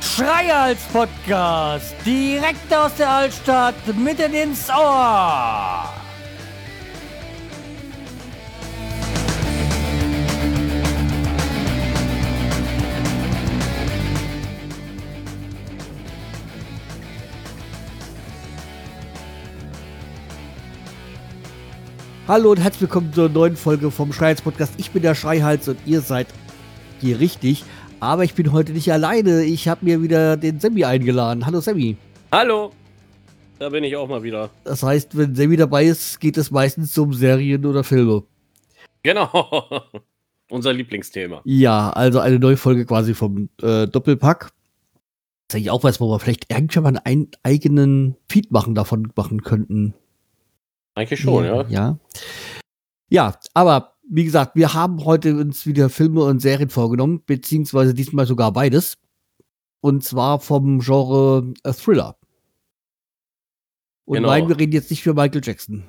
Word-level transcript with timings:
Schreihals 0.00 0.82
Podcast, 0.92 1.94
direkt 2.06 2.72
aus 2.72 2.94
der 2.94 3.10
Altstadt, 3.10 3.74
mitten 3.96 4.32
ins 4.32 4.70
Ohr. 4.70 5.93
Hallo 22.26 22.52
und 22.52 22.56
herzlich 22.56 22.80
willkommen 22.80 23.12
zur 23.12 23.28
neuen 23.28 23.54
Folge 23.54 23.90
vom 23.90 24.10
Schreihals 24.10 24.40
Podcast. 24.40 24.72
Ich 24.78 24.90
bin 24.92 25.02
der 25.02 25.14
Schreihals 25.14 25.68
und 25.68 25.76
ihr 25.84 26.00
seid 26.00 26.26
hier 26.98 27.20
richtig. 27.20 27.64
Aber 28.00 28.24
ich 28.24 28.32
bin 28.32 28.50
heute 28.50 28.72
nicht 28.72 28.90
alleine. 28.90 29.44
Ich 29.44 29.68
habe 29.68 29.84
mir 29.84 30.00
wieder 30.00 30.38
den 30.38 30.58
Sammy 30.58 30.86
eingeladen. 30.86 31.44
Hallo 31.44 31.60
Sammy. 31.60 31.98
Hallo. 32.32 32.72
Da 33.58 33.68
bin 33.68 33.84
ich 33.84 33.94
auch 33.96 34.08
mal 34.08 34.22
wieder. 34.22 34.48
Das 34.64 34.82
heißt, 34.82 35.18
wenn 35.18 35.34
Sammy 35.34 35.58
dabei 35.58 35.84
ist, 35.84 36.18
geht 36.18 36.38
es 36.38 36.50
meistens 36.50 36.96
um 36.96 37.12
Serien 37.12 37.66
oder 37.66 37.84
Filme. 37.84 38.22
Genau. 39.02 39.82
Unser 40.50 40.72
Lieblingsthema. 40.72 41.42
Ja, 41.44 41.90
also 41.90 42.20
eine 42.20 42.38
neue 42.38 42.56
Folge 42.56 42.86
quasi 42.86 43.12
vom 43.12 43.50
äh, 43.60 43.86
Doppelpack. 43.86 44.44
Das 44.44 44.50
ist 45.50 45.54
eigentlich 45.56 45.70
auch 45.70 45.84
was, 45.84 46.00
wo 46.00 46.08
wir 46.08 46.18
vielleicht 46.20 46.50
irgendwann 46.50 46.94
mal 46.94 47.02
einen 47.04 47.28
eigenen 47.42 48.16
Feed 48.30 48.50
machen 48.50 48.74
davon 48.74 49.12
machen 49.14 49.42
könnten. 49.42 49.92
Eigentlich 50.94 51.20
schon, 51.20 51.44
ja. 51.44 51.66
Ja, 51.68 51.98
ja 53.08 53.38
aber 53.54 53.94
wie 54.08 54.24
gesagt, 54.24 54.54
wir 54.54 54.74
haben 54.74 55.04
heute 55.04 55.36
uns 55.36 55.66
wieder 55.66 55.88
Filme 55.88 56.24
und 56.24 56.40
Serien 56.40 56.70
vorgenommen, 56.70 57.22
beziehungsweise 57.24 57.94
diesmal 57.94 58.26
sogar 58.26 58.52
beides. 58.52 58.98
Und 59.80 60.04
zwar 60.04 60.40
vom 60.40 60.80
Genre 60.80 61.52
äh, 61.62 61.72
Thriller. 61.72 62.16
Und 64.04 64.16
Genau. 64.16 64.28
nein, 64.28 64.48
wir 64.48 64.58
reden 64.58 64.72
jetzt 64.72 64.90
nicht 64.90 65.02
für 65.02 65.14
Michael 65.14 65.40
Jackson. 65.42 65.84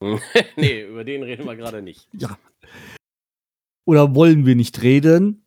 nee, 0.56 0.82
über 0.82 1.04
den 1.04 1.22
reden 1.22 1.44
wir 1.44 1.56
gerade 1.56 1.82
nicht. 1.82 2.08
Ja. 2.18 2.38
Oder 3.84 4.16
wollen 4.16 4.46
wir 4.46 4.56
nicht 4.56 4.82
reden? 4.82 5.44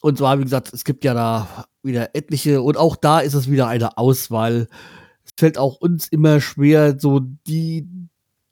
Und 0.00 0.16
zwar, 0.16 0.38
wie 0.38 0.44
gesagt, 0.44 0.72
es 0.72 0.84
gibt 0.84 1.04
ja 1.04 1.12
da 1.12 1.66
wieder 1.82 2.14
etliche 2.14 2.62
und 2.62 2.78
auch 2.78 2.96
da 2.96 3.20
ist 3.20 3.34
es 3.34 3.50
wieder 3.50 3.68
eine 3.68 3.98
Auswahl. 3.98 4.68
Es 5.24 5.32
fällt 5.38 5.58
auch 5.58 5.76
uns 5.76 6.08
immer 6.08 6.40
schwer, 6.40 6.98
so 6.98 7.20
die 7.20 7.86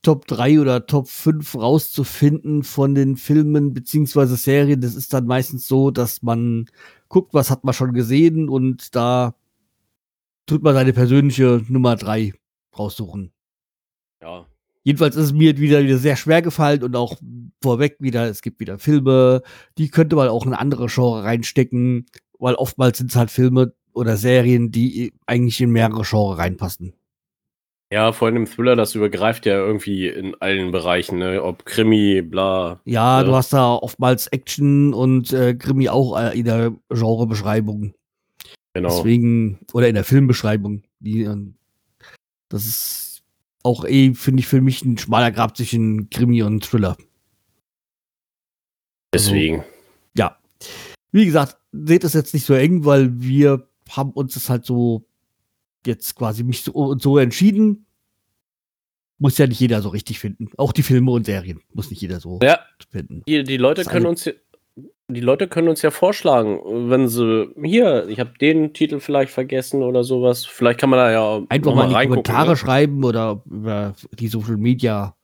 Top 0.04 0.28
3 0.28 0.60
oder 0.60 0.86
Top 0.86 1.08
5 1.08 1.56
rauszufinden 1.56 2.62
von 2.62 2.94
den 2.94 3.16
Filmen 3.16 3.74
beziehungsweise 3.74 4.36
Serien. 4.36 4.80
Das 4.80 4.94
ist 4.94 5.12
dann 5.12 5.26
meistens 5.26 5.66
so, 5.66 5.90
dass 5.90 6.22
man 6.22 6.66
guckt, 7.08 7.34
was 7.34 7.50
hat 7.50 7.64
man 7.64 7.74
schon 7.74 7.92
gesehen 7.92 8.48
und 8.48 8.94
da 8.94 9.34
tut 10.46 10.62
man 10.62 10.74
seine 10.74 10.92
persönliche 10.92 11.62
Nummer 11.68 11.96
3 11.96 12.34
raussuchen. 12.78 13.32
Ja. 14.22 14.46
Jedenfalls 14.82 15.16
ist 15.16 15.26
es 15.26 15.32
mir 15.32 15.56
wieder, 15.58 15.82
wieder 15.82 15.96
sehr 15.96 16.16
schwer 16.16 16.42
gefallen 16.42 16.82
und 16.82 16.94
auch 16.94 17.16
vorweg 17.62 17.96
wieder, 18.00 18.28
es 18.28 18.42
gibt 18.42 18.60
wieder 18.60 18.78
Filme, 18.78 19.42
die 19.78 19.88
könnte 19.88 20.14
man 20.14 20.28
auch 20.28 20.44
in 20.44 20.52
andere 20.52 20.86
Genre 20.86 21.24
reinstecken, 21.24 22.06
weil 22.38 22.54
oftmals 22.54 22.98
sind 22.98 23.10
es 23.10 23.16
halt 23.16 23.30
Filme 23.30 23.72
oder 23.94 24.18
Serien, 24.18 24.70
die 24.70 25.14
eigentlich 25.24 25.60
in 25.62 25.70
mehrere 25.70 26.02
Genre 26.02 26.36
reinpassen. 26.36 26.92
Ja, 27.94 28.10
vor 28.10 28.26
allem 28.26 28.38
im 28.38 28.46
Thriller, 28.46 28.74
das 28.74 28.96
übergreift 28.96 29.46
ja 29.46 29.54
irgendwie 29.54 30.08
in 30.08 30.34
allen 30.40 30.72
Bereichen, 30.72 31.18
ne? 31.18 31.40
Ob 31.40 31.64
Krimi, 31.64 32.22
bla. 32.22 32.80
Ja, 32.86 33.20
Ja. 33.20 33.24
du 33.24 33.32
hast 33.36 33.52
da 33.52 33.72
oftmals 33.72 34.26
Action 34.26 34.92
und 34.92 35.32
äh, 35.32 35.54
Krimi 35.54 35.88
auch 35.88 36.18
äh, 36.18 36.36
in 36.36 36.44
der 36.44 36.74
Genrebeschreibung. 36.88 37.94
Genau. 38.72 38.88
Deswegen, 38.88 39.60
oder 39.72 39.86
in 39.88 39.94
der 39.94 40.02
Filmbeschreibung. 40.02 40.82
Die, 40.98 41.22
ähm, 41.22 41.54
das 42.48 42.64
ist 42.64 43.22
auch 43.62 43.84
eh, 43.84 44.12
finde 44.14 44.40
ich, 44.40 44.48
für 44.48 44.60
mich 44.60 44.84
ein 44.84 44.98
schmaler 44.98 45.30
Grab 45.30 45.56
zwischen 45.56 46.10
Krimi 46.10 46.42
und 46.42 46.64
Thriller. 46.64 46.96
Deswegen. 49.14 49.62
ja, 50.16 50.36
wie 51.12 51.26
gesagt, 51.26 51.58
seht 51.70 52.02
es 52.02 52.12
jetzt 52.14 52.34
nicht 52.34 52.44
so 52.44 52.54
eng, 52.54 52.84
weil 52.84 53.20
wir 53.20 53.68
haben 53.88 54.10
uns 54.10 54.34
das 54.34 54.50
halt 54.50 54.64
so 54.64 55.06
jetzt 55.86 56.16
quasi 56.16 56.42
nicht 56.42 56.64
so 56.64 56.96
so 56.98 57.18
entschieden. 57.18 57.83
Muss 59.24 59.38
ja 59.38 59.46
nicht 59.46 59.58
jeder 59.58 59.80
so 59.80 59.88
richtig 59.88 60.18
finden. 60.18 60.50
Auch 60.58 60.70
die 60.74 60.82
Filme 60.82 61.10
und 61.10 61.24
Serien 61.24 61.62
muss 61.72 61.88
nicht 61.88 62.02
jeder 62.02 62.20
so 62.20 62.40
Ja, 62.42 62.58
finden. 62.90 63.22
die, 63.26 63.42
die 63.42 63.56
Leute 63.56 63.82
Das 63.82 63.90
können 63.90 64.04
uns 64.04 64.26
ja- 64.26 64.34
die 65.08 65.20
Leute 65.20 65.48
können 65.48 65.68
uns 65.68 65.80
ja 65.80 65.90
vorschlagen, 65.90 66.60
wenn 66.90 67.08
sie 67.08 67.48
hier, 67.62 68.06
ich 68.08 68.20
habe 68.20 68.34
den 68.38 68.74
Titel 68.74 69.00
vielleicht 69.00 69.32
vergessen 69.32 69.82
oder 69.82 70.04
sowas. 70.04 70.44
Vielleicht 70.44 70.78
kann 70.78 70.90
man 70.90 70.98
da 70.98 71.10
ja 71.10 71.42
Einfach 71.48 71.74
mal 71.74 71.84
in 71.84 71.98
die 71.98 72.06
Kommentare 72.08 72.50
ne? 72.50 72.56
schreiben 72.58 73.02
oder 73.02 73.42
über 73.46 73.94
die 74.18 74.28
Social 74.28 74.58
Media 74.58 75.16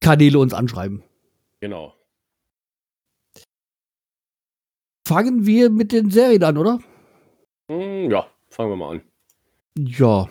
Kanäle 0.00 0.38
uns 0.38 0.52
anschreiben. 0.52 1.02
Genau. 1.60 1.94
Fangen 5.08 5.46
wir 5.46 5.70
mit 5.70 5.92
den 5.92 6.10
Serien 6.10 6.42
an, 6.44 6.58
oder? 6.58 6.78
Hm, 7.70 8.10
ja, 8.10 8.26
fangen 8.50 8.70
wir 8.70 8.76
mal 8.76 8.90
an. 8.96 9.02
Ja. 9.78 10.28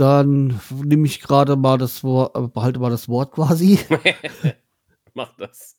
Dann 0.00 0.58
nehme 0.82 1.04
ich 1.04 1.20
gerade 1.20 1.56
mal 1.56 1.76
das 1.76 2.02
Wort, 2.02 2.34
äh, 2.34 2.48
behalte 2.48 2.80
mal 2.80 2.88
das 2.88 3.06
Wort 3.06 3.32
quasi. 3.32 3.78
Mach 5.14 5.36
das. 5.36 5.76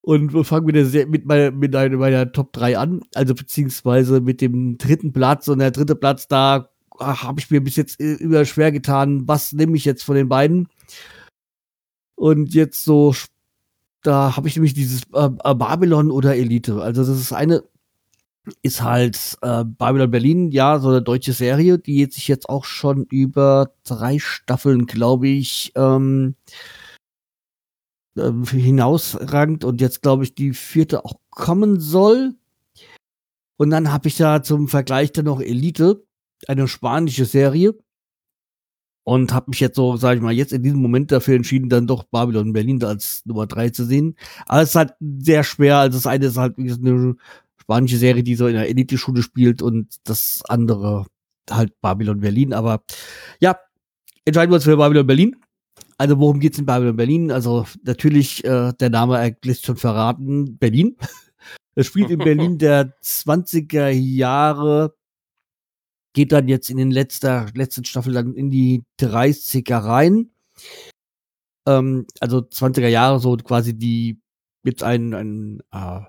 Und 0.00 0.32
wir 0.32 0.44
fangen 0.44 0.64
mit, 0.64 0.76
der, 0.76 1.06
mit, 1.08 1.26
meiner, 1.26 1.50
mit 1.50 1.72
meiner 1.72 2.30
Top 2.30 2.52
3 2.52 2.78
an, 2.78 3.00
also 3.16 3.34
beziehungsweise 3.34 4.20
mit 4.20 4.40
dem 4.40 4.78
dritten 4.78 5.12
Platz. 5.12 5.48
Und 5.48 5.58
der 5.58 5.72
dritte 5.72 5.96
Platz, 5.96 6.28
da 6.28 6.68
habe 7.00 7.40
ich 7.40 7.50
mir 7.50 7.60
bis 7.60 7.74
jetzt 7.74 8.00
äh, 8.00 8.14
immer 8.14 8.44
schwer 8.44 8.70
getan, 8.70 9.26
was 9.26 9.52
nehme 9.52 9.76
ich 9.76 9.84
jetzt 9.84 10.04
von 10.04 10.14
den 10.14 10.28
beiden. 10.28 10.68
Und 12.14 12.54
jetzt 12.54 12.84
so, 12.84 13.12
da 14.04 14.36
habe 14.36 14.46
ich 14.46 14.54
nämlich 14.54 14.74
dieses 14.74 15.02
äh, 15.14 15.30
äh, 15.42 15.54
Babylon 15.56 16.12
oder 16.12 16.36
Elite. 16.36 16.80
Also 16.80 17.04
das 17.04 17.20
ist 17.20 17.32
eine, 17.32 17.64
ist 18.62 18.82
halt 18.82 19.36
äh, 19.42 19.64
Babylon 19.64 20.10
Berlin, 20.10 20.50
ja, 20.50 20.78
so 20.78 20.88
eine 20.88 21.02
deutsche 21.02 21.32
Serie, 21.32 21.78
die 21.78 21.98
jetzt 21.98 22.14
sich 22.14 22.28
jetzt 22.28 22.48
auch 22.48 22.64
schon 22.64 23.04
über 23.04 23.72
drei 23.84 24.18
Staffeln, 24.18 24.86
glaube 24.86 25.28
ich, 25.28 25.72
ähm, 25.76 26.34
ähm, 28.16 28.44
hinausrangt 28.44 29.64
und 29.64 29.80
jetzt 29.80 30.02
glaube 30.02 30.24
ich 30.24 30.34
die 30.34 30.52
vierte 30.52 31.04
auch 31.04 31.14
kommen 31.30 31.80
soll. 31.80 32.34
Und 33.56 33.70
dann 33.70 33.92
habe 33.92 34.08
ich 34.08 34.16
da 34.16 34.42
zum 34.42 34.68
Vergleich 34.68 35.12
dann 35.12 35.24
noch 35.26 35.40
Elite, 35.40 36.04
eine 36.46 36.68
spanische 36.68 37.24
Serie. 37.24 37.74
Und 39.04 39.32
habe 39.32 39.46
mich 39.48 39.60
jetzt 39.60 39.76
so, 39.76 39.96
sage 39.96 40.18
ich 40.18 40.22
mal, 40.22 40.34
jetzt 40.34 40.52
in 40.52 40.62
diesem 40.62 40.82
Moment 40.82 41.10
dafür 41.10 41.34
entschieden, 41.34 41.70
dann 41.70 41.86
doch 41.86 42.04
Babylon 42.04 42.52
Berlin 42.52 42.84
als 42.84 43.22
Nummer 43.24 43.46
drei 43.46 43.70
zu 43.70 43.86
sehen. 43.86 44.16
Aber 44.44 44.60
es 44.60 44.70
ist 44.70 44.74
halt 44.74 44.92
sehr 45.00 45.44
schwer. 45.44 45.78
Also 45.78 45.96
das 45.96 46.06
eine 46.06 46.26
ist 46.26 46.36
halt 46.36 46.58
wie 46.58 46.70
eine 46.70 47.16
spanische 47.68 47.98
Serie, 47.98 48.22
die 48.22 48.34
so 48.34 48.46
in 48.46 48.54
der 48.54 48.70
Elite-Schule 48.70 49.22
spielt 49.22 49.60
und 49.60 49.96
das 50.04 50.42
andere 50.48 51.04
halt 51.50 51.78
Babylon 51.82 52.20
Berlin. 52.20 52.54
Aber 52.54 52.82
ja, 53.40 53.58
entscheiden 54.24 54.50
wir 54.50 54.54
uns 54.54 54.64
für 54.64 54.78
Babylon 54.78 55.06
Berlin. 55.06 55.36
Also 55.98 56.18
worum 56.18 56.40
geht's 56.40 56.58
in 56.58 56.64
Babylon 56.64 56.96
Berlin? 56.96 57.30
Also 57.30 57.66
natürlich, 57.82 58.42
äh, 58.44 58.72
der 58.72 58.88
Name 58.88 59.36
lässt 59.44 59.66
schon 59.66 59.76
verraten, 59.76 60.56
Berlin. 60.56 60.96
Es 61.74 61.86
spielt 61.86 62.10
in 62.10 62.18
Berlin 62.18 62.58
der 62.58 62.98
20er 63.04 63.90
Jahre, 63.90 64.96
geht 66.12 66.32
dann 66.32 66.48
jetzt 66.48 66.70
in 66.70 66.76
den 66.76 66.90
letzter, 66.90 67.46
letzten 67.54 67.84
Staffel 67.84 68.14
dann 68.14 68.34
in 68.34 68.50
die 68.50 68.82
30er 69.00 69.76
rein. 69.76 70.32
Ähm, 71.68 72.04
also 72.18 72.38
20er 72.38 72.88
Jahre, 72.88 73.20
so 73.20 73.36
quasi 73.36 73.78
die, 73.78 74.20
jetzt 74.64 74.82
einen, 74.82 75.14
einen 75.14 75.60
äh, 75.70 76.00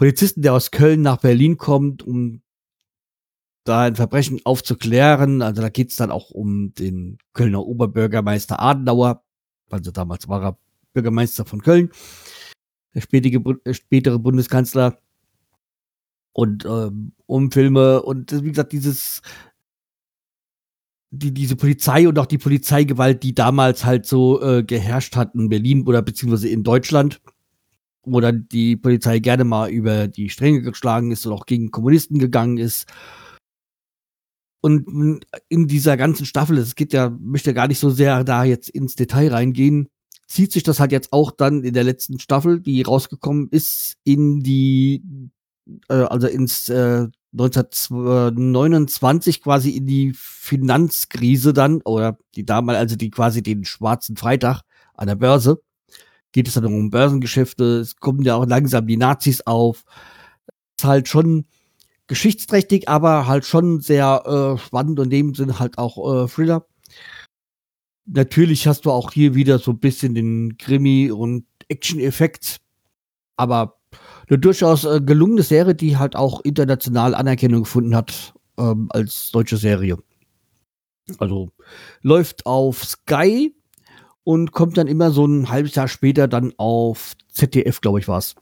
Polizisten, 0.00 0.40
der 0.40 0.54
aus 0.54 0.70
Köln 0.70 1.02
nach 1.02 1.18
Berlin 1.18 1.58
kommt, 1.58 2.02
um 2.02 2.40
da 3.64 3.82
ein 3.82 3.96
Verbrechen 3.96 4.40
aufzuklären. 4.44 5.42
Also 5.42 5.60
da 5.60 5.68
geht's 5.68 5.96
dann 5.96 6.10
auch 6.10 6.30
um 6.30 6.72
den 6.72 7.18
Kölner 7.34 7.66
Oberbürgermeister 7.66 8.62
Adenauer, 8.62 9.22
also 9.68 9.90
damals 9.90 10.26
war 10.26 10.42
er 10.42 10.58
Bürgermeister 10.94 11.44
von 11.44 11.60
Köln, 11.60 11.90
der 12.94 13.02
spätige, 13.02 13.42
äh, 13.66 13.74
spätere 13.74 14.18
Bundeskanzler. 14.18 14.96
Und 16.32 16.64
ähm, 16.64 17.12
um 17.26 17.52
Filme 17.52 18.02
und 18.02 18.32
wie 18.42 18.48
gesagt, 18.48 18.72
dieses 18.72 19.20
die, 21.10 21.34
diese 21.34 21.56
Polizei 21.56 22.08
und 22.08 22.18
auch 22.18 22.24
die 22.24 22.38
Polizeigewalt, 22.38 23.22
die 23.22 23.34
damals 23.34 23.84
halt 23.84 24.06
so 24.06 24.40
äh, 24.40 24.64
geherrscht 24.64 25.14
hat 25.14 25.34
in 25.34 25.50
Berlin 25.50 25.86
oder 25.86 26.00
beziehungsweise 26.00 26.48
in 26.48 26.64
Deutschland, 26.64 27.20
wo 28.04 28.20
dann 28.20 28.48
die 28.50 28.76
Polizei 28.76 29.18
gerne 29.18 29.44
mal 29.44 29.70
über 29.70 30.08
die 30.08 30.30
Stränge 30.30 30.62
geschlagen 30.62 31.10
ist 31.10 31.26
und 31.26 31.32
auch 31.32 31.46
gegen 31.46 31.70
Kommunisten 31.70 32.18
gegangen 32.18 32.58
ist. 32.58 32.86
Und 34.62 35.24
in 35.48 35.68
dieser 35.68 35.96
ganzen 35.96 36.26
Staffel, 36.26 36.58
es 36.58 36.74
geht 36.74 36.92
ja, 36.92 37.10
möchte 37.18 37.54
gar 37.54 37.68
nicht 37.68 37.78
so 37.78 37.90
sehr 37.90 38.24
da 38.24 38.44
jetzt 38.44 38.68
ins 38.68 38.94
Detail 38.94 39.32
reingehen, 39.32 39.88
zieht 40.26 40.52
sich 40.52 40.62
das 40.62 40.80
halt 40.80 40.92
jetzt 40.92 41.12
auch 41.12 41.30
dann 41.30 41.64
in 41.64 41.74
der 41.74 41.84
letzten 41.84 42.18
Staffel, 42.20 42.60
die 42.60 42.82
rausgekommen 42.82 43.48
ist, 43.50 43.96
in 44.04 44.42
die, 44.42 45.02
äh, 45.88 45.94
also 45.94 46.28
ins 46.28 46.68
äh, 46.68 47.08
1929 47.32 49.42
quasi 49.42 49.70
in 49.70 49.86
die 49.86 50.12
Finanzkrise 50.14 51.52
dann, 51.52 51.80
oder 51.82 52.18
die 52.34 52.44
damals, 52.44 52.78
also 52.78 52.96
die 52.96 53.10
quasi 53.10 53.42
den 53.42 53.64
schwarzen 53.64 54.16
Freitag 54.16 54.62
an 54.94 55.06
der 55.06 55.16
Börse, 55.16 55.62
geht 56.32 56.48
es 56.48 56.54
dann 56.54 56.66
um 56.66 56.90
Börsengeschäfte, 56.90 57.78
es 57.78 57.96
kommen 57.96 58.22
ja 58.22 58.36
auch 58.36 58.46
langsam 58.46 58.86
die 58.86 58.96
Nazis 58.96 59.42
auf. 59.46 59.84
Ist 60.78 60.84
halt 60.84 61.08
schon 61.08 61.46
geschichtsträchtig, 62.06 62.88
aber 62.88 63.26
halt 63.26 63.44
schon 63.44 63.80
sehr 63.80 64.22
äh, 64.26 64.58
spannend 64.58 64.98
und 64.98 65.06
in 65.06 65.10
dem 65.10 65.34
Sinne 65.34 65.58
halt 65.58 65.78
auch 65.78 66.24
äh, 66.24 66.28
Thriller. 66.28 66.66
Natürlich 68.06 68.66
hast 68.66 68.84
du 68.84 68.90
auch 68.90 69.12
hier 69.12 69.34
wieder 69.34 69.58
so 69.58 69.70
ein 69.70 69.78
bisschen 69.78 70.14
den 70.14 70.56
Krimi- 70.58 71.12
und 71.12 71.46
Action-Effekt, 71.68 72.56
aber 73.36 73.78
eine 74.28 74.38
durchaus 74.38 74.84
äh, 74.84 75.00
gelungene 75.00 75.42
Serie, 75.42 75.74
die 75.74 75.96
halt 75.96 76.16
auch 76.16 76.40
international 76.40 77.14
Anerkennung 77.14 77.62
gefunden 77.62 77.94
hat 77.94 78.34
ähm, 78.58 78.88
als 78.90 79.30
deutsche 79.30 79.56
Serie. 79.56 79.96
Also 81.18 81.50
läuft 82.02 82.46
auf 82.46 82.84
Sky 82.84 83.54
und 84.30 84.52
kommt 84.52 84.78
dann 84.78 84.86
immer 84.86 85.10
so 85.10 85.26
ein 85.26 85.50
halbes 85.50 85.74
Jahr 85.74 85.88
später 85.88 86.28
dann 86.28 86.54
auf 86.56 87.14
ZDF, 87.30 87.80
glaube 87.80 87.98
ich, 87.98 88.06
war 88.06 88.18
es. 88.18 88.36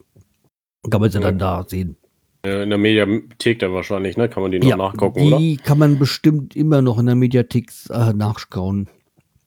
Kann 0.91 1.01
man 1.01 1.11
sie 1.11 1.17
ja. 1.17 1.25
dann 1.25 1.39
da 1.39 1.65
sehen. 1.67 1.97
In 2.43 2.69
der 2.69 2.77
Mediathek 2.77 3.59
dann 3.59 3.73
wahrscheinlich, 3.73 4.19
ne? 4.19 4.29
Kann 4.29 4.43
man 4.43 4.53
die 4.53 4.59
noch 4.59 4.69
ja, 4.69 4.77
nachgucken, 4.77 5.19
die 5.19 5.27
oder? 5.29 5.39
Die 5.39 5.57
kann 5.57 5.79
man 5.79 5.99
bestimmt 5.99 6.55
immer 6.55 6.83
noch 6.83 6.99
in 6.99 7.07
der 7.07 7.15
Mediathek 7.15 7.73
äh, 7.89 8.13
nachschauen. 8.13 8.91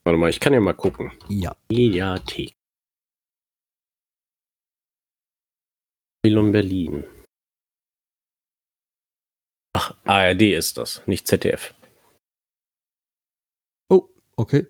Warte 0.02 0.18
mal, 0.18 0.30
ich 0.30 0.40
kann 0.40 0.52
ja 0.52 0.60
mal 0.60 0.72
gucken. 0.72 1.12
Ja. 1.28 1.54
Mediathek. 1.70 2.54
Film 6.26 6.50
Berlin. 6.50 7.04
Ach, 9.74 9.94
ARD 10.04 10.42
ist 10.42 10.76
das, 10.76 11.06
nicht 11.06 11.28
ZDF. 11.28 11.72
Oh, 13.88 14.08
okay. 14.36 14.66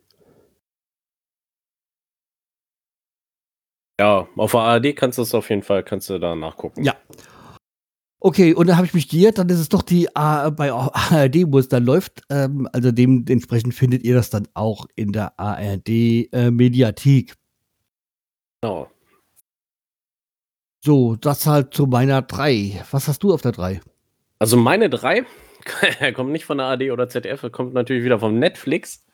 Ja, 4.01 4.27
auf 4.37 4.53
der 4.53 4.61
ARD 4.61 4.97
kannst 4.97 5.19
du 5.19 5.23
es 5.23 5.35
auf 5.35 5.51
jeden 5.51 5.63
Fall, 5.63 5.83
kannst 5.83 6.11
du 6.11 6.19
da 6.19 6.35
nachgucken. 6.35 6.83
Ja. 6.83 6.97
Okay, 8.25 8.55
und 8.55 8.69
dann 8.69 8.77
habe 8.77 8.87
ich 8.87 8.95
mich 8.95 9.09
geirrt, 9.09 9.39
dann 9.39 9.49
ist 9.49 9.59
es 9.59 9.69
doch 9.69 9.83
die 9.83 10.15
A 10.15 10.51
bei 10.51 10.73
ARD, 10.73 11.45
wo 11.49 11.59
es 11.59 11.69
dann 11.69 11.85
läuft. 11.85 12.23
Ähm, 12.31 12.69
also 12.73 12.93
dementsprechend 12.93 13.75
findet 13.75 14.05
ihr 14.05 14.15
das 14.15 14.31
dann 14.31 14.47
auch 14.55 14.87
in 14.95 15.11
der 15.11 15.39
ARD 15.41 15.89
äh, 15.89 16.51
Mediathek. 16.53 17.35
Genau. 18.61 18.89
So, 20.85 21.17
das 21.17 21.47
halt 21.47 21.75
zu 21.75 21.87
meiner 21.87 22.23
3. 22.23 22.85
Was 22.93 23.09
hast 23.09 23.23
du 23.25 23.33
auf 23.33 23.43
der 23.43 23.53
3? 23.53 23.81
Also 24.39 24.57
meine 24.57 24.89
3 24.89 25.25
kommt 26.15 26.31
nicht 26.31 26.45
von 26.45 26.59
der 26.59 26.67
AD 26.67 26.91
oder 26.91 27.09
ZDF, 27.09 27.51
kommt 27.53 27.75
natürlich 27.75 28.05
wieder 28.05 28.19
von 28.21 28.39
Netflix. 28.39 29.05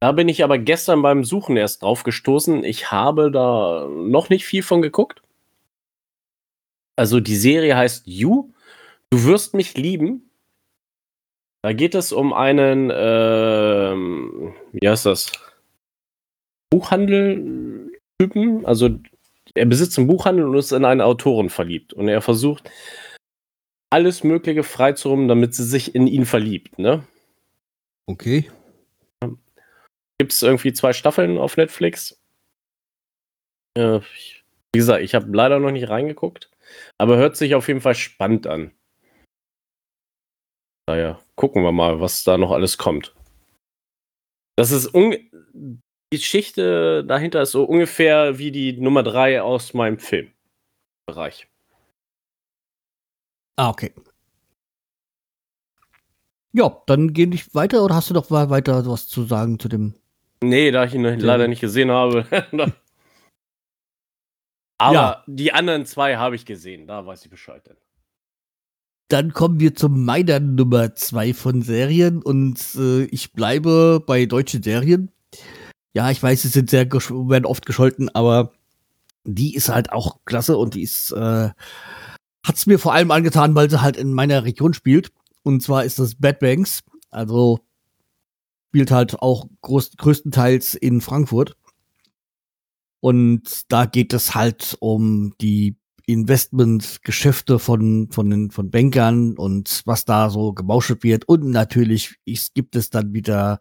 Da 0.00 0.12
bin 0.12 0.28
ich 0.28 0.44
aber 0.44 0.58
gestern 0.58 1.00
beim 1.02 1.24
Suchen 1.24 1.56
erst 1.56 1.82
drauf 1.82 2.02
gestoßen. 2.02 2.64
Ich 2.64 2.90
habe 2.90 3.30
da 3.30 3.88
noch 3.88 4.28
nicht 4.28 4.44
viel 4.44 4.62
von 4.62 4.82
geguckt. 4.82 5.22
Also 6.96 7.20
die 7.20 7.36
Serie 7.36 7.76
heißt 7.76 8.06
You. 8.06 8.50
Du 9.10 9.24
wirst 9.24 9.54
mich 9.54 9.76
lieben. 9.76 10.30
Da 11.62 11.72
geht 11.72 11.94
es 11.94 12.12
um 12.12 12.32
einen, 12.32 12.92
ähm, 12.94 14.54
wie 14.72 14.88
heißt 14.88 15.06
das? 15.06 15.32
Buchhandel-Typen. 16.70 18.66
Also 18.66 18.90
er 19.54 19.66
besitzt 19.66 19.98
einen 19.98 20.06
Buchhandel 20.06 20.46
und 20.46 20.56
ist 20.56 20.72
in 20.72 20.84
eine 20.84 21.04
Autorin 21.04 21.50
verliebt. 21.50 21.92
Und 21.92 22.08
er 22.08 22.20
versucht, 22.20 22.70
alles 23.90 24.24
Mögliche 24.24 24.62
freizuräumen, 24.62 25.28
damit 25.28 25.54
sie 25.54 25.64
sich 25.64 25.94
in 25.94 26.06
ihn 26.06 26.26
verliebt, 26.26 26.78
ne? 26.78 27.04
Okay. 28.06 28.48
Gibt 30.18 30.32
es 30.32 30.42
irgendwie 30.42 30.72
zwei 30.72 30.92
Staffeln 30.92 31.38
auf 31.38 31.56
Netflix? 31.56 32.20
Äh, 33.76 34.00
wie 34.72 34.78
gesagt, 34.78 35.02
ich 35.02 35.14
habe 35.14 35.34
leider 35.34 35.58
noch 35.58 35.70
nicht 35.70 35.88
reingeguckt, 35.88 36.50
aber 36.98 37.16
hört 37.16 37.36
sich 37.36 37.54
auf 37.54 37.68
jeden 37.68 37.80
Fall 37.80 37.94
spannend 37.94 38.46
an. 38.46 38.72
Naja, 40.88 41.20
gucken 41.34 41.62
wir 41.62 41.72
mal, 41.72 42.00
was 42.00 42.24
da 42.24 42.38
noch 42.38 42.52
alles 42.52 42.78
kommt. 42.78 43.14
Das 44.56 44.70
ist 44.70 44.94
die 44.94 45.80
Geschichte 46.10 47.04
dahinter 47.04 47.42
ist 47.42 47.50
so 47.50 47.64
ungefähr 47.64 48.38
wie 48.38 48.52
die 48.52 48.80
Nummer 48.80 49.02
3 49.02 49.42
aus 49.42 49.74
meinem 49.74 49.98
Filmbereich. 49.98 51.48
Ah, 53.56 53.70
okay. 53.70 53.92
Ja, 56.52 56.82
dann 56.86 57.12
gehen 57.12 57.32
ich 57.32 57.54
weiter 57.54 57.84
oder 57.84 57.96
hast 57.96 58.08
du 58.08 58.14
noch 58.14 58.30
weiter 58.30 58.86
was 58.86 59.08
zu 59.08 59.24
sagen 59.24 59.58
zu 59.58 59.68
dem? 59.68 59.94
Nee, 60.42 60.70
da 60.70 60.84
ich 60.84 60.94
ihn 60.94 61.02
dem 61.02 61.18
leider 61.18 61.48
nicht 61.48 61.60
gesehen 61.60 61.90
habe. 61.90 62.26
Aber 64.78 64.94
ja. 64.94 65.24
die 65.26 65.52
anderen 65.52 65.86
zwei 65.86 66.16
habe 66.16 66.36
ich 66.36 66.44
gesehen, 66.44 66.86
da 66.86 67.06
weiß 67.06 67.24
ich 67.24 67.30
Bescheid. 67.30 67.66
Denn. 67.66 67.76
Dann 69.08 69.32
kommen 69.32 69.58
wir 69.58 69.74
zu 69.74 69.88
meiner 69.88 70.38
Nummer 70.40 70.94
2 70.94 71.32
von 71.32 71.62
Serien 71.62 72.22
und 72.22 72.60
äh, 72.76 73.04
ich 73.04 73.32
bleibe 73.32 74.02
bei 74.04 74.26
deutschen 74.26 74.62
Serien 74.62 75.10
ja, 75.96 76.10
ich 76.10 76.22
weiß, 76.22 76.42
sie 76.42 76.48
sind 76.48 76.68
sehr, 76.68 76.92
werden 76.92 77.46
oft 77.46 77.64
gescholten, 77.64 78.14
aber 78.14 78.52
die 79.24 79.54
ist 79.54 79.70
halt 79.70 79.92
auch 79.92 80.18
klasse 80.26 80.58
und 80.58 80.74
die 80.74 80.82
ist, 80.82 81.10
äh, 81.12 81.48
hat's 82.46 82.66
mir 82.66 82.78
vor 82.78 82.92
allem 82.92 83.10
angetan, 83.10 83.54
weil 83.54 83.70
sie 83.70 83.80
halt 83.80 83.96
in 83.96 84.12
meiner 84.12 84.44
Region 84.44 84.74
spielt. 84.74 85.10
Und 85.42 85.62
zwar 85.62 85.84
ist 85.84 85.98
das 85.98 86.16
Bad 86.16 86.40
Banks. 86.40 86.82
Also 87.08 87.60
spielt 88.76 88.90
halt 88.90 89.22
auch 89.22 89.46
groß, 89.62 89.92
größtenteils 89.96 90.74
in 90.74 91.00
Frankfurt. 91.00 91.56
Und 93.00 93.72
da 93.72 93.86
geht 93.86 94.12
es 94.12 94.34
halt 94.34 94.76
um 94.80 95.32
die 95.40 95.78
Investmentgeschäfte 96.04 97.58
von, 97.58 98.10
von 98.10 98.28
den, 98.28 98.50
von 98.50 98.70
Bankern 98.70 99.38
und 99.38 99.80
was 99.86 100.04
da 100.04 100.28
so 100.28 100.52
gemauschelt 100.52 101.04
wird. 101.04 101.26
Und 101.26 101.48
natürlich 101.48 102.16
ist, 102.26 102.52
gibt 102.52 102.76
es 102.76 102.90
dann 102.90 103.14
wieder, 103.14 103.60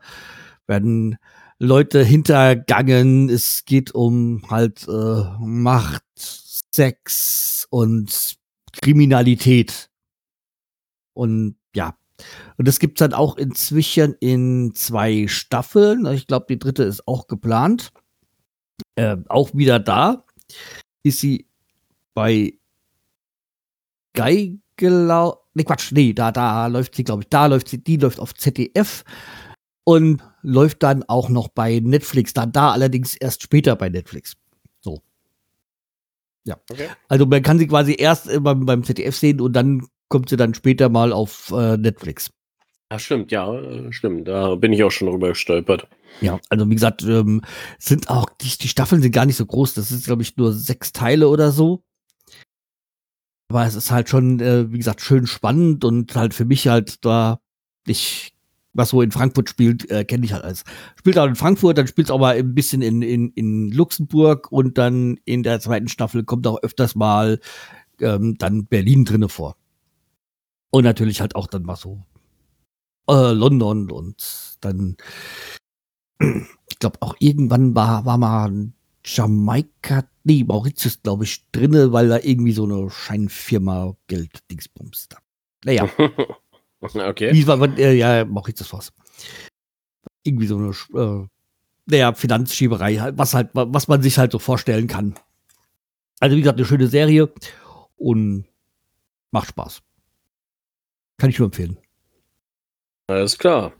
werden 0.68 1.16
Leute 1.60 2.04
hintergangen. 2.04 3.30
Es 3.30 3.64
geht 3.64 3.96
um 3.96 4.44
halt 4.50 4.86
äh, 4.90 5.24
Macht, 5.40 6.04
Sex 6.74 7.68
und 7.70 8.36
Kriminalität. 8.82 9.90
Und 11.14 11.56
ja. 11.74 11.96
Und 12.58 12.68
das 12.68 12.80
gibt's 12.80 13.00
dann 13.00 13.14
auch 13.14 13.38
inzwischen 13.38 14.16
in 14.20 14.74
zwei 14.76 15.28
Staffeln. 15.28 16.06
Ich 16.08 16.28
glaube, 16.28 16.46
die 16.50 16.60
dritte 16.60 16.84
ist 16.84 17.08
auch 17.08 17.28
geplant. 17.28 17.92
Äh, 18.96 19.18
auch 19.28 19.54
wieder 19.54 19.80
da. 19.80 20.26
Ist 21.04 21.20
sie 21.20 21.48
bei 22.14 22.58
Geigelau. 24.14 25.42
Ne, 25.54 25.64
Quatsch, 25.64 25.92
nee, 25.92 26.14
da, 26.14 26.32
da 26.32 26.68
läuft 26.68 26.96
sie, 26.96 27.04
glaube 27.04 27.24
ich, 27.24 27.30
da 27.30 27.46
läuft 27.46 27.70
sie, 27.70 27.84
die 27.84 27.98
läuft 27.98 28.20
auf 28.20 28.34
ZDF 28.34 29.04
und 29.86 30.22
läuft 30.42 30.84
dann 30.84 31.04
auch 31.04 31.30
noch 31.30 31.48
bei 31.48 31.80
Netflix, 31.80 32.34
dann 32.34 32.52
da 32.52 32.72
allerdings 32.72 33.16
erst 33.16 33.44
später 33.44 33.76
bei 33.76 33.90
Netflix. 33.90 34.36
So. 34.82 35.02
Ja. 36.46 36.58
Okay. 36.70 36.90
Also 37.08 37.26
man 37.26 37.42
kann 37.42 37.60
sie 37.60 37.68
quasi 37.68 37.96
erst 37.98 38.30
beim, 38.44 38.66
beim 38.66 38.84
ZDF 38.84 39.16
sehen 39.16 39.40
und 39.40 39.54
dann 39.54 39.88
kommt 40.10 40.30
sie 40.30 40.38
dann 40.38 40.54
später 40.54 40.90
mal 40.90 41.12
auf 41.12 41.52
äh, 41.56 41.78
Netflix. 41.78 42.32
Ja, 42.92 43.00
stimmt, 43.00 43.32
ja, 43.32 43.54
äh, 43.54 43.92
stimmt. 43.92 44.28
Da 44.28 44.56
bin 44.56 44.74
ich 44.74 44.84
auch 44.84 44.92
schon 44.92 45.10
drüber 45.10 45.30
gestolpert. 45.30 45.88
Ja, 46.22 46.40
also 46.50 46.70
wie 46.70 46.76
gesagt, 46.76 47.04
ähm, 47.04 47.42
sind 47.80 48.10
auch, 48.10 48.28
die, 48.42 48.58
die 48.58 48.68
Staffeln 48.68 49.02
sind 49.02 49.12
gar 49.12 49.26
nicht 49.26 49.38
so 49.38 49.46
groß. 49.46 49.74
Das 49.74 49.92
ist, 49.92 50.06
glaube 50.06 50.22
ich, 50.22 50.38
nur 50.38 50.54
sechs 50.54 50.94
Teile 50.94 51.28
oder 51.28 51.52
so. 51.52 51.84
Aber 53.50 53.66
es 53.66 53.76
ist 53.76 53.92
halt 53.92 54.10
schon, 54.10 54.40
äh, 54.40 54.72
wie 54.72 54.78
gesagt, 54.78 55.02
schön 55.02 55.28
spannend 55.28 55.84
und 55.84 56.16
halt 56.16 56.34
für 56.34 56.46
mich 56.46 56.68
halt 56.68 57.04
da, 57.06 57.40
ich 57.86 58.36
was 58.76 58.90
so 58.90 59.02
in 59.02 59.12
Frankfurt 59.12 59.50
spielt, 59.50 59.90
äh, 59.90 60.04
kenne 60.04 60.26
ich 60.26 60.34
halt 60.34 60.44
alles. 60.44 60.64
Spielt 61.00 61.18
auch 61.18 61.28
in 61.28 61.36
Frankfurt, 61.36 61.78
dann 61.78 61.88
spielt 61.88 62.08
es 62.08 62.12
auch 62.12 62.20
mal 62.20 62.36
ein 62.36 62.54
bisschen 62.54 62.82
in, 62.82 63.02
in, 63.02 63.32
in 63.32 63.72
Luxemburg 63.72 64.52
und 64.52 64.78
dann 64.78 65.18
in 65.24 65.44
der 65.44 65.62
zweiten 65.62 65.88
Staffel 65.88 66.24
kommt 66.26 66.46
auch 66.46 66.62
öfters 66.62 66.94
mal 66.94 67.40
ähm, 68.02 68.36
dann 68.38 68.66
Berlin 68.66 69.06
drinne 69.06 69.30
vor. 69.30 69.56
Und 70.76 70.84
natürlich 70.84 71.22
halt 71.22 71.38
auch 71.38 71.48
dann 71.48 71.64
mal 71.64 71.78
so 71.78 72.04
äh, 73.08 73.32
London 73.32 73.90
und 73.90 74.58
dann, 74.60 74.98
ich 76.20 76.80
glaube 76.80 77.02
auch 77.02 77.16
irgendwann 77.20 77.74
war, 77.74 78.04
war 78.04 78.18
mal 78.18 78.74
Jamaika, 79.06 80.04
nee, 80.26 80.44
Mauritius, 80.44 81.02
glaube 81.02 81.24
ich, 81.24 81.50
drinne, 81.54 81.94
weil 81.94 82.10
da 82.10 82.20
irgendwie 82.22 82.52
so 82.52 82.66
eine 82.66 82.90
Scheinfirma 82.90 83.96
Geld 84.08 84.40
Dingsbums 84.52 85.08
da. 85.08 85.18
Naja. 85.64 85.90
Okay. 86.82 87.34
Wie 87.34 87.48
war, 87.48 87.60
äh, 87.80 87.98
ja, 87.98 88.24
das 88.26 88.72
was. 88.72 88.94
Irgendwie 90.22 90.46
so 90.46 90.58
eine, 90.58 90.70
äh, 90.94 91.26
naja, 91.88 92.14
Finanzschieberei, 92.14 93.14
was 93.16 93.34
halt, 93.34 93.50
was 93.54 93.88
man 93.88 94.04
sich 94.04 94.20
halt 94.20 94.32
so 94.32 94.38
vorstellen 94.38 94.86
kann. 94.86 95.16
Also 96.20 96.36
wie 96.36 96.42
gesagt, 96.42 96.60
eine 96.60 96.68
schöne 96.68 96.88
Serie 96.88 97.34
und 97.96 98.46
macht 99.32 99.48
Spaß. 99.48 99.82
Kann 101.18 101.30
ich 101.30 101.40
nur 101.40 101.48
empfehlen. 101.48 101.78
Alles 103.08 103.38
klar. 103.38 103.74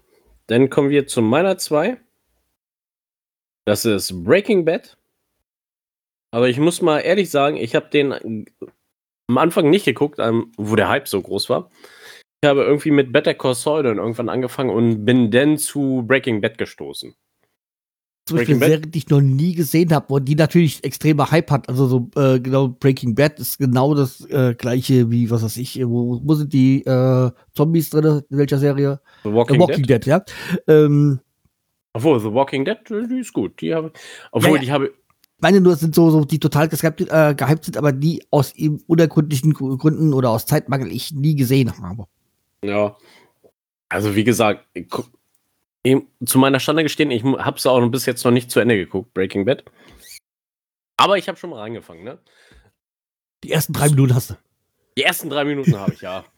Dann 0.48 0.70
kommen 0.70 0.90
wir 0.90 1.08
zu 1.08 1.22
meiner 1.22 1.58
2. 1.58 1.98
Das 3.66 3.86
ist 3.86 4.24
Breaking 4.24 4.66
Bad. 4.66 4.98
Aber 6.32 6.50
ich 6.50 6.60
muss 6.60 6.82
mal 6.82 7.00
ehrlich 7.00 7.30
sagen, 7.30 7.58
ich 7.58 7.76
habe 7.76 7.90
den 7.90 8.46
am 9.28 9.38
Anfang 9.38 9.70
nicht 9.70 9.86
geguckt, 9.86 10.20
wo 10.20 10.76
der 10.76 10.90
Hype 10.90 11.08
so 11.08 11.22
groß 11.22 11.50
war. 11.50 11.72
Ich 12.44 12.50
habe 12.50 12.64
irgendwie 12.64 12.92
mit 12.92 13.12
Better 13.12 13.34
Call 13.34 13.56
Saul 13.56 13.84
dann 13.84 13.98
irgendwann 13.98 14.30
angefangen 14.30 14.70
und 14.70 15.06
bin 15.06 15.32
dann 15.32 15.58
zu 15.58 16.04
Breaking 16.06 16.42
Bad 16.42 16.58
gestoßen 16.58 17.16
zum 18.26 18.38
Beispiel 18.38 18.56
eine 18.56 18.66
Serie, 18.66 18.88
die 18.88 18.98
ich 18.98 19.10
noch 19.10 19.22
nie 19.22 19.54
gesehen 19.54 19.94
habe 19.94 20.14
und 20.14 20.26
die 20.26 20.36
natürlich 20.36 20.84
extremer 20.84 21.30
Hype 21.30 21.52
hat. 21.52 21.70
Also 21.70 21.88
so 21.88 22.10
äh, 22.16 22.40
genau 22.40 22.70
Breaking 22.70 23.14
Bad 23.14 23.40
ist 23.40 23.60
genau 23.60 23.94
das 23.94 24.26
äh, 24.30 24.56
gleiche 24.56 25.12
wie, 25.12 25.30
was 25.30 25.44
weiß 25.44 25.58
ich, 25.58 25.80
wo, 25.86 26.20
wo 26.24 26.34
sind 26.34 26.52
die 26.52 26.84
äh, 26.86 27.32
Zombies 27.54 27.92
drin? 27.92 28.24
In 28.30 28.38
welcher 28.38 28.58
Serie? 28.58 29.00
The 29.24 29.32
Walking, 29.32 29.56
The 29.56 29.60
Walking 29.62 29.84
Dead. 29.84 30.06
Dead, 30.06 30.06
ja. 30.08 30.26
Ähm, 30.68 31.20
obwohl, 31.94 32.20
The 32.20 32.34
Walking 32.34 32.66
Dead, 32.66 32.80
die 32.90 33.20
ist 33.20 33.32
gut. 33.32 33.62
Die 33.62 33.74
habe, 33.74 33.92
obwohl, 34.32 34.58
ja, 34.58 34.64
die 34.64 34.72
habe 34.72 34.94
meine 35.40 35.62
nur, 35.62 35.76
sind 35.76 35.94
so, 35.94 36.10
so 36.10 36.26
die 36.26 36.40
total 36.40 36.68
gehypt, 36.68 37.02
äh, 37.02 37.36
gehypt 37.36 37.66
sind, 37.66 37.78
aber 37.78 37.92
die 37.92 38.24
aus 38.32 38.54
unergründlichen 38.88 39.54
Gründen 39.54 40.14
oder 40.14 40.32
aus 40.32 40.46
Zeitmangel 40.46 40.92
ich 40.92 41.12
nie 41.12 41.36
gesehen 41.36 41.72
habe. 41.80 42.06
Ja. 42.64 42.96
Also 43.90 44.16
wie 44.16 44.24
gesagt, 44.24 44.66
zu 46.26 46.40
meiner 46.40 46.60
Schande 46.60 46.84
gestehen, 46.84 47.12
ich 47.12 47.24
habe 47.24 47.58
es 47.58 47.66
auch 47.66 47.88
bis 47.90 48.06
jetzt 48.06 48.24
noch 48.26 48.32
nicht 48.32 48.50
zu 48.50 48.60
Ende 48.60 48.76
geguckt, 48.76 49.14
Breaking 49.14 49.46
Bad. 49.46 49.64
Aber 50.98 51.18
ich 51.18 51.28
habe 51.28 51.38
schon 51.38 51.50
mal 51.50 51.60
reingefangen, 51.60 52.04
ne? 52.04 52.20
Die 53.44 53.52
ersten 53.52 53.74
drei 53.74 53.90
Minuten 53.90 54.16
hast 54.16 54.32
du. 54.32 54.36
Die 54.98 55.04
ersten 55.04 55.30
drei 55.30 55.44
Minuten 55.44 55.78
habe 55.78 55.94
ich, 55.94 56.02
ja. 56.02 56.26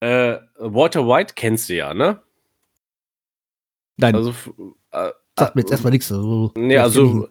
Äh, 0.00 0.40
Walter 0.56 1.06
White 1.06 1.34
kennst 1.36 1.68
du 1.68 1.74
ja, 1.74 1.94
ne? 1.94 2.20
Nein. 3.98 4.16
Also, 4.16 4.34
äh, 4.90 5.12
Sagt 5.38 5.54
mir 5.54 5.62
jetzt 5.62 5.70
erstmal 5.70 5.92
nichts. 5.92 6.10
Also, 6.10 6.50
nee, 6.56 6.76
also 6.76 7.28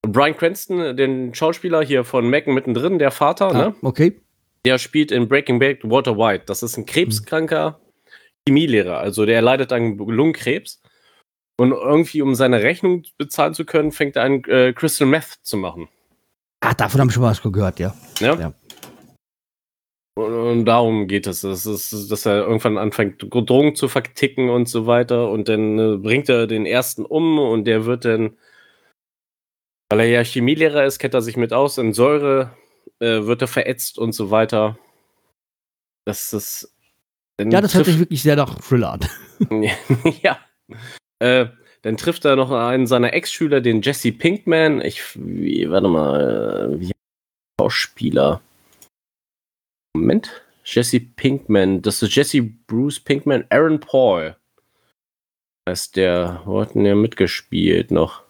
Brian 0.00 0.34
Cranston, 0.34 0.96
den 0.96 1.34
Schauspieler 1.34 1.84
hier 1.84 2.04
von 2.04 2.28
Mecken 2.28 2.54
mittendrin, 2.54 2.98
der 2.98 3.10
Vater, 3.10 3.48
ah, 3.48 3.52
ne? 3.52 3.74
Okay. 3.82 4.18
Der 4.64 4.78
spielt 4.78 5.12
in 5.12 5.28
Breaking 5.28 5.58
Bad 5.58 5.78
Walter 5.82 6.16
White. 6.16 6.44
Das 6.46 6.62
ist 6.62 6.78
ein 6.78 6.86
krebskranker 6.86 7.78
Chemielehrer. 8.48 8.98
Also 8.98 9.26
der 9.26 9.42
leidet 9.42 9.72
an 9.72 9.96
Lungenkrebs. 9.96 10.80
Und 11.58 11.72
irgendwie, 11.72 12.22
um 12.22 12.34
seine 12.34 12.62
Rechnung 12.62 13.02
bezahlen 13.18 13.52
zu 13.52 13.66
können, 13.66 13.92
fängt 13.92 14.16
er 14.16 14.22
an, 14.22 14.42
äh, 14.44 14.72
Crystal 14.72 15.06
Meth 15.06 15.40
zu 15.42 15.58
machen. 15.58 15.88
Ah, 16.60 16.72
davon 16.72 17.00
habe 17.00 17.10
ich 17.10 17.14
schon 17.14 17.22
mal 17.22 17.30
was 17.30 17.42
gehört, 17.42 17.78
ja. 17.78 17.94
Ja. 18.18 18.34
ja. 18.38 18.54
Und, 20.14 20.32
und, 20.32 20.64
darum 20.64 21.06
geht 21.06 21.26
es. 21.26 21.42
Das 21.42 21.66
ist, 21.66 22.10
dass 22.10 22.26
er 22.26 22.46
irgendwann 22.46 22.78
anfängt, 22.78 23.22
Drogen 23.22 23.74
zu 23.74 23.88
verticken 23.88 24.48
und 24.48 24.70
so 24.70 24.86
weiter. 24.86 25.30
Und 25.30 25.48
dann 25.48 25.78
äh, 25.78 25.96
bringt 25.98 26.28
er 26.30 26.46
den 26.46 26.64
ersten 26.64 27.04
um 27.04 27.38
und 27.38 27.64
der 27.64 27.84
wird 27.84 28.06
dann, 28.06 28.38
weil 29.90 30.00
er 30.00 30.08
ja 30.08 30.24
Chemielehrer 30.24 30.84
ist, 30.84 30.98
kennt 30.98 31.14
er 31.14 31.22
sich 31.22 31.36
mit 31.36 31.52
aus, 31.52 31.76
in 31.76 31.92
Säure 31.92 32.56
äh, 33.00 33.26
wird 33.26 33.42
er 33.42 33.48
verätzt 33.48 33.98
und 33.98 34.12
so 34.12 34.30
weiter. 34.30 34.78
Das 36.06 36.32
ist 36.32 36.74
dann 37.40 37.50
ja, 37.50 37.60
das 37.62 37.74
hört 37.74 37.86
sich 37.86 37.98
wirklich 37.98 38.22
sehr 38.22 38.36
nach 38.36 38.60
Thriller 38.60 38.92
an. 38.92 39.00
ja. 40.22 40.38
Äh, 41.18 41.46
dann 41.82 41.96
trifft 41.96 42.26
er 42.26 42.36
noch 42.36 42.50
einen 42.50 42.86
seiner 42.86 43.14
Ex-Schüler, 43.14 43.62
den 43.62 43.80
Jesse 43.80 44.12
Pinkman. 44.12 44.82
Ich, 44.82 45.02
wie, 45.16 45.70
warte 45.70 45.88
mal, 45.88 46.74
äh, 46.74 46.80
wie 46.80 46.92
Schauspieler. 47.58 48.42
Moment. 49.96 50.42
Jesse 50.64 51.00
Pinkman. 51.00 51.80
Das 51.80 52.02
ist 52.02 52.14
Jesse 52.14 52.42
Bruce 52.42 53.00
Pinkman. 53.00 53.46
Aaron 53.48 53.80
Paul. 53.80 54.36
Heißt 55.66 55.96
der, 55.96 56.42
wo 56.44 56.60
hat 56.60 56.74
denn 56.74 56.84
der 56.84 56.96
mitgespielt 56.96 57.90
noch? 57.90 58.22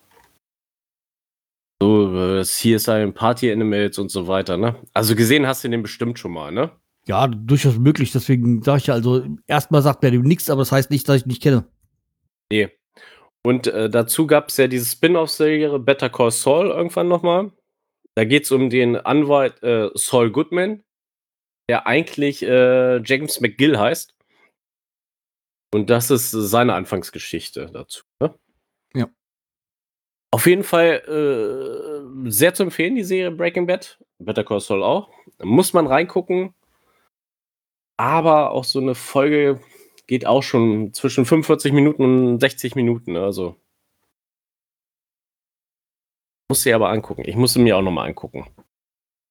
So, 1.83 2.14
äh, 2.14 2.43
CSI 2.45 3.11
Party 3.12 3.50
Animals 3.50 3.99
und 3.99 4.11
so 4.11 4.29
weiter, 4.29 4.57
ne? 4.57 4.76
Also 4.93 5.17
gesehen 5.17 5.47
hast 5.47 5.64
du 5.64 5.69
den 5.69 5.83
bestimmt 5.83 6.19
schon 6.19 6.33
mal, 6.33 6.52
ne? 6.52 6.71
Ja, 7.07 7.26
durchaus 7.26 7.78
möglich. 7.78 8.12
Deswegen 8.12 8.62
sage 8.62 8.78
ich 8.78 8.87
ja, 8.87 8.95
also 8.95 9.25
erstmal 9.47 9.83
sagt 9.83 10.02
mir 10.02 10.11
dem 10.11 10.23
nichts, 10.23 10.50
aber 10.50 10.61
das 10.61 10.73
heißt 10.73 10.90
nicht, 10.90 11.09
dass 11.09 11.16
ich 11.16 11.26
nicht 11.26 11.42
kenne. 11.42 11.66
Nee. 12.52 12.71
Und 13.42 13.66
äh, 13.69 13.88
dazu 13.88 14.26
gab 14.26 14.49
es 14.49 14.59
ja 14.59 14.66
diese 14.66 14.85
Spin-off-Serie 14.85 15.78
Better 15.78 16.11
Call 16.11 16.30
Saul 16.30 16.69
irgendwann 16.69 17.09
nochmal. 17.09 17.52
Da 18.14 18.25
geht 18.25 18.45
es 18.45 18.50
um 18.50 18.69
den 18.69 18.97
Anwalt 18.97 19.62
äh, 19.62 19.88
Saul 19.95 20.30
Goodman, 20.30 20.83
der 21.71 21.87
eigentlich 21.87 22.42
äh, 22.42 23.00
James 23.02 23.40
McGill 23.40 23.78
heißt. 23.78 24.14
Und 25.73 25.88
das 25.88 26.11
ist 26.11 26.30
seine 26.33 26.75
Anfangsgeschichte 26.75 27.71
dazu. 27.73 28.04
Ne? 28.21 28.35
Ja. 28.95 29.09
Auf 30.33 30.47
jeden 30.47 30.64
Fall 30.64 31.02
äh, 31.07 32.30
sehr 32.30 32.52
zu 32.52 32.64
empfehlen, 32.64 32.97
die 32.97 33.04
Serie 33.04 33.30
Breaking 33.30 33.66
Bad. 33.66 33.99
Better 34.19 34.45
Call 34.45 34.61
Saul 34.61 34.83
auch. 34.83 35.09
Da 35.38 35.47
muss 35.47 35.73
man 35.73 35.87
reingucken 35.87 36.54
aber 38.00 38.52
auch 38.52 38.64
so 38.64 38.80
eine 38.80 38.95
Folge 38.95 39.61
geht 40.07 40.26
auch 40.26 40.42
schon 40.42 40.95
zwischen 40.95 41.26
45 41.26 41.73
Minuten 41.73 42.02
und 42.02 42.40
60 42.40 42.75
Minuten. 42.75 43.12
Ne? 43.12 43.23
Also 43.23 43.57
muss 46.49 46.62
sie 46.62 46.73
aber 46.73 46.88
angucken. 46.88 47.25
Ich 47.26 47.37
muss 47.37 47.52
sie 47.52 47.61
mir 47.61 47.76
auch 47.76 47.83
nochmal 47.83 48.09
angucken. 48.09 48.47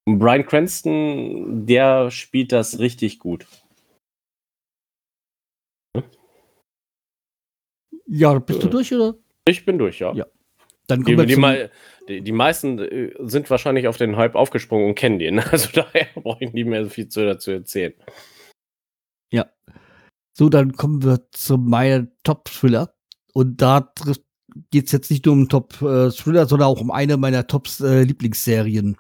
Und 0.06 0.20
Brian 0.20 0.46
Cranston, 0.46 1.66
der 1.66 2.12
spielt 2.12 2.52
das 2.52 2.80
richtig 2.80 3.20
gut. 3.20 3.48
Ja, 8.06 8.38
bist 8.38 8.64
du 8.64 8.68
äh, 8.68 8.70
durch, 8.70 8.94
oder? 8.94 9.16
Ich 9.48 9.66
bin 9.66 9.80
durch, 9.80 10.00
ja. 10.00 10.14
ja. 10.14 10.28
Dann 10.88 11.04
die, 11.04 11.16
die, 11.16 11.70
die, 12.08 12.22
die, 12.22 12.32
meisten 12.32 12.80
äh, 12.80 13.14
sind 13.20 13.50
wahrscheinlich 13.50 13.88
auf 13.88 13.98
den 13.98 14.16
Hype 14.16 14.36
aufgesprungen 14.36 14.90
und 14.90 14.96
kennen 14.96 15.20
den. 15.20 15.40
Also 15.52 15.70
daher 15.74 16.08
brauche 16.16 16.44
ich 16.44 16.54
nicht 16.54 16.68
mehr 16.68 16.84
so 16.84 16.90
viel 16.90 17.08
dazu 17.08 17.52
erzählen. 17.52 17.94
Ja. 19.32 19.48
So, 20.34 20.50
dann 20.50 20.74
kommen 20.74 21.04
wir 21.04 21.30
zu 21.32 21.58
meinem 21.58 22.12
Top-Thriller. 22.24 22.94
Und 23.34 23.62
da 23.62 23.94
geht 24.72 24.88
es 24.88 24.92
jetzt 24.92 25.12
nicht 25.12 25.26
nur 25.26 25.34
um 25.34 25.50
Top-Thriller, 25.50 26.48
sondern 26.48 26.68
auch 26.68 26.82
um 26.82 26.92
eine 26.92 27.18
meiner 27.18 27.48
Top-Lieblingsserien. 27.48 28.98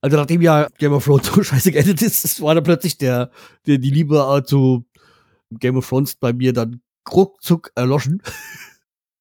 Also 0.00 0.16
nachdem 0.18 0.42
ja 0.42 0.68
Game 0.78 0.92
of 0.92 1.04
Thrones 1.04 1.26
so 1.26 1.42
scheiße 1.42 1.72
geendet 1.72 2.02
ist, 2.02 2.42
war 2.42 2.54
dann 2.54 2.64
plötzlich 2.64 2.98
der, 2.98 3.30
der 3.66 3.78
die 3.78 3.90
Liebe 3.90 4.18
äh, 4.18 4.44
zu 4.44 4.84
Game 5.50 5.76
of 5.76 5.88
Thrones 5.88 6.16
bei 6.16 6.32
mir 6.32 6.52
dann 6.52 6.82
ruckzuck 7.10 7.72
erloschen. 7.74 8.22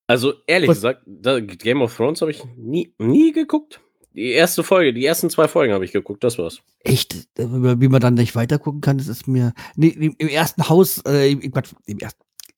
Also 0.08 0.34
ehrlich 0.46 0.70
Was? 0.70 0.78
gesagt, 0.78 1.04
Game 1.06 1.82
of 1.82 1.96
Thrones 1.96 2.22
habe 2.22 2.32
ich 2.32 2.44
nie, 2.58 2.94
nie 2.98 3.32
geguckt. 3.32 3.80
Die 4.14 4.32
erste 4.32 4.64
Folge, 4.64 4.94
die 4.94 5.06
ersten 5.06 5.30
zwei 5.30 5.48
Folgen 5.48 5.74
habe 5.74 5.86
ich 5.86 5.92
geguckt, 5.92 6.24
das 6.24 6.38
war's. 6.38 6.60
Echt? 6.80 7.28
Wie 7.36 7.88
man 7.88 8.02
dann 8.02 8.14
nicht 8.14 8.36
weitergucken 8.36 8.82
kann, 8.82 9.00
das 9.00 9.08
ist 9.08 9.28
mir. 9.28 9.54
Nee, 9.76 9.88
im 9.90 10.28
ersten 10.28 10.70
Haus, 10.70 11.00
äh, 11.08 11.32
im, 11.32 11.52
ersten, 11.52 11.78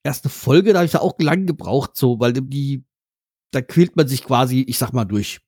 erste 0.04 0.30
Folge, 0.30 0.74
da 0.74 0.80
habe 0.80 0.86
ich 0.86 0.94
ja 0.94 1.02
auch 1.02 1.16
lang 1.20 1.46
gebraucht, 1.46 1.92
so, 1.96 2.20
weil 2.20 2.34
die, 2.34 2.84
da 3.52 3.62
quält 3.62 3.96
man 3.96 4.08
sich 4.08 4.24
quasi, 4.24 4.66
ich 4.68 4.78
sag 4.78 4.92
mal, 4.92 5.06
durch. 5.06 5.40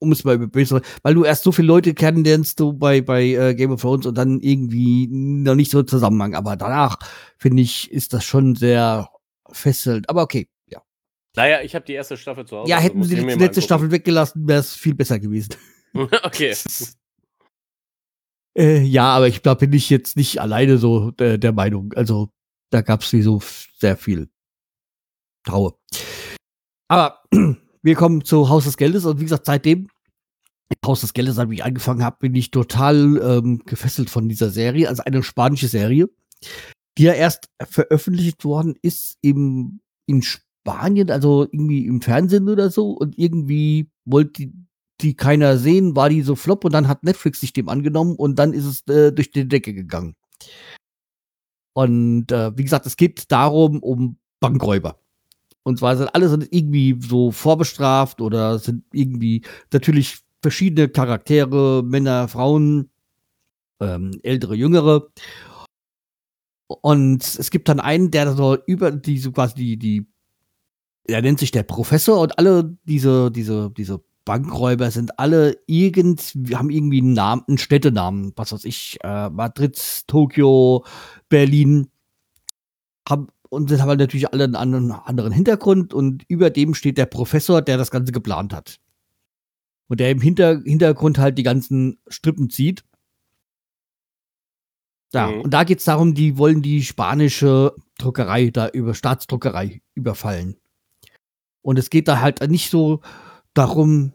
Um 0.00 0.12
es 0.12 0.22
mal 0.22 0.38
böse, 0.38 0.80
weil 1.02 1.14
du 1.14 1.24
erst 1.24 1.42
so 1.42 1.50
viele 1.50 1.66
Leute 1.66 1.92
kennenlernst, 1.92 2.60
du 2.60 2.72
bei, 2.72 3.00
bei 3.00 3.24
äh, 3.24 3.54
Game 3.54 3.72
of 3.72 3.80
Thrones 3.80 4.06
und 4.06 4.16
dann 4.16 4.38
irgendwie 4.40 5.08
noch 5.10 5.56
nicht 5.56 5.72
so 5.72 5.82
Zusammenhang. 5.82 6.34
Aber 6.34 6.56
danach, 6.56 6.98
finde 7.36 7.62
ich, 7.62 7.90
ist 7.90 8.12
das 8.12 8.22
schon 8.24 8.54
sehr 8.54 9.08
fesselnd. 9.50 10.08
Aber 10.08 10.22
okay, 10.22 10.48
naja, 11.38 11.60
ich 11.62 11.76
habe 11.76 11.84
die 11.84 11.92
erste 11.92 12.16
Staffel 12.16 12.44
zu 12.44 12.56
Hause. 12.56 12.68
Ja, 12.68 12.80
hätten 12.80 13.04
sie 13.04 13.14
die 13.14 13.22
letzte 13.22 13.62
Staffel 13.62 13.92
weggelassen, 13.92 14.48
wäre 14.48 14.58
es 14.58 14.74
viel 14.74 14.96
besser 14.96 15.20
gewesen. 15.20 15.54
okay. 15.94 16.52
äh, 18.58 18.80
ja, 18.82 19.04
aber 19.04 19.28
ich 19.28 19.40
glaube, 19.40 19.60
bin 19.68 19.72
ich 19.72 19.88
jetzt 19.88 20.16
nicht 20.16 20.40
alleine 20.40 20.78
so 20.78 21.12
der, 21.12 21.38
der 21.38 21.52
Meinung. 21.52 21.92
Also, 21.92 22.30
da 22.70 22.80
gab 22.80 23.02
es 23.02 23.10
so 23.10 23.40
sehr 23.78 23.96
viel 23.96 24.28
Traue. 25.44 25.76
Aber 26.88 27.22
wir 27.82 27.94
kommen 27.94 28.24
zu 28.24 28.48
Haus 28.48 28.64
des 28.64 28.76
Geldes 28.76 29.04
und 29.04 29.20
wie 29.20 29.24
gesagt, 29.24 29.46
seitdem 29.46 29.86
Haus 30.84 31.02
des 31.02 31.12
Geldes, 31.12 31.38
als 31.38 31.52
ich 31.52 31.62
angefangen 31.62 32.02
habe, 32.02 32.16
bin 32.18 32.34
ich 32.34 32.50
total 32.50 33.16
ähm, 33.22 33.62
gefesselt 33.64 34.10
von 34.10 34.28
dieser 34.28 34.50
Serie. 34.50 34.88
Also 34.88 35.04
eine 35.04 35.22
spanische 35.22 35.68
Serie, 35.68 36.08
die 36.98 37.04
ja 37.04 37.12
erst 37.12 37.48
veröffentlicht 37.62 38.44
worden 38.44 38.74
ist 38.82 39.18
im, 39.22 39.78
in 40.06 40.20
Spanien 40.22 40.47
Spanien, 40.60 41.10
also 41.10 41.44
irgendwie 41.44 41.86
im 41.86 42.00
Fernsehen 42.00 42.48
oder 42.48 42.70
so 42.70 42.90
und 42.90 43.18
irgendwie 43.18 43.90
wollte 44.04 44.32
die, 44.32 44.52
die 45.00 45.14
keiner 45.14 45.58
sehen, 45.58 45.96
war 45.96 46.08
die 46.08 46.22
so 46.22 46.34
flop 46.34 46.64
und 46.64 46.72
dann 46.72 46.88
hat 46.88 47.04
Netflix 47.04 47.40
sich 47.40 47.52
dem 47.52 47.68
angenommen 47.68 48.16
und 48.16 48.38
dann 48.38 48.52
ist 48.52 48.64
es 48.64 48.86
äh, 48.88 49.12
durch 49.12 49.30
die 49.30 49.48
Decke 49.48 49.72
gegangen. 49.72 50.14
Und 51.74 52.32
äh, 52.32 52.56
wie 52.56 52.64
gesagt, 52.64 52.86
es 52.86 52.96
geht 52.96 53.30
darum, 53.30 53.80
um 53.82 54.18
Bankräuber. 54.40 54.98
Und 55.62 55.78
zwar 55.78 55.96
sind 55.96 56.08
alle 56.14 56.28
sind 56.28 56.48
irgendwie 56.50 56.98
so 57.00 57.30
vorbestraft 57.30 58.20
oder 58.20 58.58
sind 58.58 58.84
irgendwie 58.92 59.44
natürlich 59.72 60.18
verschiedene 60.42 60.88
Charaktere, 60.88 61.82
Männer, 61.84 62.28
Frauen, 62.28 62.90
ähm, 63.80 64.18
ältere, 64.22 64.54
jüngere. 64.54 65.08
Und 66.66 67.22
es 67.22 67.50
gibt 67.50 67.68
dann 67.68 67.80
einen, 67.80 68.10
der 68.10 68.32
so 68.34 68.56
über 68.66 68.90
die 68.90 69.18
so 69.18 69.32
quasi 69.32 69.54
die, 69.54 69.76
die, 69.76 70.06
er 71.08 71.22
nennt 71.22 71.38
sich 71.40 71.50
der 71.50 71.62
Professor 71.62 72.20
und 72.20 72.38
alle 72.38 72.76
diese, 72.84 73.30
diese, 73.30 73.70
diese 73.70 74.02
Bankräuber 74.24 74.90
sind 74.90 75.18
alle 75.18 75.56
irgend, 75.66 76.20
haben 76.52 76.70
irgendwie 76.70 77.00
einen 77.00 77.14
Namen, 77.14 77.44
einen 77.48 77.58
Städtenamen, 77.58 78.32
was 78.36 78.52
weiß 78.52 78.64
ich, 78.66 78.98
äh, 79.02 79.30
Madrid, 79.30 80.06
Tokio, 80.06 80.84
Berlin, 81.30 81.88
haben, 83.08 83.28
und 83.48 83.70
sind 83.70 83.82
halt 83.82 83.98
natürlich 83.98 84.30
alle 84.30 84.44
einen 84.44 84.54
anderen, 84.54 84.92
anderen 84.92 85.32
Hintergrund 85.32 85.94
und 85.94 86.24
über 86.28 86.50
dem 86.50 86.74
steht 86.74 86.98
der 86.98 87.06
Professor, 87.06 87.62
der 87.62 87.78
das 87.78 87.90
Ganze 87.90 88.12
geplant 88.12 88.52
hat. 88.52 88.78
Und 89.88 90.00
der 90.00 90.10
im 90.10 90.20
Hinter 90.20 90.60
Hintergrund 90.62 91.16
halt 91.16 91.38
die 91.38 91.42
ganzen 91.42 91.98
Strippen 92.08 92.50
zieht. 92.50 92.84
Ja, 95.14 95.28
mhm. 95.28 95.40
und 95.40 95.54
da 95.54 95.64
geht 95.64 95.78
es 95.78 95.86
darum, 95.86 96.12
die 96.12 96.36
wollen 96.36 96.60
die 96.60 96.82
spanische 96.82 97.74
Druckerei 97.96 98.50
da 98.50 98.68
über 98.68 98.92
Staatsdruckerei 98.92 99.80
überfallen. 99.94 100.57
Und 101.62 101.78
es 101.78 101.90
geht 101.90 102.08
da 102.08 102.20
halt 102.20 102.40
nicht 102.48 102.70
so 102.70 103.00
darum, 103.54 104.12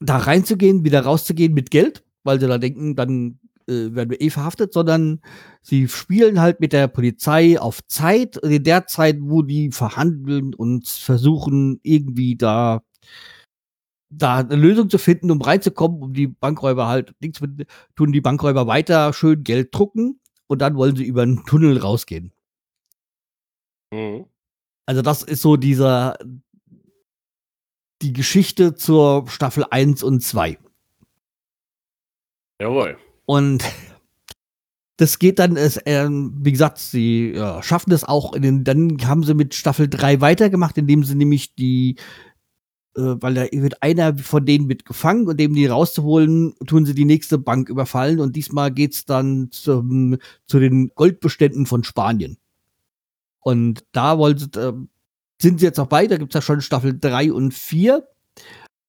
da 0.00 0.18
reinzugehen, 0.18 0.84
wieder 0.84 1.02
rauszugehen 1.02 1.54
mit 1.54 1.70
Geld, 1.70 2.04
weil 2.24 2.40
sie 2.40 2.48
da 2.48 2.58
denken, 2.58 2.96
dann 2.96 3.38
äh, 3.68 3.94
werden 3.94 4.10
wir 4.10 4.20
eh 4.20 4.30
verhaftet, 4.30 4.72
sondern 4.72 5.20
sie 5.62 5.88
spielen 5.88 6.40
halt 6.40 6.60
mit 6.60 6.72
der 6.72 6.88
Polizei 6.88 7.58
auf 7.60 7.84
Zeit, 7.86 8.36
in 8.36 8.64
der 8.64 8.86
Zeit, 8.86 9.16
wo 9.20 9.42
die 9.42 9.70
verhandeln 9.72 10.54
und 10.54 10.86
versuchen, 10.88 11.80
irgendwie 11.82 12.36
da 12.36 12.82
da 14.08 14.38
eine 14.38 14.56
Lösung 14.56 14.88
zu 14.88 14.98
finden, 14.98 15.30
um 15.30 15.42
reinzukommen, 15.42 16.00
um 16.02 16.12
die 16.14 16.28
Bankräuber 16.28 16.86
halt, 16.86 17.14
nichts 17.20 17.40
mit, 17.40 17.66
tun 17.96 18.12
die 18.12 18.20
Bankräuber 18.20 18.66
weiter 18.66 19.12
schön 19.12 19.42
Geld 19.42 19.74
drucken 19.74 20.20
und 20.46 20.62
dann 20.62 20.76
wollen 20.76 20.96
sie 20.96 21.04
über 21.04 21.22
einen 21.22 21.44
Tunnel 21.44 21.78
rausgehen. 21.78 22.32
Mhm. 23.92 24.26
Also 24.86 25.02
das 25.02 25.22
ist 25.22 25.42
so 25.42 25.56
dieser, 25.56 26.16
die 28.02 28.12
Geschichte 28.12 28.74
zur 28.74 29.28
Staffel 29.28 29.64
1 29.68 30.02
und 30.02 30.22
2. 30.22 30.58
Jawohl. 32.60 32.96
Und 33.26 33.64
das 34.96 35.18
geht 35.18 35.38
dann, 35.38 35.56
es, 35.56 35.76
äh, 35.78 36.08
wie 36.08 36.52
gesagt, 36.52 36.78
sie 36.78 37.32
ja, 37.34 37.62
schaffen 37.62 37.90
das 37.90 38.04
auch. 38.04 38.32
In 38.32 38.42
den, 38.42 38.64
dann 38.64 38.96
haben 39.04 39.24
sie 39.24 39.34
mit 39.34 39.54
Staffel 39.54 39.88
3 39.88 40.20
weitergemacht, 40.20 40.78
indem 40.78 41.04
sie 41.04 41.16
nämlich 41.16 41.54
die, 41.54 41.96
äh, 42.96 43.16
weil 43.20 43.34
da 43.34 43.46
wird 43.50 43.82
einer 43.82 44.16
von 44.16 44.46
denen 44.46 44.68
wird 44.68 44.86
gefangen 44.86 45.26
und 45.26 45.38
dem 45.38 45.54
die 45.54 45.66
rauszuholen, 45.66 46.54
tun 46.66 46.86
sie 46.86 46.94
die 46.94 47.04
nächste 47.04 47.38
Bank 47.38 47.68
überfallen 47.68 48.20
und 48.20 48.36
diesmal 48.36 48.72
geht's 48.72 49.04
dann 49.04 49.48
zum, 49.50 50.16
zu 50.46 50.60
den 50.60 50.90
Goldbeständen 50.94 51.66
von 51.66 51.84
Spanien. 51.84 52.38
Und 53.46 53.84
da 53.92 54.18
wollen 54.18 54.38
sie, 54.38 54.46
äh, 54.58 54.72
sind 55.40 55.60
sie 55.60 55.66
jetzt 55.66 55.78
auch 55.78 55.86
bei, 55.86 56.08
da 56.08 56.16
gibt's 56.16 56.34
ja 56.34 56.42
schon 56.42 56.60
Staffel 56.60 56.98
3 56.98 57.32
und 57.32 57.54
4. 57.54 58.04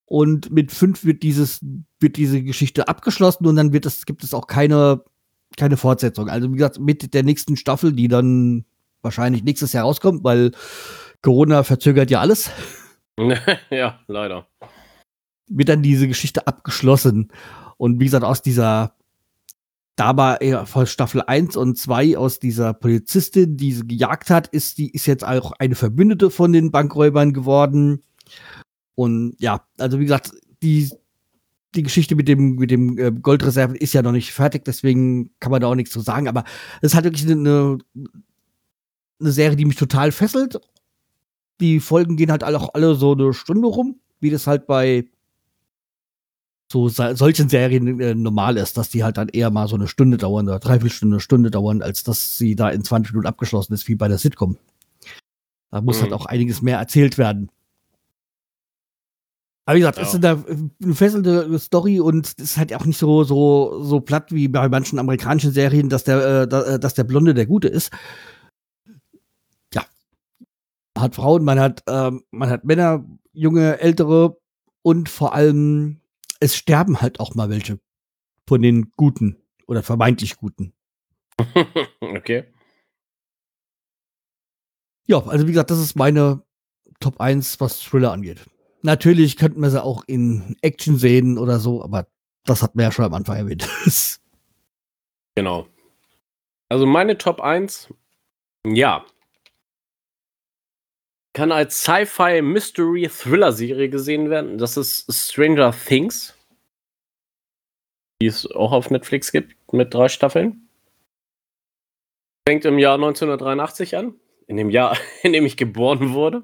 Und 0.06 0.50
mit 0.50 0.72
5 0.72 1.06
wird 1.06 1.22
dieses, 1.22 1.64
wird 2.00 2.18
diese 2.18 2.42
Geschichte 2.42 2.88
abgeschlossen 2.88 3.46
und 3.46 3.56
dann 3.56 3.72
wird 3.72 3.86
es, 3.86 4.08
gibt 4.08 4.24
es 4.24 4.34
auch 4.34 4.48
keine, 4.48 5.04
keine 5.58 5.78
Fortsetzung. 5.78 6.28
Also, 6.28 6.52
wie 6.52 6.56
gesagt, 6.56 6.80
mit 6.80 7.14
der 7.14 7.22
nächsten 7.22 7.56
Staffel, 7.56 7.94
die 7.94 8.08
dann 8.08 8.66
wahrscheinlich 9.04 9.44
nächstes 9.44 9.74
Jahr 9.74 9.84
rauskommt, 9.84 10.24
weil 10.24 10.54
Corona 11.22 11.62
verzögert 11.62 12.10
ja 12.10 12.20
alles. 12.20 12.50
ja, 13.70 14.00
leider. 14.08 14.48
Wird 15.50 15.70
dann 15.70 15.84
diese 15.84 16.08
Geschichte 16.08 16.48
abgeschlossen. 16.48 17.32
Und 17.78 18.00
wie 18.00 18.06
gesagt, 18.06 18.26
aus 18.26 18.42
dieser 18.42 18.97
da 19.98 20.16
war 20.16 20.42
er 20.42 20.68
von 20.68 20.86
Staffel 20.86 21.24
1 21.26 21.58
und 21.58 21.76
2 21.76 22.18
aus 22.20 22.40
dieser 22.40 22.76
Polizistin, 22.76 23.58
die 23.58 23.74
sie 23.74 23.88
gejagt 23.88 24.30
hat, 24.30 24.48
ist, 24.48 24.78
die 24.78 24.92
ist 24.92 25.08
jetzt 25.08 25.26
auch 25.26 25.54
eine 25.54 25.74
Verbündete 25.74 26.30
von 26.30 26.54
den 26.54 26.72
Bankräubern 26.72 27.34
geworden. 27.34 28.04
Und 28.94 29.36
ja, 29.40 29.66
also 29.80 30.00
wie 30.00 30.04
gesagt, 30.04 30.34
die, 30.62 30.92
die 31.74 31.82
Geschichte 31.82 32.16
mit 32.16 32.28
dem, 32.28 32.58
mit 32.58 32.70
dem 32.70 32.96
äh, 33.00 33.12
Goldreserven 33.12 33.76
ist 33.76 33.94
ja 33.94 34.04
noch 34.04 34.12
nicht 34.12 34.34
fertig, 34.34 34.66
deswegen 34.66 35.32
kann 35.40 35.52
man 35.52 35.62
da 35.62 35.68
auch 35.68 35.76
nichts 35.76 35.94
zu 35.94 36.00
sagen, 36.00 36.28
aber 36.28 36.44
es 36.82 36.94
halt 36.94 37.06
wirklich 37.06 37.30
eine, 37.30 37.80
eine 39.20 39.32
Serie, 39.32 39.58
die 39.58 39.66
mich 39.66 39.78
total 39.78 40.12
fesselt. 40.12 40.60
Die 41.60 41.80
Folgen 41.80 42.18
gehen 42.18 42.30
halt 42.30 42.44
auch 42.44 42.76
alle 42.76 42.94
so 42.94 43.14
eine 43.14 43.34
Stunde 43.34 43.68
rum, 43.68 44.00
wie 44.20 44.30
das 44.30 44.46
halt 44.46 44.68
bei 44.68 45.06
so 46.72 46.90
solchen 46.90 47.50
Serien 47.50 48.00
äh, 48.00 48.14
normal 48.14 48.58
ist, 48.58 48.78
dass 48.78 48.90
die 48.90 49.04
halt 49.04 49.18
dann 49.18 49.30
eher 49.30 49.52
mal 49.52 49.68
so 49.68 49.76
eine 49.76 49.88
Stunde 49.88 50.18
dauern 50.18 50.48
oder 50.48 50.60
dreiviertel 50.60 50.92
Stunde, 50.92 51.16
eine 51.16 51.22
Stunde 51.22 51.52
dauern, 51.52 51.82
als 51.82 52.04
dass 52.04 52.38
sie 52.38 52.56
da 52.56 52.70
in 52.70 52.84
20 52.84 53.14
Minuten 53.14 53.28
abgeschlossen 53.28 53.74
ist, 53.74 53.88
wie 53.88 53.96
bei 53.96 54.08
der 54.08 54.18
Sitcom. 54.18 54.58
Da 55.72 55.82
muss 55.82 56.02
halt 56.02 56.10
mhm. 56.10 56.14
halt 56.14 56.22
auch 56.22 56.26
einiges 56.26 56.62
mehr 56.62 56.78
erzählt 56.78 57.18
werden. 57.18 57.50
Aber 59.66 59.76
wie 59.76 59.80
gesagt, 59.80 59.98
ja. 59.98 60.04
es 60.04 60.14
ist 60.14 60.24
eine, 60.24 60.44
eine 60.82 60.96
fesselnde 60.96 61.60
Story 61.60 62.00
und 62.00 62.26
es 62.26 62.34
ist 62.36 62.58
halt 62.58 62.74
auch 62.74 62.86
nicht 62.86 62.98
so, 62.98 63.24
so, 63.24 63.84
so 63.84 64.00
platt 64.00 64.32
wie 64.32 64.48
bei 64.48 64.68
manchen 64.70 64.98
amerikanischen 64.98 65.52
Serien, 65.52 65.90
dass 65.90 66.06
der, 66.06 66.50
äh, 66.52 66.74
äh 66.76 66.80
dass 66.80 66.94
der 66.94 67.04
Blonde 67.04 67.34
der 67.34 67.46
Gute 67.46 67.68
ist. 67.68 67.92
Ja. 69.74 69.84
Man 70.96 71.04
hat 71.04 71.16
Frauen, 71.16 71.44
man 71.44 71.60
hat, 71.60 71.84
äh, 71.86 72.12
man 72.32 72.50
hat 72.50 72.64
Männer, 72.64 73.06
junge, 73.34 73.80
ältere 73.80 74.38
und 74.84 75.10
vor 75.10 75.34
allem 75.34 76.00
es 76.40 76.56
sterben 76.56 77.02
halt 77.02 77.20
auch 77.20 77.36
mal 77.36 77.50
welche 77.50 77.80
von 78.48 78.62
den 78.62 78.92
Guten 78.96 79.38
oder 79.68 79.84
vermeintlich 79.84 80.38
Guten. 80.38 80.74
okay. 82.02 82.46
Ja, 85.06 85.26
also 85.26 85.48
wie 85.48 85.52
gesagt, 85.52 85.72
das 85.72 85.80
ist 85.80 85.96
meine 85.96 86.44
Top 87.00 87.20
1, 87.20 87.60
was 87.60 87.80
Thriller 87.80 88.12
angeht. 88.12 88.46
Natürlich 88.82 89.38
könnten 89.38 89.62
wir 89.62 89.70
sie 89.70 89.84
auch 89.84 90.04
in 90.08 90.56
Action 90.62 90.98
sehen 90.98 91.38
oder 91.38 91.60
so, 91.60 91.84
aber 91.84 92.08
das 92.44 92.62
hat 92.64 92.76
wir 92.76 92.84
ja 92.84 92.92
schon 92.92 93.06
am 93.06 93.14
Anfang 93.14 93.38
erwähnt. 93.38 93.68
genau. 95.36 95.68
Also 96.70 96.86
meine 96.86 97.18
Top 97.18 97.42
1, 97.42 97.94
ja. 98.66 99.06
Kann 101.38 101.52
als 101.52 101.84
Sci-Fi 101.84 102.42
Mystery 102.42 103.08
Thriller 103.08 103.52
Serie 103.52 103.90
gesehen 103.90 104.32
werden. 104.32 104.58
Das 104.58 104.76
ist 104.76 105.06
Stranger 105.14 105.72
Things. 105.72 106.36
Die 108.20 108.26
es 108.26 108.50
auch 108.50 108.72
auf 108.72 108.90
Netflix 108.90 109.32
gibt 109.32 109.56
mit 109.72 109.94
drei 109.94 110.10
Staffeln. 110.10 110.68
Fängt 112.50 112.66
im 112.66 112.80
Jahr 112.80 112.96
1983 112.96 113.96
an. 113.98 114.16
In 114.48 114.58
dem 114.58 114.72
Jahr, 114.72 114.98
in 115.22 115.32
dem 115.32 115.46
ich 115.46 115.58
geboren 115.58 116.16
wurde. 116.16 116.42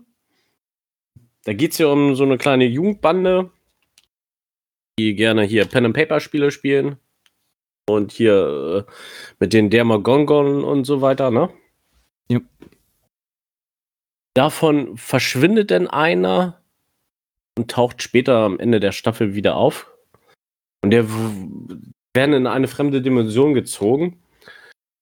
Da 1.44 1.54
geht 1.54 1.72
es 1.72 1.80
ja 1.80 1.88
um 1.88 2.14
so 2.14 2.24
eine 2.24 2.38
kleine 2.38 2.66
Jugendbande, 2.66 3.50
die 5.00 5.16
gerne 5.16 5.42
hier 5.42 5.66
Pen 5.66 5.88
and 5.88 5.96
Paper 5.96 6.20
Spiele 6.20 6.52
spielen 6.52 6.98
und 7.90 8.12
hier 8.12 8.86
äh, 8.88 8.92
mit 9.40 9.54
den 9.54 9.72
Dermagongon 9.72 10.64
und 10.64 10.84
so 10.84 11.02
weiter, 11.02 11.32
ne? 11.32 11.50
Davon 14.36 14.98
verschwindet 14.98 15.70
denn 15.70 15.88
einer 15.88 16.62
und 17.58 17.70
taucht 17.70 18.02
später 18.02 18.38
am 18.38 18.60
Ende 18.60 18.80
der 18.80 18.92
Staffel 18.92 19.36
wieder 19.36 19.56
auf. 19.56 19.92
Und 20.84 20.92
der 20.92 21.08
werden 22.16 22.34
in 22.34 22.48
eine 22.48 22.68
fremde 22.68 23.02
Dimension 23.02 23.54
gezogen. 23.54 24.22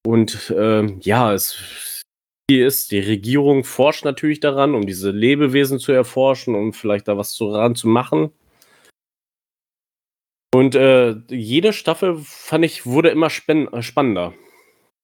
Und 0.05 0.49
äh, 0.49 0.85
ja, 0.99 1.33
es 1.33 2.03
ist, 2.49 2.91
die 2.91 2.99
Regierung 2.99 3.63
forscht 3.63 4.03
natürlich 4.03 4.39
daran, 4.39 4.75
um 4.75 4.85
diese 4.85 5.11
Lebewesen 5.11 5.79
zu 5.79 5.91
erforschen, 5.91 6.55
um 6.55 6.73
vielleicht 6.73 7.07
da 7.07 7.17
was 7.17 7.37
daran 7.37 7.75
zu 7.75 7.87
machen. 7.87 8.31
Und 10.53 10.75
äh, 10.75 11.15
jede 11.29 11.71
Staffel, 11.71 12.17
fand 12.17 12.65
ich, 12.65 12.85
wurde 12.85 13.09
immer 13.09 13.29
spannender. 13.29 14.33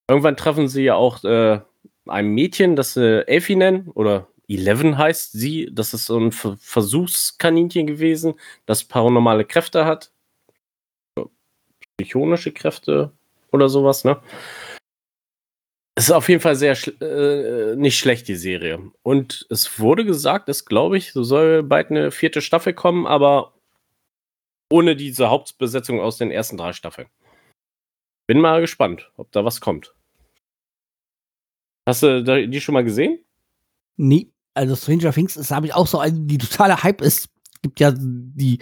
Irgendwann 0.09 0.35
treffen 0.35 0.67
sie 0.67 0.83
ja 0.83 0.95
auch 0.95 1.23
äh, 1.23 1.61
ein 2.09 2.27
Mädchen, 2.27 2.75
das 2.75 2.97
äh, 2.97 3.21
Elfie 3.21 3.55
nennen, 3.55 3.89
oder 3.89 4.27
Eleven 4.47 4.97
heißt 4.97 5.33
sie. 5.33 5.69
Das 5.71 5.93
ist 5.93 6.05
so 6.05 6.19
ein 6.19 6.31
Versuchskaninchen 6.31 7.87
gewesen, 7.87 8.35
das 8.65 8.83
paranormale 8.83 9.45
Kräfte 9.45 9.85
hat. 9.85 10.11
Psychonische 11.97 12.51
Kräfte 12.51 13.11
oder 13.51 13.69
sowas, 13.69 14.03
ne? 14.03 14.21
Es 15.95 16.09
ist 16.09 16.11
auf 16.11 16.29
jeden 16.29 16.41
Fall 16.41 16.55
sehr 16.55 16.75
schl 16.75 16.95
äh, 17.01 17.75
nicht 17.75 17.97
schlecht, 17.97 18.27
die 18.27 18.35
Serie. 18.35 18.91
Und 19.01 19.47
es 19.49 19.79
wurde 19.79 20.05
gesagt, 20.05 20.47
es 20.47 20.65
glaube 20.65 20.95
ich, 20.97 21.11
so 21.11 21.23
soll 21.23 21.63
bald 21.63 21.89
eine 21.89 22.11
vierte 22.11 22.41
Staffel 22.41 22.73
kommen, 22.73 23.07
aber 23.07 23.55
ohne 24.71 24.95
diese 24.95 25.31
Hauptbesetzung 25.31 25.99
aus 25.99 26.17
den 26.17 26.29
ersten 26.29 26.55
drei 26.55 26.73
Staffeln. 26.73 27.07
Bin 28.27 28.39
mal 28.39 28.61
gespannt, 28.61 29.11
ob 29.17 29.31
da 29.31 29.43
was 29.43 29.59
kommt. 29.59 29.95
Hast 31.87 32.03
du 32.03 32.47
die 32.49 32.59
schon 32.59 32.73
mal 32.73 32.83
gesehen? 32.83 33.19
Nee, 33.95 34.33
also 34.53 34.75
Stranger 34.75 35.13
Things 35.13 35.37
ist, 35.37 35.51
habe 35.51 35.67
ich 35.67 35.73
auch 35.73 35.87
so 35.87 35.99
eine, 35.99 36.19
die 36.19 36.37
totale 36.37 36.83
Hype 36.83 37.01
ist. 37.01 37.29
Gibt 37.61 37.79
ja 37.79 37.93
die, 37.95 38.59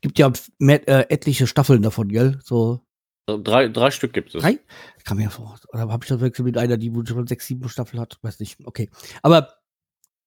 gibt 0.00 0.18
ja 0.18 0.32
mehr, 0.58 0.86
äh, 0.88 1.06
etliche 1.08 1.46
Staffeln 1.46 1.80
davon, 1.80 2.08
gell? 2.08 2.40
So. 2.42 2.80
Drei, 3.28 3.68
drei 3.68 3.92
Stück 3.92 4.12
gibt 4.12 4.34
es. 4.34 4.42
Drei? 4.42 4.58
Kam 5.04 5.18
mir 5.18 5.30
vor. 5.30 5.56
Oder 5.68 5.88
habe 5.88 6.04
ich 6.04 6.08
das 6.08 6.20
wechselt 6.20 6.44
mit 6.44 6.58
einer, 6.58 6.76
die 6.76 6.92
schon 7.06 7.28
sechs, 7.28 7.46
sieben 7.46 7.68
Staffeln 7.68 8.00
hat? 8.00 8.18
Weiß 8.22 8.40
nicht. 8.40 8.58
Okay. 8.64 8.90
Aber 9.22 9.54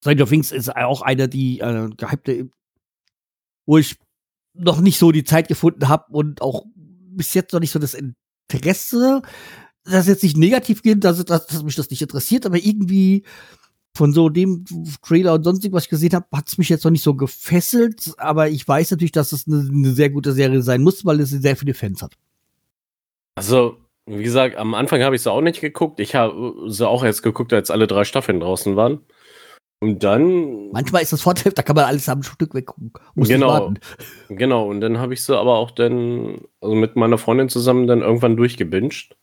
Stranger 0.01 0.25
Things 0.25 0.53
ist 0.53 0.73
auch 0.73 1.01
eine, 1.01 1.27
die 1.27 1.59
äh, 1.59 1.89
gehypte, 1.97 2.49
wo 3.65 3.77
ich 3.77 3.97
noch 4.53 4.79
nicht 4.79 4.97
so 4.97 5.11
die 5.11 5.25
Zeit 5.25 5.49
gefunden 5.49 5.89
habe 5.89 6.05
und 6.13 6.41
auch 6.41 6.63
bis 6.73 7.33
jetzt 7.33 7.51
noch 7.51 7.59
nicht 7.59 7.71
so 7.71 7.79
das 7.79 7.97
Interesse, 8.49 9.23
das 9.83 10.07
jetzt 10.07 10.23
nicht 10.23 10.37
negativ 10.37 10.83
geht, 10.83 11.03
dass, 11.03 11.23
dass, 11.25 11.47
dass 11.47 11.63
mich 11.63 11.75
das 11.75 11.89
nicht 11.89 12.01
interessiert, 12.01 12.45
aber 12.45 12.57
irgendwie 12.57 13.23
von 13.95 14.13
so 14.13 14.29
dem 14.29 14.65
Trailer 15.01 15.33
und 15.33 15.43
sonst 15.43 15.69
was 15.71 15.85
ich 15.85 15.89
gesehen 15.89 16.13
habe, 16.13 16.25
hat 16.33 16.47
es 16.47 16.57
mich 16.57 16.69
jetzt 16.69 16.83
noch 16.83 16.91
nicht 16.91 17.03
so 17.03 17.15
gefesselt, 17.15 18.13
aber 18.17 18.49
ich 18.49 18.67
weiß 18.67 18.91
natürlich, 18.91 19.11
dass 19.11 19.31
es 19.31 19.47
eine, 19.47 19.67
eine 19.67 19.91
sehr 19.91 20.09
gute 20.09 20.31
Serie 20.31 20.61
sein 20.61 20.83
muss, 20.83 21.05
weil 21.05 21.19
es 21.19 21.31
sehr 21.31 21.55
viele 21.55 21.73
Fans 21.73 22.01
hat. 22.01 22.13
Also, 23.35 23.77
wie 24.05 24.23
gesagt, 24.23 24.57
am 24.57 24.73
Anfang 24.73 25.01
habe 25.03 25.15
ich 25.15 25.21
sie 25.21 25.31
auch 25.31 25.41
nicht 25.41 25.61
geguckt. 25.61 25.99
Ich 25.99 26.15
habe 26.15 26.53
sie 26.67 26.87
auch 26.87 27.03
erst 27.03 27.23
geguckt, 27.23 27.53
als 27.53 27.71
alle 27.71 27.87
drei 27.87 28.03
Staffeln 28.03 28.39
draußen 28.39 28.75
waren. 28.75 28.99
Und 29.81 30.03
dann. 30.03 30.71
Manchmal 30.71 31.03
ist 31.03 31.13
das 31.13 31.21
Vorteil, 31.21 31.53
da 31.53 31.61
kann 31.61 31.75
man 31.75 31.85
alles 31.85 32.09
am 32.09 32.21
Stück 32.21 32.53
weggucken. 32.53 32.91
Muss 33.15 33.29
genau. 33.29 33.73
Genau. 34.27 34.67
Und 34.67 34.81
dann 34.81 34.97
habe 34.97 35.13
ich 35.13 35.23
sie 35.23 35.37
aber 35.37 35.55
auch 35.57 35.71
dann, 35.71 36.41
also 36.59 36.75
mit 36.75 36.95
meiner 36.95 37.17
Freundin 37.17 37.49
zusammen 37.49 37.87
dann 37.87 38.01
irgendwann 38.01 38.35
durchgebinged. 38.35 39.15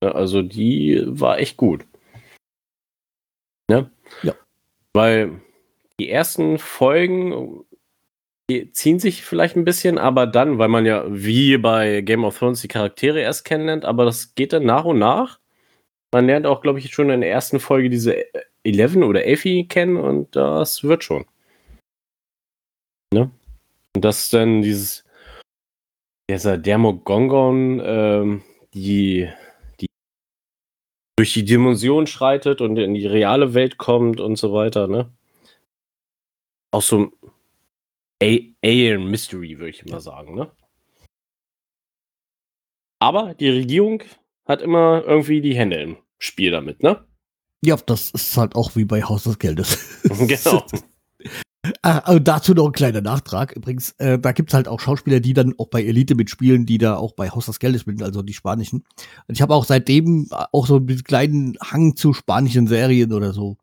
Also 0.00 0.42
die 0.42 1.02
war 1.06 1.38
echt 1.38 1.56
gut. 1.56 1.84
Ne? 3.70 3.90
Ja. 4.22 4.34
Weil 4.92 5.40
die 5.98 6.10
ersten 6.10 6.58
Folgen 6.58 7.64
die 8.48 8.70
ziehen 8.72 9.00
sich 9.00 9.22
vielleicht 9.22 9.56
ein 9.56 9.64
bisschen, 9.64 9.98
aber 9.98 10.26
dann, 10.26 10.58
weil 10.58 10.68
man 10.68 10.86
ja 10.86 11.04
wie 11.08 11.56
bei 11.58 12.00
Game 12.02 12.24
of 12.24 12.38
Thrones 12.38 12.60
die 12.60 12.68
Charaktere 12.68 13.20
erst 13.20 13.44
kennenlernt, 13.44 13.84
aber 13.84 14.04
das 14.04 14.34
geht 14.34 14.52
dann 14.52 14.64
nach 14.64 14.84
und 14.84 14.98
nach. 14.98 15.40
Man 16.12 16.26
lernt 16.26 16.46
auch, 16.46 16.60
glaube 16.60 16.78
ich, 16.78 16.94
schon 16.94 17.10
in 17.10 17.22
der 17.22 17.30
ersten 17.30 17.58
Folge 17.58 17.90
diese 17.90 18.24
Eleven 18.62 19.02
oder 19.02 19.26
Effie 19.26 19.66
kennen 19.66 19.96
und 19.96 20.36
das 20.36 20.84
wird 20.84 21.02
schon. 21.02 21.26
Ne? 23.12 23.30
Und 23.96 24.04
das 24.04 24.30
dann 24.30 24.62
dieses, 24.62 25.04
dieser 26.30 26.56
Dermogongon, 26.56 27.82
ähm, 27.84 28.42
die 28.74 29.28
durch 31.16 31.32
die 31.32 31.44
Dimension 31.44 32.06
schreitet 32.06 32.60
und 32.60 32.76
in 32.76 32.94
die 32.94 33.06
reale 33.06 33.54
Welt 33.54 33.78
kommt 33.78 34.20
und 34.20 34.36
so 34.36 34.52
weiter, 34.52 34.86
ne? 34.86 35.10
Auch 36.70 36.82
so 36.82 37.10
Alien 38.22 39.10
Mystery, 39.10 39.58
würde 39.58 39.70
ich 39.70 39.84
mal 39.86 40.00
sagen, 40.00 40.34
ne? 40.34 40.50
Aber 42.98 43.34
die 43.34 43.50
Regierung 43.50 44.02
hat 44.46 44.62
immer 44.62 45.02
irgendwie 45.06 45.40
die 45.40 45.56
Hände 45.56 45.76
im 45.76 45.96
Spiel 46.18 46.50
damit, 46.50 46.82
ne? 46.82 47.04
Ja, 47.64 47.76
das 47.76 48.10
ist 48.10 48.36
halt 48.36 48.54
auch 48.54 48.76
wie 48.76 48.84
bei 48.84 49.02
Haus 49.02 49.24
des 49.24 49.38
Geldes. 49.38 50.02
genau. 50.02 50.64
Ah, 51.82 51.98
also 51.98 52.18
dazu 52.18 52.54
noch 52.54 52.66
ein 52.66 52.72
kleiner 52.72 53.00
Nachtrag. 53.00 53.52
Übrigens, 53.52 53.92
äh, 53.98 54.18
da 54.18 54.32
gibt's 54.32 54.54
halt 54.54 54.68
auch 54.68 54.80
Schauspieler, 54.80 55.20
die 55.20 55.32
dann 55.32 55.54
auch 55.58 55.68
bei 55.68 55.82
Elite 55.82 56.14
mitspielen, 56.14 56.66
die 56.66 56.78
da 56.78 56.96
auch 56.96 57.12
bei 57.12 57.30
Haus 57.30 57.46
des 57.46 57.58
Geldes 57.58 57.86
mitspielen, 57.86 58.06
also 58.06 58.22
die 58.22 58.34
spanischen. 58.34 58.84
Und 59.26 59.34
ich 59.34 59.42
habe 59.42 59.54
auch 59.54 59.64
seitdem 59.64 60.28
auch 60.30 60.66
so 60.66 60.76
einen 60.76 61.04
kleinen 61.04 61.56
Hang 61.62 61.96
zu 61.96 62.12
spanischen 62.12 62.66
Serien 62.66 63.12
oder 63.12 63.32
so. 63.32 63.56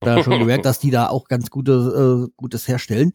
Da 0.00 0.22
schon 0.22 0.38
gemerkt, 0.38 0.64
dass 0.66 0.78
die 0.78 0.90
da 0.90 1.08
auch 1.08 1.28
ganz 1.28 1.50
gute, 1.50 2.26
äh, 2.28 2.32
Gutes 2.36 2.66
herstellen. 2.66 3.12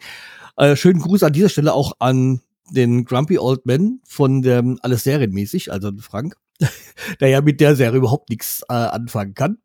Äh, 0.56 0.76
schönen 0.76 1.02
Gruß 1.02 1.24
an 1.24 1.34
dieser 1.34 1.50
Stelle 1.50 1.74
auch 1.74 1.94
an 2.00 2.42
den 2.72 3.06
Grumpy 3.06 3.38
Old 3.38 3.66
Man 3.66 4.00
von 4.06 4.42
dem 4.42 4.80
Alles 4.82 5.04
Serienmäßig, 5.04 5.72
also 5.72 5.92
Frank, 6.00 6.36
der 7.20 7.30
ja 7.30 7.42
mit 7.42 7.62
der 7.62 7.76
Serie 7.76 7.98
überhaupt 7.98 8.30
nichts 8.30 8.64
äh, 8.70 8.74
anfangen 8.74 9.34
kann. 9.34 9.58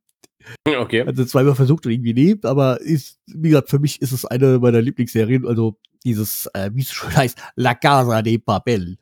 Okay. 0.67 1.03
Also 1.03 1.25
zweimal 1.25 1.55
versucht 1.55 1.87
und 1.87 1.93
irgendwie 1.93 2.13
lebt, 2.13 2.45
aber 2.45 2.81
ist, 2.81 3.21
wie 3.27 3.51
gesagt, 3.51 3.71
für 3.71 3.79
mich 3.79 4.01
ist 4.03 4.13
es 4.13 4.25
eine 4.25 4.59
meiner 4.59 4.81
Lieblingsserien, 4.81 5.47
also 5.47 5.79
dieses, 6.05 6.47
äh, 6.55 6.71
wie 6.75 6.83
es 6.83 6.93
schon 6.93 7.15
heißt, 7.15 7.39
La 7.57 7.75
Casa 7.75 8.23
de 8.23 8.39
Papel, 8.39 8.99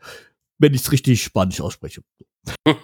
wenn 0.58 0.74
ich 0.74 0.82
es 0.82 0.92
richtig 0.92 1.22
spanisch 1.22 1.60
ausspreche. 1.60 2.02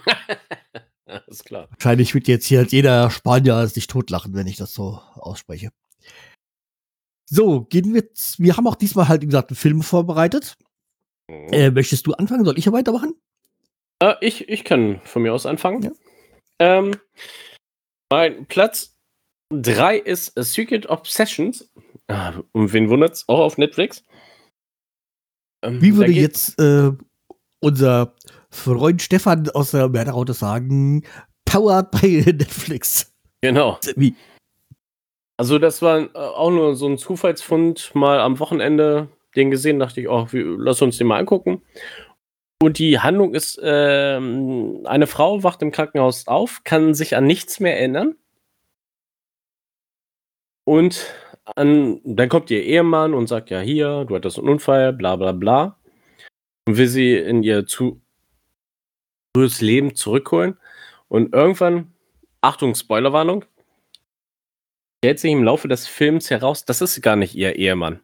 Alles 1.07 1.45
klar. 1.45 1.69
Wahrscheinlich 1.71 2.15
wird 2.15 2.29
jetzt 2.29 2.47
hier 2.47 2.63
jeder 2.65 3.11
Spanier 3.11 3.67
sich 3.69 3.87
totlachen, 3.87 4.35
wenn 4.35 4.47
ich 4.47 4.57
das 4.57 4.75
so 4.75 5.01
ausspreche. 5.15 5.71
So, 7.29 7.63
gehen 7.63 7.93
wir, 7.95 8.09
wir 8.39 8.57
haben 8.57 8.67
auch 8.67 8.77
diesmal 8.77 9.09
halt, 9.09 9.23
wie 9.23 9.27
gesagt, 9.27 9.51
einen 9.51 9.57
Film 9.57 9.83
vorbereitet. 9.83 10.57
Mhm. 11.29 11.49
Äh, 11.53 11.71
möchtest 11.71 12.07
du 12.07 12.13
anfangen? 12.13 12.45
Soll 12.45 12.59
ich 12.59 12.67
ja 12.67 12.73
weitermachen? 12.73 13.15
Äh, 14.01 14.15
ich, 14.21 14.49
ich 14.49 14.65
kann 14.65 15.01
von 15.05 15.23
mir 15.23 15.33
aus 15.33 15.47
anfangen. 15.47 15.83
Ja. 15.83 15.91
Ähm, 16.59 16.97
mein 18.11 18.47
Platz 18.47 18.97
3 19.51 19.99
ist 19.99 20.37
A 20.39 20.43
Secret 20.43 20.89
Obsessions. 20.89 21.71
Ah, 22.09 22.35
und 22.53 22.73
wen 22.73 22.89
wundert's? 22.89 23.29
Auch 23.29 23.41
auf 23.41 23.59
Netflix. 23.59 24.05
Ähm, 25.65 25.81
Wie 25.81 25.97
würde 25.97 26.13
jetzt 26.13 26.59
äh, 26.61 26.93
unser 27.61 28.15
Freund 28.51 29.03
Stefan 29.03 29.49
aus 29.51 29.73
der 29.73 29.89
Mörderraute 29.89 30.35
sagen? 30.35 31.05
Powered 31.45 31.91
by 31.91 32.23
Netflix. 32.27 33.13
Genau. 33.41 33.79
Wie? 33.97 34.15
Also, 35.39 35.59
das 35.59 35.83
war 35.83 36.01
äh, 36.01 36.09
auch 36.15 36.51
nur 36.51 36.77
so 36.77 36.89
ein 36.89 36.99
Zufallsfund. 36.99 37.95
Mal 37.95 38.21
am 38.21 38.39
Wochenende 38.39 39.09
den 39.37 39.51
gesehen, 39.51 39.79
dachte 39.79 40.01
ich, 40.01 40.09
oh, 40.09 40.27
lass 40.33 40.83
uns 40.83 40.99
den 40.99 41.07
mal 41.07 41.19
angucken. 41.19 41.63
Und 42.63 42.79
die 42.79 42.99
Handlung 43.01 43.35
ist, 43.35 43.61
ähm, 43.63 44.81
eine 44.85 45.07
Frau 45.07 45.43
wacht 45.43 45.61
im 45.63 45.73
Krankenhaus 45.73 46.27
auf, 46.27 46.65
kann 46.65 46.95
sich 46.95 47.15
an 47.15 47.27
nichts 47.27 47.61
mehr 47.61 47.79
erinnern. 47.79 48.17
Und 50.65 51.15
an, 51.45 52.01
dann 52.05 52.29
kommt 52.29 52.51
ihr 52.51 52.65
Ehemann 52.65 53.15
und 53.15 53.29
sagt, 53.29 53.51
ja, 53.51 53.61
hier, 53.61 54.05
du 54.05 54.17
hattest 54.17 54.39
einen 54.39 54.49
Unfall, 54.49 54.93
bla 54.93 55.17
bla 55.17 55.33
bla. 55.33 55.79
Und 56.67 56.77
will 56.77 56.89
sie 56.89 57.15
in 57.15 57.43
ihr 57.43 57.67
zu 57.67 58.01
frühes 59.37 59.61
Leben 59.61 59.95
zurückholen. 59.95 60.59
Und 61.09 61.35
irgendwann, 61.35 61.93
Achtung, 62.41 62.75
Spoilerwarnung, 62.75 63.45
stellt 64.99 65.21
sich 65.21 65.31
im 65.31 65.45
Laufe 65.45 65.69
des 65.69 65.87
Films 65.87 66.31
heraus, 66.31 66.65
das 66.65 66.81
ist 66.81 67.01
gar 67.03 67.17
nicht 67.17 67.35
ihr 67.35 67.57
Ehemann. 67.57 68.01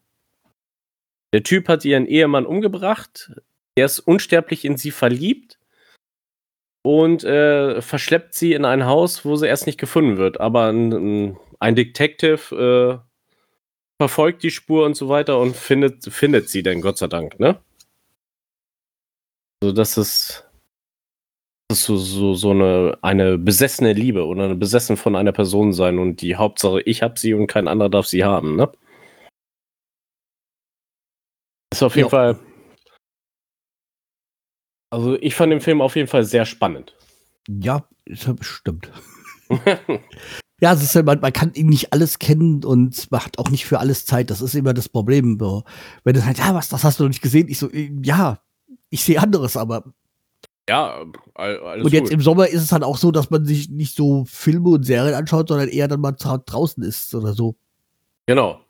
Der 1.33 1.43
Typ 1.43 1.69
hat 1.69 1.85
ihren 1.85 2.07
Ehemann 2.07 2.47
umgebracht, 2.47 3.33
er 3.75 3.87
ist 3.87 4.01
unsterblich 4.01 4.65
in 4.65 4.77
sie 4.77 4.91
verliebt 4.91 5.59
und 6.85 7.25
äh, 7.25 7.81
verschleppt 7.81 8.35
sie 8.35 8.53
in 8.53 8.65
ein 8.65 8.87
Haus, 8.87 9.25
wo 9.25 9.37
sie 9.37 9.47
erst 9.47 9.67
nicht 9.67 9.79
gefunden 9.79 10.17
wird. 10.19 10.41
Aber 10.41 10.67
ein, 10.71 11.37
ein 11.59 11.77
Detective 11.77 13.01
äh, 13.01 14.03
verfolgt 14.03 14.43
die 14.43 14.51
Spur 14.51 14.85
und 14.85 14.97
so 14.97 15.09
weiter 15.09 15.39
und 15.39 15.57
findet, 15.57 16.05
findet 16.13 16.49
sie 16.49 16.63
dann, 16.63 16.81
Gott 16.81 16.99
sei 16.99 17.07
Dank, 17.07 17.39
ne? 17.39 17.61
So, 19.63 19.71
das 19.71 19.97
ist, 19.97 20.45
das 21.69 21.79
ist 21.79 21.85
so, 21.87 21.97
so, 21.97 22.35
so 22.35 22.51
eine, 22.51 22.99
eine 23.01 23.39
besessene 23.39 23.93
Liebe 23.93 24.27
oder 24.27 24.45
eine 24.45 24.57
besessen 24.57 24.97
von 24.97 25.15
einer 25.15 25.31
Person 25.31 25.73
sein 25.73 26.01
und 26.01 26.21
die 26.21 26.35
Hauptsache, 26.35 26.81
ich 26.83 27.03
hab 27.03 27.17
sie 27.17 27.33
und 27.33 27.47
kein 27.47 27.69
anderer 27.69 27.91
darf 27.91 28.07
sie 28.07 28.25
haben, 28.25 28.57
ne? 28.57 28.73
Das 31.71 31.79
ist 31.79 31.83
auf 31.85 31.95
jeden 31.95 32.07
jo. 32.07 32.11
Fall 32.11 32.39
also 34.93 35.17
ich 35.23 35.35
fand 35.35 35.51
den 35.51 35.63
Film 35.63 35.81
auf 35.81 35.97
jeden 35.97 36.07
Fall 36.07 36.23
sehr 36.23 36.45
spannend. 36.45 36.95
Ja, 37.49 37.89
ist 38.05 38.27
ja 38.27 38.35
es 40.73 40.83
ist 40.83 40.95
ja, 40.95 41.03
man, 41.03 41.19
man 41.21 41.33
kann 41.33 41.53
ihn 41.55 41.69
nicht 41.69 41.95
alles 41.95 42.19
kennen 42.19 42.63
und 42.63 43.11
man 43.11 43.25
hat 43.25 43.39
auch 43.39 43.49
nicht 43.49 43.65
für 43.65 43.81
alles 43.81 44.05
Zeit. 44.05 44.29
Das 44.29 44.43
ist 44.43 44.55
immer 44.55 44.75
das 44.75 44.91
Problem. 44.91 45.41
Wenn 45.41 46.15
du 46.15 46.25
halt, 46.25 46.39
ja, 46.39 46.55
was, 46.55 46.69
das 46.69 46.85
hast 46.85 47.01
du 47.01 47.05
noch 47.05 47.09
nicht 47.09 47.23
gesehen? 47.23 47.49
Ich 47.49 47.59
so, 47.59 47.71
äh, 47.71 47.91
ja, 48.03 48.39
ich 48.91 49.03
sehe 49.03 49.19
anderes, 49.19 49.57
aber. 49.57 49.83
Ja, 50.69 51.07
alles 51.35 51.85
Und 51.85 51.93
jetzt 51.93 52.11
gut. 52.11 52.13
im 52.13 52.21
Sommer 52.21 52.49
ist 52.49 52.63
es 52.63 52.71
halt 52.71 52.85
auch 52.85 52.99
so, 52.99 53.11
dass 53.13 53.31
man 53.31 53.47
sich 53.47 53.71
nicht 53.71 53.97
so 53.97 54.27
Filme 54.27 54.69
und 54.69 54.85
Serien 54.85 55.15
anschaut, 55.15 55.49
sondern 55.49 55.69
eher 55.69 55.89
dann 55.89 56.01
mal 56.01 56.13
draußen 56.13 56.85
ist 56.85 57.15
oder 57.15 57.33
so. 57.33 57.57
Genau. 58.27 58.61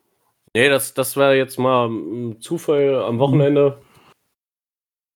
Nee, 0.55 0.69
das, 0.69 0.93
das 0.93 1.17
war 1.17 1.33
jetzt 1.35 1.59
mal 1.59 1.89
ein 1.89 2.39
Zufall 2.39 2.95
am 3.03 3.19
Wochenende. 3.19 3.77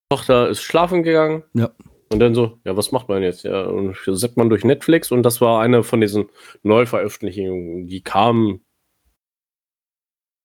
Tochter 0.10 0.50
ist 0.50 0.62
schlafen 0.62 1.04
gegangen. 1.04 1.43
Ja. 1.54 1.72
Und 2.10 2.20
dann 2.20 2.34
so, 2.34 2.60
ja, 2.63 2.78
was 2.78 2.91
macht 2.91 3.10
man 3.10 3.22
jetzt? 3.22 3.43
Ja, 3.43 3.63
und 3.63 3.96
sagt 4.06 4.38
man 4.38 4.50
durch 4.50 4.63
Netflix 4.63 5.12
und 5.12 5.24
das 5.24 5.41
war 5.41 5.62
eine 5.62 5.84
von 5.84 6.00
diesen 6.00 6.30
Neuveröffentlichungen, 6.63 7.88
die 7.88 8.02
kamen. 8.02 8.62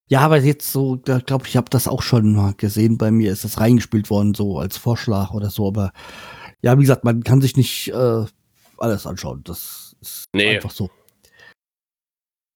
Ja, 0.09 0.21
aber 0.21 0.39
jetzt 0.39 0.73
so, 0.73 0.97
da 0.97 1.19
glaube 1.21 1.45
ich, 1.45 1.53
ich 1.53 1.57
habe 1.57 1.71
das 1.71 1.87
auch 1.87 2.03
schon 2.03 2.35
mal 2.35 2.55
gesehen. 2.55 2.99
Bei 2.99 3.11
mir 3.11 3.33
ist 3.33 3.45
das 3.45 3.61
reingespielt 3.61 4.11
worden, 4.11 4.35
so 4.35 4.59
als 4.59 4.77
Vorschlag 4.77 5.33
oder 5.33 5.51
so. 5.51 5.69
Aber 5.69 5.93
ja, 6.61 6.77
wie 6.77 6.83
gesagt, 6.83 7.05
man 7.05 7.23
kann 7.23 7.41
sich 7.41 7.57
nicht 7.57 7.89
äh, 7.89 8.25
alles 8.79 9.07
anschauen. 9.07 9.43
Das 9.45 9.97
ist 10.01 10.29
nee. 10.33 10.57
einfach 10.57 10.73
so. 10.73 10.91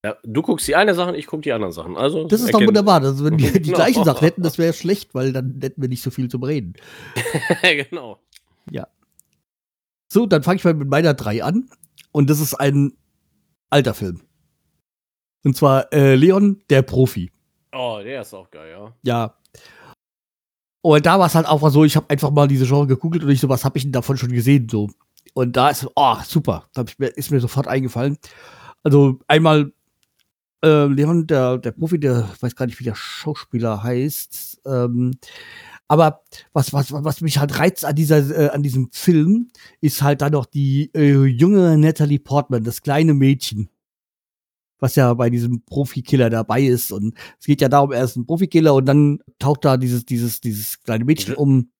Ja, 0.05 0.17
du 0.23 0.43
guckst 0.43 0.69
die 0.69 0.77
eine 0.77 0.95
Sache, 0.95 1.17
ich 1.17 1.27
gucke 1.27 1.43
die 1.43 1.53
anderen 1.53 1.73
Sachen. 1.73 1.97
Also, 1.97 2.25
Das 2.29 2.41
ist 2.41 2.55
doch 2.55 2.61
wunderbar. 2.61 3.03
Also, 3.03 3.25
wenn 3.25 3.39
wir 3.39 3.53
die 3.61 3.73
gleichen 3.73 4.05
Sachen 4.05 4.21
hätten, 4.21 4.43
das 4.43 4.59
wäre 4.59 4.73
schlecht, 4.75 5.15
weil 5.15 5.33
dann 5.33 5.59
hätten 5.61 5.83
wir 5.83 5.89
nicht 5.89 6.03
so 6.03 6.11
viel 6.11 6.29
zum 6.29 6.43
Reden. 6.43 6.75
genau. 7.63 8.21
So, 10.09 10.27
dann 10.27 10.43
fange 10.43 10.57
ich 10.57 10.65
mal 10.65 10.75
mit 10.75 10.89
meiner 10.89 11.15
drei 11.15 11.43
an. 11.43 11.69
Und 12.13 12.31
das 12.31 12.41
ist 12.41 12.55
ein 12.55 12.93
alter 13.71 13.95
Film. 13.95 14.23
Und 15.45 15.57
zwar 15.57 15.93
äh, 15.93 16.15
Leon, 16.15 16.63
der 16.71 16.83
Profi. 16.83 17.31
Oh, 17.73 18.01
der 18.03 18.23
ist 18.23 18.33
auch 18.35 18.51
geil, 18.51 18.71
ja. 18.71 18.95
Ja. 19.03 19.35
Und 20.83 21.05
da 21.05 21.19
war 21.19 21.27
es 21.27 21.35
halt 21.35 21.47
auch 21.47 21.61
mal 21.61 21.71
so, 21.71 21.85
ich 21.85 21.97
habe 21.97 22.09
einfach 22.11 22.31
mal 22.31 22.49
diese 22.49 22.67
Genre 22.67 22.87
gegoogelt 22.87 23.25
und 23.25 23.31
ich 23.31 23.41
so, 23.41 23.49
was 23.49 23.65
habe 23.65 23.77
ich 23.77 23.85
denn 23.85 23.93
davon 23.93 24.17
schon 24.17 24.33
gesehen? 24.33 24.69
So. 24.71 24.89
Und 25.35 25.57
da 25.57 25.69
ist, 25.69 25.87
oh, 25.95 26.17
super. 26.25 26.69
Da 26.73 26.81
hab 26.81 26.89
ich 26.89 26.99
mir, 26.99 27.09
ist 27.09 27.31
mir 27.31 27.41
sofort 27.41 27.69
eingefallen. 27.69 28.17
Also 28.83 29.19
einmal 29.27 29.73
äh, 30.62 30.87
Leon, 30.87 31.27
der, 31.27 31.59
der 31.59 31.73
Profi, 31.73 31.99
der 31.99 32.29
weiß 32.40 32.57
gar 32.57 32.66
nicht, 32.66 32.81
wie 32.81 32.85
der 32.85 32.95
Schauspieler 32.95 33.83
heißt. 33.83 34.62
Ähm, 34.66 35.12
aber 35.88 36.23
was, 36.53 36.73
was, 36.73 36.92
was 36.92 37.21
mich 37.21 37.38
halt 37.38 37.59
reizt 37.59 37.85
an, 37.85 37.95
dieser, 37.95 38.19
äh, 38.37 38.49
an 38.49 38.62
diesem 38.62 38.90
Film, 38.92 39.51
ist 39.81 40.03
halt 40.03 40.21
dann 40.23 40.33
noch 40.33 40.47
die 40.47 40.90
äh, 40.95 41.25
junge 41.25 41.79
Natalie 41.79 42.19
Portman, 42.19 42.64
das 42.64 42.83
kleine 42.83 43.14
Mädchen. 43.14 43.71
Was 44.79 44.95
ja 44.97 45.14
bei 45.14 45.31
diesem 45.31 45.64
Profikiller 45.64 46.29
dabei 46.29 46.62
ist. 46.62 46.92
Und 46.92 47.16
es 47.40 47.47
geht 47.47 47.62
ja 47.62 47.69
darum, 47.69 47.92
er 47.92 48.05
ist 48.05 48.16
ein 48.16 48.27
Profikiller 48.27 48.75
und 48.75 48.87
dann 48.87 49.21
taucht 49.38 49.64
da 49.64 49.77
dieses, 49.77 50.05
dieses, 50.05 50.40
dieses 50.40 50.83
kleine 50.83 51.05
Mädchen 51.05 51.35
um 51.35 51.71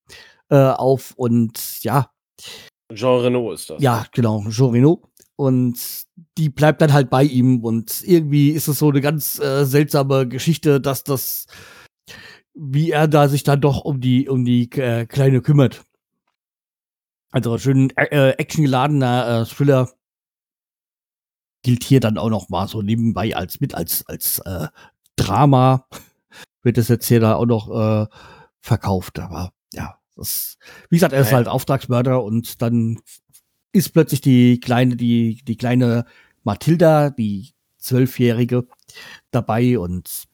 äh, 0.49 0.57
auf 0.57 1.13
und 1.17 1.83
ja, 1.83 2.11
Jean 2.95 3.21
Renault 3.21 3.55
ist 3.55 3.71
das. 3.71 3.83
ja, 3.83 4.07
genau, 4.13 4.45
Jean 4.49 4.71
Reno. 4.71 5.03
Und 5.37 5.79
die 6.39 6.49
bleibt 6.49 6.81
dann 6.81 6.93
halt 6.93 7.11
bei 7.11 7.23
ihm. 7.23 7.65
Und 7.65 8.03
irgendwie 8.05 8.51
ist 8.51 8.69
es 8.69 8.79
so 8.79 8.89
eine 8.89 9.01
ganz 9.01 9.39
äh, 9.39 9.65
seltsame 9.65 10.27
Geschichte, 10.27 10.81
dass 10.81 11.05
das, 11.05 11.47
wie 12.55 12.91
er 12.91 13.07
da 13.07 13.29
sich 13.29 13.43
dann 13.43 13.61
doch 13.61 13.85
um 13.85 14.01
die, 14.01 14.29
um 14.29 14.45
die 14.45 14.71
äh, 14.73 15.07
Kleine 15.07 15.43
kümmert. 15.43 15.85
Also 17.31 17.59
schön 17.59 17.91
äh, 17.97 18.31
actiongeladener 18.39 19.43
äh, 19.43 19.45
Thriller 19.45 19.91
gilt 21.63 21.85
hier 21.85 22.01
dann 22.01 22.17
auch 22.17 22.31
noch 22.31 22.49
mal 22.49 22.69
so 22.69 22.81
nebenbei 22.81 23.35
als 23.35 23.61
mit 23.61 23.75
als 23.75 24.07
als 24.07 24.39
äh, 24.39 24.69
Drama 25.17 25.87
wird 26.63 26.79
es 26.79 26.89
jetzt 26.89 27.09
hier 27.09 27.21
da 27.21 27.35
auch 27.35 27.45
noch 27.45 27.69
äh, 27.69 28.07
verkauft. 28.61 29.19
Aber 29.19 29.53
ja, 29.73 29.99
das, 30.15 30.59
wie 30.91 30.97
gesagt, 30.97 31.13
er 31.13 31.21
ist 31.21 31.33
halt 31.33 31.49
Auftragsmörder 31.49 32.23
und 32.23 32.63
dann 32.63 33.01
ist 33.77 33.91
plötzlich 33.91 34.21
die 34.21 34.59
kleine, 34.61 34.97
die, 34.97 35.43
die 35.47 35.57
kleine 35.57 36.05
Mathilda, 36.45 37.11
die 37.11 37.51
Zwölfjährige, 37.79 38.67
dabei 39.31 39.79
und 39.79 40.25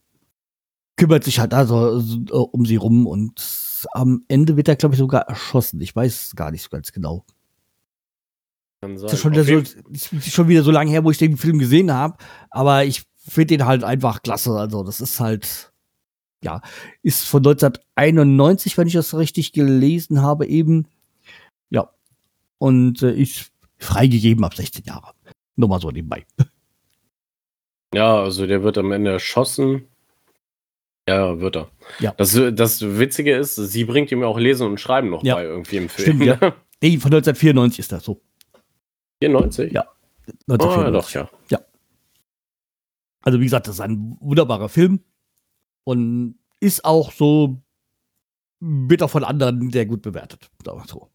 kümmert 0.97 1.25
sich 1.25 1.39
halt 1.41 1.53
also 1.55 1.99
so, 2.01 2.43
um 2.53 2.65
sie 2.65 2.77
rum 2.77 3.07
und 3.07 3.43
am 3.93 4.25
Ende 4.29 4.57
wird 4.57 4.69
er, 4.69 4.77
glaube 4.77 4.95
ich, 4.95 4.99
sogar 5.01 5.23
erschossen. 5.23 5.81
Ich 5.81 5.95
weiß 5.97 6.33
gar 6.37 6.51
nicht 6.51 6.63
so 6.63 6.69
ganz 6.71 6.93
genau. 6.93 7.25
Das 9.07 9.15
ist 9.15 9.21
schon, 9.21 9.33
jeden- 9.49 9.65
so, 9.67 10.17
ist 10.17 10.33
schon 10.33 10.49
wieder 10.49 10.63
so 10.63 10.71
lange 10.71 10.91
her, 10.91 11.05
wo 11.05 11.11
ich 11.11 11.19
den 11.19 11.37
Film 11.37 11.59
gesehen 11.59 11.93
habe, 11.93 12.17
aber 12.51 12.85
ich 12.85 13.03
finde 13.17 13.59
den 13.59 13.67
halt 13.67 13.85
einfach 13.85 14.23
klasse. 14.23 14.53
Also, 14.53 14.83
das 14.83 15.01
ist 15.01 15.21
halt, 15.21 15.73
ja, 16.45 16.61
ist 17.03 17.25
von 17.25 17.41
1991, 17.43 18.77
wenn 18.79 18.87
ich 18.89 18.95
das 18.95 19.15
richtig 19.15 19.53
gelesen 19.53 20.23
habe, 20.23 20.47
eben. 20.47 20.87
Ja. 22.63 22.67
Und 22.69 23.03
äh, 23.03 23.15
ist 23.15 23.51
freigegeben 23.79 24.45
ab 24.45 24.55
16 24.55 24.85
Jahre. 24.85 25.13
Nur 25.57 25.69
mal 25.69 25.81
so 25.81 25.91
nebenbei. 25.91 26.25
Ja, 27.95 28.23
also 28.23 28.47
der 28.47 28.63
wird 28.63 28.79
am 28.79 28.91
Ende 28.91 29.11
erschossen. 29.13 29.87
Ja, 31.07 31.41
wird 31.41 31.57
er. 31.57 31.71
Ja. 31.99 32.15
Das, 32.17 32.33
das 32.33 32.81
Witzige 32.81 33.37
ist, 33.37 33.57
sie 33.57 33.85
bringt 33.85 34.11
ihm 34.11 34.23
ja 34.23 34.27
auch 34.29 34.39
Lesen 34.39 34.67
und 34.67 34.81
Schreiben 34.81 35.11
noch 35.11 35.23
Ja. 35.23 35.35
bei 35.35 35.45
irgendwie 35.45 35.77
im 35.77 35.91
Film. 35.91 36.23
Stimmt, 36.23 36.25
ja. 36.25 36.39
Nee, 36.83 36.97
von 36.99 37.13
1994 37.13 37.81
ist 37.81 37.93
das 37.93 38.05
so. 38.05 38.23
94? 39.23 39.73
Ja. 39.73 39.85
Oh, 40.49 40.55
ja, 40.55 40.55
1994. 40.55 41.13
doch, 41.21 41.51
ja. 41.51 41.61
Also, 43.21 43.41
wie 43.41 43.45
gesagt, 43.45 43.67
das 43.69 43.75
ist 43.75 43.81
ein 43.83 44.17
wunderbarer 44.21 44.71
Film 44.71 45.01
und 45.85 46.37
ist 46.61 46.87
auch 46.87 47.13
so, 47.13 47.61
wird 48.61 49.03
auch 49.03 49.11
von 49.11 49.23
anderen 49.25 49.71
sehr 49.71 49.85
gut 49.85 50.01
bewertet. 50.01 50.51
Sagen 50.65 50.79
wir 50.81 50.89
so. 50.89 51.11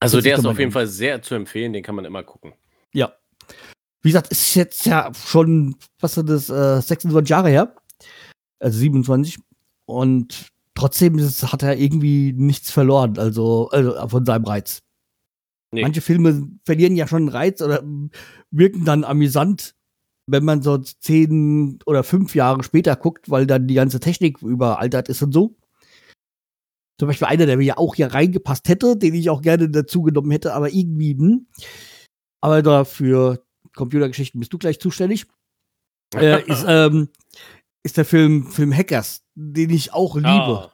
Also 0.00 0.20
der 0.20 0.38
ist 0.38 0.46
auf 0.46 0.58
jeden 0.58 0.72
Fall 0.72 0.86
sehr 0.86 1.22
zu 1.22 1.34
empfehlen, 1.34 1.72
den 1.72 1.82
kann 1.82 1.94
man 1.94 2.04
immer 2.04 2.22
gucken. 2.22 2.52
Ja. 2.92 3.12
Wie 4.02 4.10
gesagt, 4.10 4.30
ist 4.30 4.54
jetzt 4.54 4.86
ja 4.86 5.10
schon, 5.14 5.76
was 5.98 6.16
ist 6.16 6.28
das, 6.28 6.50
äh, 6.50 6.80
26 6.80 7.28
Jahre 7.28 7.48
her. 7.48 7.74
Also 8.60 8.78
27. 8.78 9.38
Und 9.86 10.48
trotzdem 10.74 11.18
ist, 11.18 11.52
hat 11.52 11.62
er 11.62 11.76
irgendwie 11.76 12.32
nichts 12.32 12.70
verloren, 12.70 13.18
also, 13.18 13.68
also 13.70 14.08
von 14.08 14.24
seinem 14.24 14.44
Reiz. 14.44 14.82
Nee. 15.72 15.82
Manche 15.82 16.00
Filme 16.00 16.48
verlieren 16.64 16.96
ja 16.96 17.06
schon 17.06 17.22
einen 17.22 17.28
Reiz 17.28 17.60
oder 17.60 17.82
wirken 18.50 18.84
dann 18.84 19.04
amüsant, 19.04 19.74
wenn 20.26 20.44
man 20.44 20.62
so 20.62 20.78
zehn 20.78 21.78
oder 21.84 22.04
fünf 22.04 22.34
Jahre 22.34 22.62
später 22.62 22.96
guckt, 22.96 23.28
weil 23.30 23.46
dann 23.46 23.66
die 23.66 23.74
ganze 23.74 24.00
Technik 24.00 24.40
überaltert 24.42 25.08
ist 25.08 25.22
und 25.22 25.32
so. 25.32 25.56
Zum 26.98 27.08
Beispiel 27.08 27.28
einer, 27.28 27.46
der 27.46 27.56
mir 27.56 27.64
ja 27.64 27.78
auch 27.78 27.94
hier 27.94 28.12
reingepasst 28.12 28.68
hätte, 28.68 28.96
den 28.96 29.14
ich 29.14 29.30
auch 29.30 29.40
gerne 29.40 29.70
dazu 29.70 30.02
genommen 30.02 30.30
hätte, 30.32 30.52
aber 30.54 30.72
irgendwie, 30.72 31.12
hm. 31.12 31.46
Aber 32.40 32.62
da 32.62 32.84
für 32.84 33.44
Computergeschichten 33.74 34.40
bist 34.40 34.52
du 34.52 34.58
gleich 34.58 34.80
zuständig. 34.80 35.26
äh, 36.14 36.42
ist, 36.44 36.64
ähm, 36.66 37.08
ist 37.82 37.96
der 37.96 38.04
Film, 38.04 38.46
Film 38.46 38.74
Hackers, 38.74 39.22
den 39.34 39.70
ich 39.70 39.92
auch 39.92 40.16
liebe. 40.16 40.28
Ah. 40.28 40.72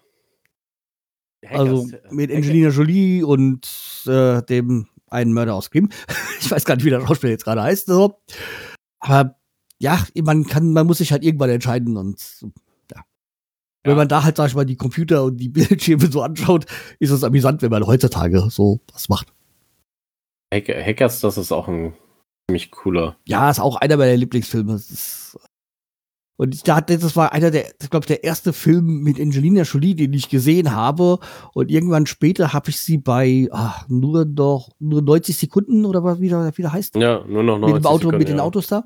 Also 1.51 1.89
äh, 1.89 2.15
mit 2.15 2.33
Angelina 2.33 2.71
Jolie 2.71 3.23
und 3.23 3.69
äh, 4.07 4.43
dem 4.43 4.89
einen 5.09 5.33
Mörder 5.33 5.55
aus 5.55 5.71
Grimm. 5.71 5.91
ich 6.41 6.51
weiß 6.51 6.65
gar 6.65 6.77
nicht, 6.77 6.85
wie 6.85 6.91
der 6.91 7.07
Schauspieler 7.07 7.33
jetzt 7.33 7.45
gerade 7.45 7.63
heißt. 7.63 7.87
So. 7.87 8.23
Aber 9.01 9.37
ja, 9.79 10.03
man 10.23 10.47
kann, 10.47 10.73
man 10.73 10.87
muss 10.87 10.99
sich 10.99 11.13
halt 11.13 11.25
irgendwann 11.25 11.51
entscheiden 11.51 11.97
und 11.97 12.47
ja. 13.85 13.91
Wenn 13.91 13.97
man 13.97 14.09
da 14.09 14.25
halt, 14.25 14.37
sag 14.37 14.49
ich 14.49 14.55
mal, 14.55 14.65
die 14.65 14.77
Computer 14.77 15.25
und 15.25 15.37
die 15.37 15.49
Bildschirme 15.51 16.11
so 16.11 16.23
anschaut, 16.23 16.67
ist 16.99 17.11
es 17.11 17.25
amüsant, 17.25 17.63
wenn 17.63 17.71
man 17.71 17.87
heutzutage 17.87 18.49
so 18.51 18.81
was 18.93 19.09
macht. 19.09 19.33
Hacker, 20.53 20.75
Hackers, 20.75 21.21
das 21.21 21.37
ist 21.37 21.53
auch 21.53 21.69
ein 21.69 21.95
ziemlich 22.49 22.71
cooler. 22.71 23.17
Ja, 23.27 23.51
ist 23.51 23.61
auch 23.61 23.77
einer 23.77 23.97
meiner 23.97 24.17
Lieblingsfilme. 24.17 24.75
Ist, 24.75 25.37
und 26.37 26.55
ich 26.55 26.63
dachte, 26.63 26.99
das 26.99 27.15
war 27.15 27.33
einer 27.33 27.51
der, 27.51 27.67
ich 27.81 27.91
glaube, 27.91 28.07
der 28.07 28.25
erste 28.25 28.53
Film 28.53 29.03
mit 29.03 29.21
Angelina 29.21 29.63
Jolie, 29.63 29.95
den 29.95 30.13
ich 30.13 30.29
gesehen 30.29 30.75
habe. 30.75 31.19
Und 31.53 31.71
irgendwann 31.71 32.07
später 32.07 32.53
habe 32.53 32.71
ich 32.71 32.81
sie 32.81 32.99
bei 32.99 33.49
ach, 33.53 33.89
nur 33.89 34.25
noch 34.25 34.71
nur 34.81 35.03
90 35.03 35.37
Sekunden 35.37 35.85
oder 35.85 36.03
was 36.03 36.21
wieder, 36.21 36.57
wieder 36.57 36.73
heißt. 36.73 36.97
Ja, 36.97 37.25
nur 37.27 37.45
noch 37.45 37.59
90 37.59 37.75
mit 37.75 37.85
dem 37.85 37.87
Auto, 37.87 37.99
Sekunden, 37.99 38.19
mit 38.19 38.29
den 38.29 38.37
ja. 38.39 38.43
Autos 38.43 38.67
da. 38.67 38.85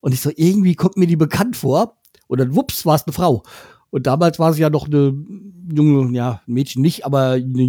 Und 0.00 0.12
ich 0.12 0.20
so, 0.20 0.30
irgendwie 0.34 0.74
kommt 0.74 0.98
mir 0.98 1.06
die 1.06 1.16
bekannt 1.16 1.56
vor. 1.56 1.98
Und 2.26 2.40
dann, 2.40 2.54
wups, 2.54 2.84
war 2.84 2.96
es 2.96 3.04
eine 3.04 3.12
Frau. 3.12 3.42
Und 3.94 4.08
damals 4.08 4.40
war 4.40 4.52
sie 4.52 4.60
ja 4.62 4.70
noch 4.70 4.86
eine 4.88 5.14
junge, 5.72 6.12
ja, 6.16 6.42
Mädchen 6.46 6.82
nicht, 6.82 7.06
aber 7.06 7.34
eine 7.34 7.62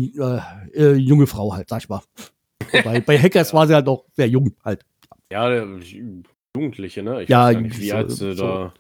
äh, 0.74 0.74
äh, 0.74 0.94
junge 0.96 1.28
Frau 1.28 1.54
halt, 1.54 1.70
sag 1.70 1.84
ich 1.84 1.90
mal. 1.90 2.02
bei, 2.84 3.00
bei 3.00 3.20
Hackers 3.20 3.54
war 3.54 3.68
sie 3.68 3.76
halt 3.76 3.86
noch 3.86 4.06
sehr 4.16 4.28
jung 4.28 4.56
halt. 4.64 4.84
Ja, 5.32 5.54
Jugendliche, 6.58 7.04
ne? 7.04 7.22
Ich 7.22 7.30
Ja, 7.30 7.46
weiß 7.54 7.62
nicht, 7.62 7.80
wie 7.80 7.90
so- 7.90 7.96
alt 7.96 8.12
sie 8.12 8.34
so. 8.34 8.44
da. 8.44 8.74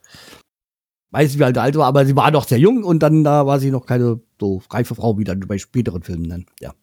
weiß 1.12 1.30
nicht, 1.30 1.40
wie 1.40 1.44
alt 1.44 1.58
alt 1.60 1.76
war, 1.76 1.86
aber 1.86 2.04
sie 2.08 2.16
war 2.16 2.32
noch 2.32 2.48
sehr 2.48 2.58
jung 2.58 2.84
und 2.84 3.04
dann 3.04 3.24
da 3.24 3.46
war 3.46 3.60
sie 3.60 3.70
noch 3.70 3.86
keine 3.86 4.20
so 4.40 4.64
reife 4.72 4.96
Frau 4.96 5.20
wie 5.20 5.24
dann 5.24 5.42
bei 5.42 5.60
späteren 5.60 6.02
Filmen 6.02 6.28
dann, 6.28 6.46
ja. 6.60 6.74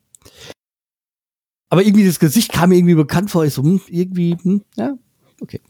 Aber 1.70 1.82
irgendwie 1.82 2.06
das 2.06 2.20
Gesicht 2.20 2.52
kam 2.52 2.68
mir 2.68 2.76
irgendwie 2.76 2.94
bekannt 2.94 3.32
vor, 3.32 3.44
ich 3.44 3.52
so, 3.54 3.64
hm, 3.64 3.80
irgendwie, 3.88 4.36
hm, 4.40 4.62
ja, 4.76 4.96
okay. 5.40 5.60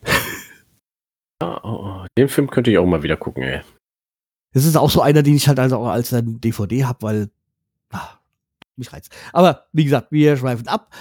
Ah, 1.42 1.60
oh, 1.64 2.02
oh, 2.02 2.06
den 2.18 2.28
Film 2.28 2.50
könnte 2.50 2.70
ich 2.70 2.76
auch 2.76 2.84
mal 2.86 3.02
wieder 3.02 3.16
gucken, 3.16 3.42
ey. 3.44 3.62
Das 4.52 4.64
ist 4.64 4.76
auch 4.76 4.90
so 4.90 5.00
einer, 5.00 5.22
den 5.22 5.36
ich 5.36 5.48
halt 5.48 5.58
also 5.58 5.78
auch 5.78 5.88
als 5.88 6.12
ein 6.12 6.40
DVD 6.40 6.84
hab, 6.84 7.02
weil 7.02 7.30
ah, 7.90 8.18
mich 8.76 8.92
reizt. 8.92 9.12
Aber 9.32 9.66
wie 9.72 9.84
gesagt, 9.84 10.12
wir 10.12 10.36
schweifen 10.36 10.68
ab. 10.68 10.94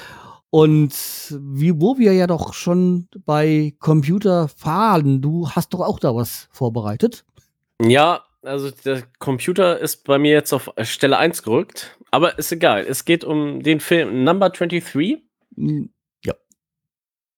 Und 0.50 0.94
wie, 1.40 1.80
wo 1.80 1.98
wir 1.98 2.14
ja 2.14 2.28
doch 2.28 2.54
schon 2.54 3.08
bei 3.26 3.74
Computer 3.80 4.50
fahren, 4.50 5.22
du 5.22 5.50
hast 5.50 5.74
doch 5.74 5.80
auch 5.80 5.98
da 5.98 6.14
was 6.14 6.50
vorbereitet. 6.52 7.24
Ja, 7.82 8.26
also 8.44 8.70
der 8.70 9.04
Computer 9.20 9.80
ist 9.80 10.04
bei 10.04 10.18
mir 10.18 10.34
jetzt 10.34 10.52
auf 10.52 10.70
Stelle 10.82 11.18
1 11.18 11.44
gerückt, 11.44 11.98
aber 12.12 12.38
ist 12.38 12.52
egal. 12.52 12.86
Es 12.86 13.06
geht 13.06 13.24
um 13.24 13.64
den 13.64 13.80
Film 13.80 14.26
Number 14.26 14.50
23. 14.50 15.22
Hm, 15.56 15.90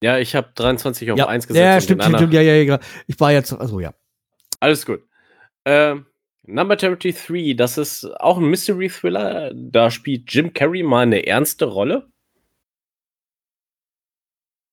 Ja, 0.02 0.18
ich 0.18 0.36
habe 0.36 0.50
23 0.56 1.12
auf 1.12 1.18
ja, 1.18 1.28
1 1.28 1.48
gesetzt. 1.48 1.64
ja 1.64 1.80
stimmt, 1.80 2.04
stimmt, 2.04 2.34
ja, 2.34 2.42
ja, 2.42 2.56
ja. 2.56 2.80
Ich 3.08 3.18
war 3.20 3.32
jetzt, 3.32 3.54
also 3.54 3.80
ja. 3.80 3.94
Alles 4.60 4.86
gut. 4.86 5.02
Ähm, 5.66 6.06
Number 6.46 6.76
23, 6.76 7.56
das 7.56 7.78
ist 7.78 8.06
auch 8.20 8.38
ein 8.38 8.50
Mystery-Thriller. 8.50 9.54
Da 9.56 9.90
spielt 9.92 10.32
Jim 10.34 10.54
Carrey 10.54 10.84
mal 10.84 11.04
eine 11.04 11.26
ernste 11.26 11.66
Rolle. 11.66 12.12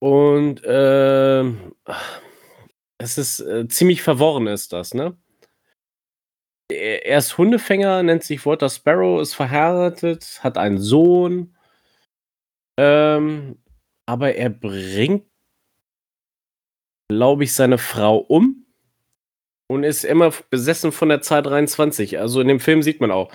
Und 0.00 0.62
ähm, 0.64 1.74
es 2.98 3.18
ist 3.18 3.40
äh, 3.40 3.68
ziemlich 3.68 4.02
verworren, 4.02 4.46
ist 4.46 4.72
das, 4.72 4.94
ne? 4.94 5.16
Er 6.70 7.04
er 7.06 7.18
ist 7.18 7.36
Hundefänger, 7.36 8.02
nennt 8.02 8.22
sich 8.24 8.46
Walter 8.46 8.68
Sparrow, 8.68 9.20
ist 9.20 9.34
verheiratet, 9.34 10.40
hat 10.42 10.56
einen 10.56 10.78
Sohn. 10.78 11.56
Ähm, 12.78 13.62
aber 14.06 14.34
er 14.34 14.50
bringt, 14.50 15.26
glaube 17.08 17.44
ich, 17.44 17.54
seine 17.54 17.78
Frau 17.78 18.18
um 18.18 18.66
und 19.70 19.84
ist 19.84 20.02
immer 20.04 20.32
besessen 20.50 20.90
von 20.90 21.10
der 21.10 21.20
Zahl 21.20 21.42
23. 21.42 22.18
Also 22.18 22.40
in 22.40 22.48
dem 22.48 22.58
Film 22.58 22.82
sieht 22.82 23.00
man 23.00 23.12
auch 23.12 23.30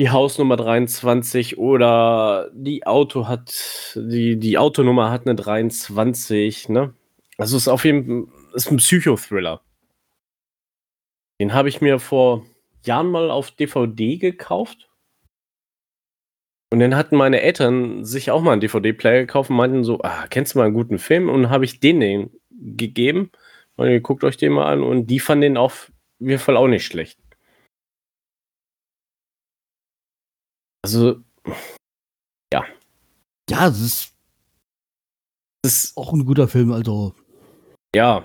die 0.00 0.10
Hausnummer 0.10 0.56
23 0.56 1.58
oder 1.58 2.48
die 2.54 2.86
Auto 2.86 3.26
hat, 3.26 3.52
die, 3.96 4.38
die 4.38 4.58
Autonummer 4.58 5.10
hat 5.10 5.26
eine 5.26 5.34
23, 5.34 6.68
ne? 6.68 6.94
Also 7.36 7.56
ist 7.56 7.66
auf 7.66 7.84
jeden 7.84 8.28
Fall 8.28 8.34
ist 8.54 8.70
ein 8.70 8.76
Psychothriller. 8.76 9.60
Den 11.40 11.52
habe 11.52 11.68
ich 11.68 11.80
mir 11.80 11.98
vor 11.98 12.46
Jahren 12.84 13.10
mal 13.10 13.28
auf 13.32 13.50
DVD 13.50 14.18
gekauft. 14.18 14.88
Und 16.70 16.78
dann 16.78 16.94
hatten 16.94 17.16
meine 17.16 17.40
Eltern 17.40 18.04
sich 18.04 18.30
auch 18.30 18.40
mal 18.40 18.52
einen 18.52 18.60
DVD-Player 18.60 19.22
gekauft 19.22 19.50
und 19.50 19.56
meinten 19.56 19.82
so, 19.82 20.00
ah, 20.02 20.26
kennst 20.30 20.54
du 20.54 20.60
mal 20.60 20.66
einen 20.66 20.74
guten 20.74 21.00
Film? 21.00 21.28
Und 21.28 21.50
habe 21.50 21.64
ich 21.64 21.80
den, 21.80 21.98
den 21.98 22.30
gegeben. 22.50 23.32
Und 23.76 23.88
ihr 23.88 24.00
guckt 24.00 24.24
euch 24.24 24.36
den 24.36 24.52
mal 24.52 24.70
an. 24.70 24.82
Und 24.82 25.06
die 25.06 25.20
fanden 25.20 25.42
den 25.42 25.56
auf 25.56 25.92
jeden 26.18 26.38
Fall 26.38 26.56
auch 26.56 26.68
nicht 26.68 26.84
schlecht. 26.86 27.18
Also, 30.84 31.22
ja. 32.52 32.64
Ja, 33.48 33.68
es 33.68 33.80
ist, 33.80 34.14
Das 35.64 35.84
ist, 35.84 35.96
auch 35.96 36.12
ein 36.12 36.24
guter 36.24 36.48
Film, 36.48 36.72
also. 36.72 37.14
ja. 37.94 38.24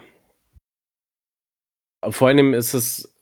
Vor 2.09 2.27
allem 2.27 2.53
ist 2.53 2.73
es, 2.73 3.13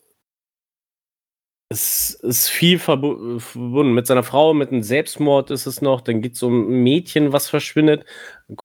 es 1.70 2.14
ist 2.14 2.48
viel 2.48 2.78
verbu 2.78 3.40
verbunden. 3.40 3.94
Mit 3.94 4.06
seiner 4.06 4.24
Frau, 4.24 4.54
mit 4.54 4.72
einem 4.72 4.84
Selbstmord 4.84 5.50
ist 5.50 5.66
es 5.66 5.82
noch. 5.82 6.02
Dann 6.02 6.22
geht 6.22 6.36
es 6.36 6.44
um 6.44 6.70
ein 6.70 6.84
Mädchen, 6.84 7.34
was 7.34 7.50
verschwindet. 7.50 8.06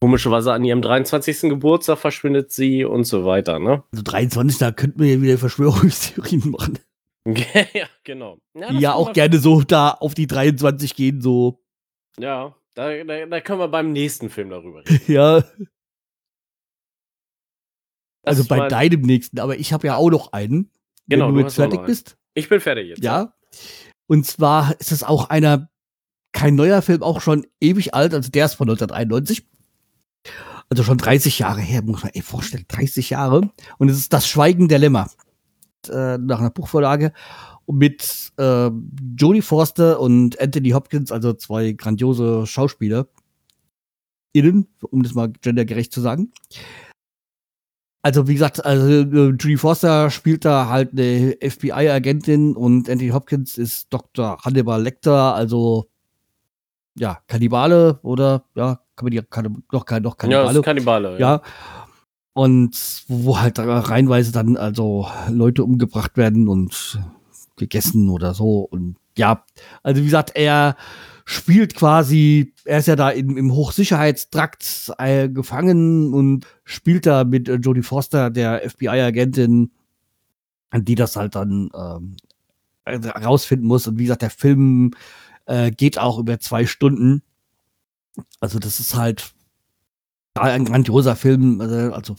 Komischerweise 0.00 0.52
an 0.52 0.64
ihrem 0.64 0.82
23. 0.82 1.42
Geburtstag 1.42 1.98
verschwindet 1.98 2.52
sie 2.52 2.84
und 2.84 3.04
so 3.04 3.24
weiter, 3.24 3.58
ne? 3.58 3.84
Also 3.92 4.02
23, 4.04 4.58
da 4.58 4.70
könnten 4.70 5.00
wir 5.00 5.14
ja 5.14 5.22
wieder 5.22 5.38
Verschwörungstheorien 5.38 6.50
machen. 6.50 6.78
ja, 7.26 7.86
genau. 8.04 8.38
Ja, 8.54 8.70
ja 8.72 8.92
auch 8.94 9.12
gerne 9.12 9.38
so 9.38 9.62
da 9.62 9.90
auf 9.90 10.14
die 10.14 10.26
23 10.26 10.94
gehen, 10.94 11.22
so. 11.22 11.62
Ja, 12.18 12.54
da, 12.74 13.02
da, 13.04 13.26
da 13.26 13.40
können 13.40 13.60
wir 13.60 13.68
beim 13.68 13.92
nächsten 13.92 14.28
Film 14.28 14.50
darüber 14.50 14.80
reden. 14.80 15.00
Ja, 15.06 15.40
Das 18.22 18.38
also 18.38 18.44
bei 18.44 18.68
deinem 18.68 19.00
nächsten, 19.02 19.40
aber 19.40 19.56
ich 19.56 19.72
habe 19.72 19.86
ja 19.86 19.96
auch 19.96 20.10
noch 20.10 20.32
einen. 20.32 20.70
Genau, 21.08 21.28
wenn 21.28 21.34
du 21.34 21.40
du 21.40 21.46
jetzt 21.46 21.56
fertig 21.56 21.80
bist. 21.86 22.18
Ich 22.34 22.48
bin 22.48 22.60
fertig 22.60 22.88
jetzt. 22.88 23.02
Ja. 23.02 23.32
Und 24.06 24.26
zwar 24.26 24.78
ist 24.80 24.92
es 24.92 25.02
auch 25.02 25.30
einer, 25.30 25.70
kein 26.32 26.54
neuer 26.54 26.82
Film, 26.82 27.02
auch 27.02 27.20
schon 27.20 27.46
ewig 27.60 27.94
alt, 27.94 28.14
also 28.14 28.30
der 28.30 28.46
ist 28.46 28.54
von 28.54 28.68
1991. 28.68 29.46
Also 30.68 30.84
schon 30.84 30.98
30 30.98 31.40
Jahre 31.40 31.60
her, 31.60 31.82
muss 31.82 32.04
man 32.04 32.12
ey 32.14 32.22
vorstellen, 32.22 32.64
30 32.68 33.10
Jahre. 33.10 33.50
Und 33.78 33.88
es 33.88 33.98
ist 33.98 34.12
Das 34.12 34.28
Schweigen 34.28 34.68
der 34.68 34.78
Lämmer. 34.78 35.10
Äh, 35.88 36.18
nach 36.18 36.40
einer 36.40 36.50
Buchvorlage. 36.50 37.12
Mit 37.66 38.32
äh, 38.36 38.70
Jodie 39.16 39.42
Forster 39.42 40.00
und 40.00 40.40
Anthony 40.40 40.70
Hopkins, 40.70 41.12
also 41.12 41.32
zwei 41.32 41.72
grandiose 41.72 42.46
Schauspieler. 42.46 43.08
Innen, 44.32 44.68
um 44.80 45.02
das 45.02 45.14
mal 45.14 45.32
gendergerecht 45.40 45.92
zu 45.92 46.00
sagen. 46.00 46.32
Also, 48.02 48.26
wie 48.28 48.32
gesagt, 48.34 48.64
also 48.64 48.86
äh, 48.88 49.02
Judy 49.02 49.58
Foster 49.58 50.10
spielt 50.10 50.44
da 50.44 50.68
halt 50.68 50.92
eine 50.92 51.36
FBI-Agentin 51.42 52.56
und 52.56 52.88
Anthony 52.88 53.10
Hopkins 53.10 53.58
ist 53.58 53.92
Dr. 53.92 54.38
Hannibal 54.42 54.82
Lecter, 54.82 55.34
also 55.34 55.86
ja, 56.96 57.18
Kannibale 57.26 57.98
oder 58.02 58.44
ja, 58.54 58.80
kann 58.96 59.04
man 59.04 59.10
die 59.10 59.20
kann, 59.28 59.62
doch 59.70 59.84
kein 59.84 60.02
doch 60.02 60.14
Ja, 60.14 60.18
Kannibale. 60.18 60.58
ist 60.58 60.64
Kannibale. 60.64 61.20
ja. 61.20 61.42
Und 62.32 63.04
wo 63.08 63.38
halt 63.38 63.58
reinweise 63.58 64.32
dann 64.32 64.56
also 64.56 65.06
Leute 65.28 65.64
umgebracht 65.64 66.16
werden 66.16 66.48
und 66.48 66.98
gegessen 67.56 68.08
oder 68.08 68.34
so. 68.34 68.60
Und 68.60 68.96
ja, 69.20 69.44
also 69.82 70.00
wie 70.00 70.06
gesagt, 70.06 70.32
er 70.34 70.76
spielt 71.26 71.76
quasi, 71.76 72.54
er 72.64 72.78
ist 72.78 72.88
ja 72.88 72.96
da 72.96 73.10
im, 73.10 73.36
im 73.36 73.52
Hochsicherheitstrakt 73.52 74.92
äh, 74.98 75.28
gefangen 75.28 76.14
und 76.14 76.46
spielt 76.64 77.04
da 77.04 77.24
mit 77.24 77.48
äh, 77.48 77.56
Jodie 77.56 77.82
Foster, 77.82 78.30
der 78.30 78.68
FBI-Agentin, 78.68 79.72
die 80.74 80.94
das 80.94 81.16
halt 81.16 81.34
dann 81.34 81.68
ähm, 81.74 82.16
rausfinden 82.88 83.68
muss. 83.68 83.86
Und 83.86 83.98
wie 83.98 84.04
gesagt, 84.04 84.22
der 84.22 84.30
Film 84.30 84.92
äh, 85.44 85.70
geht 85.70 85.98
auch 85.98 86.18
über 86.18 86.40
zwei 86.40 86.64
Stunden. 86.64 87.22
Also 88.40 88.58
das 88.58 88.80
ist 88.80 88.94
halt 88.94 89.34
ein 90.34 90.64
grandioser 90.64 91.14
Film, 91.14 91.60
äh, 91.60 91.92
also 91.92 92.16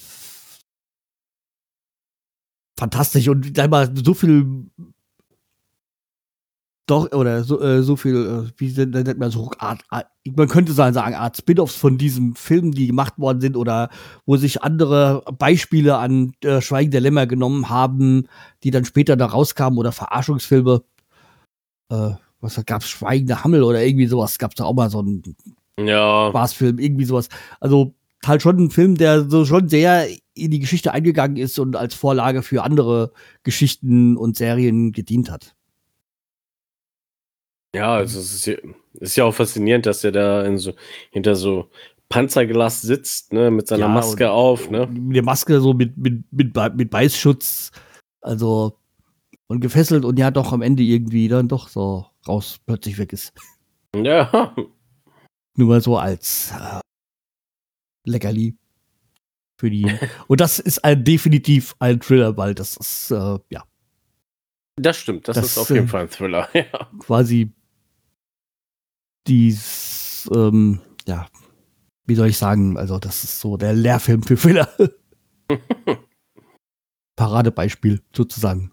fantastisch 2.78 3.28
und 3.28 3.56
sag 3.56 3.72
mal, 3.72 3.92
so 3.96 4.14
viel 4.14 4.70
doch, 6.88 7.12
oder 7.12 7.44
so, 7.44 7.62
äh, 7.62 7.84
so 7.84 7.96
viel, 7.96 8.16
äh, 8.16 8.52
wie 8.60 8.72
nennt 8.86 9.20
man 9.20 9.32
so, 9.32 9.52
Art, 9.60 9.82
Art, 9.90 10.08
man 10.36 10.48
könnte 10.48 10.74
sagen, 10.74 10.94
sagen, 10.94 11.16
Art 11.16 11.38
Spin-offs 11.38 11.76
von 11.76 11.98
diesem 11.98 12.36
Film, 12.36 12.72
die 12.72 12.88
gemacht 12.88 13.14
worden 13.18 13.40
sind 13.40 13.56
oder 13.56 13.90
wo 14.26 14.36
sich 14.36 14.62
andere 14.64 15.24
Beispiele 15.38 15.98
an 15.98 16.34
äh, 16.44 16.60
Schweigen 16.62 16.92
der 16.92 17.02
Lämmer 17.02 17.28
genommen 17.28 17.70
haben, 17.70 18.28
die 18.64 18.72
dann 18.72 18.86
später 18.86 19.16
da 19.16 19.28
rauskamen 19.28 19.80
oder 19.80 19.92
Verarschungsfilme. 19.92 20.84
Äh, 21.90 22.12
was 22.42 22.60
gab's, 22.66 22.90
Schweigende 22.90 23.44
Hammel 23.44 23.64
oder 23.64 23.84
irgendwie 23.84 24.08
sowas, 24.08 24.40
gab's 24.40 24.56
da 24.56 24.66
auch 24.66 24.74
mal 24.74 24.90
so 24.90 25.00
einen 25.00 25.22
Ja. 25.80 26.30
Spaßfilm, 26.30 26.80
irgendwie 26.80 27.06
sowas. 27.06 27.30
Also 27.60 27.94
halt 28.26 28.42
schon 28.42 28.58
ein 28.58 28.72
Film, 28.72 28.96
der 28.96 29.30
so 29.30 29.46
schon 29.46 29.70
sehr 29.70 30.08
in 30.34 30.52
die 30.52 30.60
Geschichte 30.60 30.92
eingegangen 30.92 31.38
ist 31.38 31.60
und 31.60 31.76
als 31.76 31.94
Vorlage 31.94 32.42
für 32.42 32.64
andere 32.64 33.12
Geschichten 33.44 34.18
und 34.18 34.36
Serien 34.38 34.92
gedient 34.92 35.30
hat. 35.32 35.56
Ja, 37.76 37.96
also 37.96 38.20
es 38.20 38.34
ist 38.34 38.46
ja, 38.48 38.56
ist 38.94 39.16
ja 39.16 39.24
auch 39.24 39.34
faszinierend, 39.34 39.86
dass 39.86 40.04
er 40.04 40.12
da 40.12 40.58
so, 40.58 40.74
hinter 41.12 41.36
so 41.36 41.70
Panzerglas 42.10 42.82
sitzt, 42.82 43.32
ne, 43.32 43.50
mit 43.50 43.68
seiner 43.68 43.84
Ja, 43.84 43.88
Maske 43.88 44.26
und- 44.26 44.32
auf, 44.32 44.70
ne? 44.70 44.88
Mit 44.88 45.16
der 45.16 45.24
Maske 45.24 45.62
so 45.62 45.74
mit, 45.74 45.98
mit, 45.98 46.24
mit, 46.32 46.56
mit 46.76 46.90
Beißschutz, 46.90 47.72
also 48.22 48.78
und 49.48 49.62
gefesselt 49.62 50.06
und 50.06 50.20
ja 50.20 50.32
doch 50.32 50.52
am 50.54 50.62
Ende 50.62 50.84
irgendwie 50.84 51.28
dann 51.28 51.48
doch 51.48 51.70
so 51.70 52.06
raus 52.28 52.58
plötzlich 52.66 52.98
weg 52.98 53.14
ist. 53.14 53.34
Ja. 53.96 54.54
Nur 55.58 55.68
mal 55.68 55.82
so 55.82 55.98
als 55.98 56.52
äh, 56.52 56.80
Leckerli 58.06 58.56
für 59.60 59.70
die. 59.70 59.86
und 60.28 60.42
das 60.42 60.60
ist 60.60 60.84
ein, 60.84 61.04
definitiv 61.04 61.76
ein 61.80 62.00
Thriller, 62.00 62.36
weil 62.38 62.54
das 62.56 62.78
ist 62.78 63.12
äh, 63.12 63.38
ja 63.50 63.64
Das 64.78 64.98
stimmt, 64.98 65.28
das, 65.28 65.36
Das, 65.36 65.46
ist 65.46 65.58
auf 65.58 65.70
jeden 65.70 65.86
äh, 65.86 65.90
Fall 65.90 66.02
ein 66.04 66.10
Thriller, 66.10 66.50
ja. 66.54 66.90
quasi 67.00 67.52
dies, 69.28 70.30
ähm, 70.34 70.82
ja, 71.08 71.28
wie 72.06 72.16
soll 72.16 72.28
ich 72.28 72.38
sagen, 72.38 72.78
also 72.78 73.00
das 73.00 73.24
ist 73.24 73.40
so 73.40 73.58
der 73.58 73.74
Lehrfilm 73.74 74.24
für 74.24 74.36
Thriller. 74.36 74.70
Paradebeispiel 77.16 78.02
sozusagen. 78.16 78.72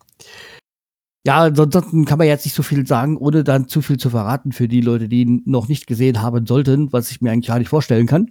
Ja, 1.26 1.42
ansonsten 1.42 2.04
kann 2.04 2.18
man 2.18 2.26
jetzt 2.26 2.46
nicht 2.46 2.54
so 2.54 2.62
viel 2.62 2.86
sagen, 2.86 3.16
ohne 3.18 3.44
dann 3.44 3.68
zu 3.68 3.82
viel 3.82 3.98
zu 3.98 4.08
verraten 4.08 4.52
für 4.52 4.68
die 4.68 4.80
Leute, 4.80 5.08
die 5.08 5.20
ihn 5.22 5.42
noch 5.44 5.68
nicht 5.68 5.86
gesehen 5.86 6.22
haben 6.22 6.46
sollten, 6.46 6.92
was 6.92 7.10
ich 7.10 7.20
mir 7.20 7.30
eigentlich 7.30 7.48
gar 7.48 7.58
nicht 7.58 7.68
vorstellen 7.68 8.06
kann. 8.06 8.30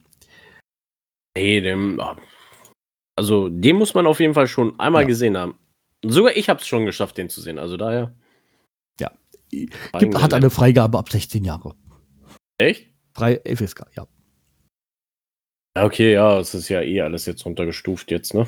Nee, 1.38 1.62
dem, 1.62 2.02
also 3.16 3.50
den 3.50 3.76
muss 3.76 3.94
man 3.94 4.08
auf 4.08 4.20
jeden 4.20 4.34
Fall 4.34 4.48
schon 4.48 4.80
einmal 4.80 5.04
Ja. 5.04 5.08
gesehen 5.08 5.38
haben. 5.38 5.56
Sogar 6.04 6.36
ich 6.36 6.50
habe 6.50 6.60
es 6.60 6.68
schon 6.68 6.86
geschafft, 6.86 7.18
den 7.18 7.30
zu 7.30 7.42
sehen. 7.42 7.60
Also 7.60 7.78
daher. 7.78 8.16
Ja. 9.00 9.12
Gibt, 9.52 10.20
hat 10.20 10.34
eine 10.34 10.50
Freigabe 10.50 10.98
ab 10.98 11.10
16 11.10 11.44
Jahre. 11.44 11.76
Echt? 12.58 12.94
Frei 13.14 13.42
FSK, 13.46 13.86
ja. 13.96 14.08
Ja, 15.78 15.86
Okay, 15.86 16.14
ja, 16.14 16.40
es 16.40 16.54
ist 16.54 16.70
ja 16.70 16.82
eh 16.82 17.02
alles 17.02 17.26
jetzt 17.26 17.46
runtergestuft 17.46 18.10
jetzt, 18.12 18.34
ne? 18.34 18.48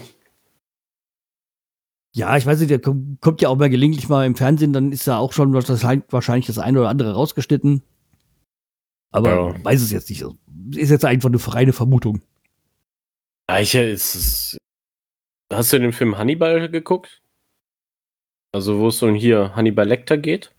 Ja, 2.16 2.36
ich 2.38 2.46
weiß 2.46 2.60
nicht, 2.60 2.72
der 2.72 2.80
kommt, 2.80 3.42
ja 3.42 3.50
auch 3.50 3.56
mal 3.58 3.70
gelegentlich 3.70 4.10
mal 4.10 4.26
im 4.26 4.36
Fernsehen, 4.36 4.74
dann 4.74 4.92
ist 4.92 5.06
ja 5.06 5.18
auch 5.20 5.32
schon 5.32 5.54
wahrscheinlich 5.54 6.12
wahrscheinlich 6.12 6.48
das 6.48 6.58
eine 6.58 6.80
oder 6.80 6.90
andere 6.90 7.14
rausgeschnitten. 7.14 7.84
Aber 9.12 9.30
Ja. 9.30 9.64
weiß 9.66 9.82
es 9.82 9.92
jetzt 9.92 10.10
nicht. 10.10 10.26
Ist 10.76 10.90
jetzt 10.90 11.06
einfach 11.06 11.30
eine 11.30 11.54
reine 11.54 11.74
Vermutung. 11.74 12.22
Ja, 13.50 13.60
ich, 13.60 13.74
es 13.76 14.16
ist, 14.16 14.58
hast 15.52 15.74
du 15.74 15.80
den 15.80 15.94
Film 15.94 16.18
Hannibal 16.18 16.70
geguckt? 16.70 17.22
Also, 18.52 18.80
wo 18.80 18.88
es 18.88 18.98
so 18.98 19.10
hier 19.10 19.56
Hannibal 19.56 19.88
Lecter 19.88 20.18
geht? 20.18 20.56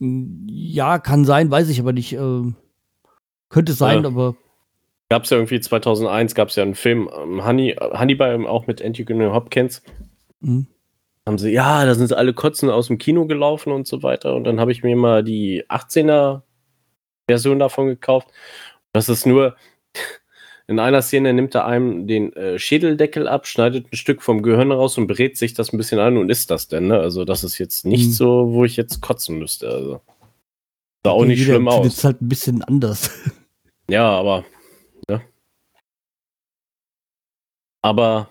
Ja, 0.00 0.98
kann 0.98 1.24
sein, 1.24 1.50
weiß 1.50 1.68
ich 1.70 1.80
aber 1.80 1.92
nicht. 1.92 2.12
Ähm, 2.12 2.56
könnte 3.48 3.72
sein, 3.72 4.02
Ja. 4.02 4.08
aber 4.08 4.36
Gab 5.10 5.24
es 5.24 5.30
ja 5.30 5.38
irgendwie 5.38 5.58
2001, 5.58 6.34
gab 6.34 6.48
es 6.48 6.56
ja 6.56 6.62
einen 6.62 6.74
Film, 6.74 7.08
ähm, 7.16 7.44
Honey, 7.44 7.74
Hannibal, 7.80 8.46
auch 8.46 8.66
mit 8.66 8.82
Anthony 8.82 9.24
Hopkins. 9.30 9.82
Mhm. 10.40 10.66
Haben 11.26 11.38
sie, 11.38 11.50
ja, 11.50 11.86
da 11.86 11.94
sind 11.94 12.08
sie 12.08 12.16
alle 12.16 12.34
kotzen 12.34 12.68
aus 12.68 12.88
dem 12.88 12.98
Kino 12.98 13.26
gelaufen 13.26 13.72
und 13.72 13.86
so 13.86 14.02
weiter. 14.02 14.34
Und 14.34 14.44
dann 14.44 14.60
habe 14.60 14.70
ich 14.70 14.82
mir 14.82 14.94
mal 14.96 15.24
die 15.24 15.64
18er 15.68 16.42
Version 17.26 17.58
davon 17.58 17.86
gekauft. 17.86 18.28
Das 18.92 19.08
ist 19.08 19.24
nur, 19.26 19.56
in 20.68 20.78
einer 20.78 21.02
Szene 21.02 21.32
nimmt 21.32 21.54
er 21.54 21.66
einem 21.66 22.06
den 22.06 22.32
äh, 22.34 22.58
Schädeldeckel 22.58 23.26
ab, 23.26 23.46
schneidet 23.46 23.92
ein 23.92 23.96
Stück 23.96 24.22
vom 24.22 24.42
Gehirn 24.42 24.70
raus 24.70 24.96
und 24.98 25.08
berät 25.08 25.36
sich 25.36 25.54
das 25.54 25.72
ein 25.72 25.78
bisschen 25.78 25.98
an 25.98 26.16
und 26.16 26.30
isst 26.30 26.50
das 26.50 26.68
denn, 26.68 26.86
ne? 26.86 26.98
Also, 27.00 27.24
das 27.24 27.42
ist 27.42 27.58
jetzt 27.58 27.84
nicht 27.84 28.06
mhm. 28.08 28.12
so, 28.12 28.52
wo 28.52 28.64
ich 28.64 28.76
jetzt 28.76 29.00
kotzen 29.00 29.38
müsste. 29.38 29.68
Also. 29.68 30.00
Sah 31.04 31.10
auch 31.10 31.24
nicht 31.24 31.42
schlimm 31.42 31.66
aus. 31.66 31.84
Das 31.86 31.96
ist 31.98 32.04
halt 32.04 32.22
ein 32.22 32.28
bisschen 32.28 32.62
anders. 32.62 33.10
Ja, 33.90 34.06
aber 34.06 34.44
Aber 37.82 38.30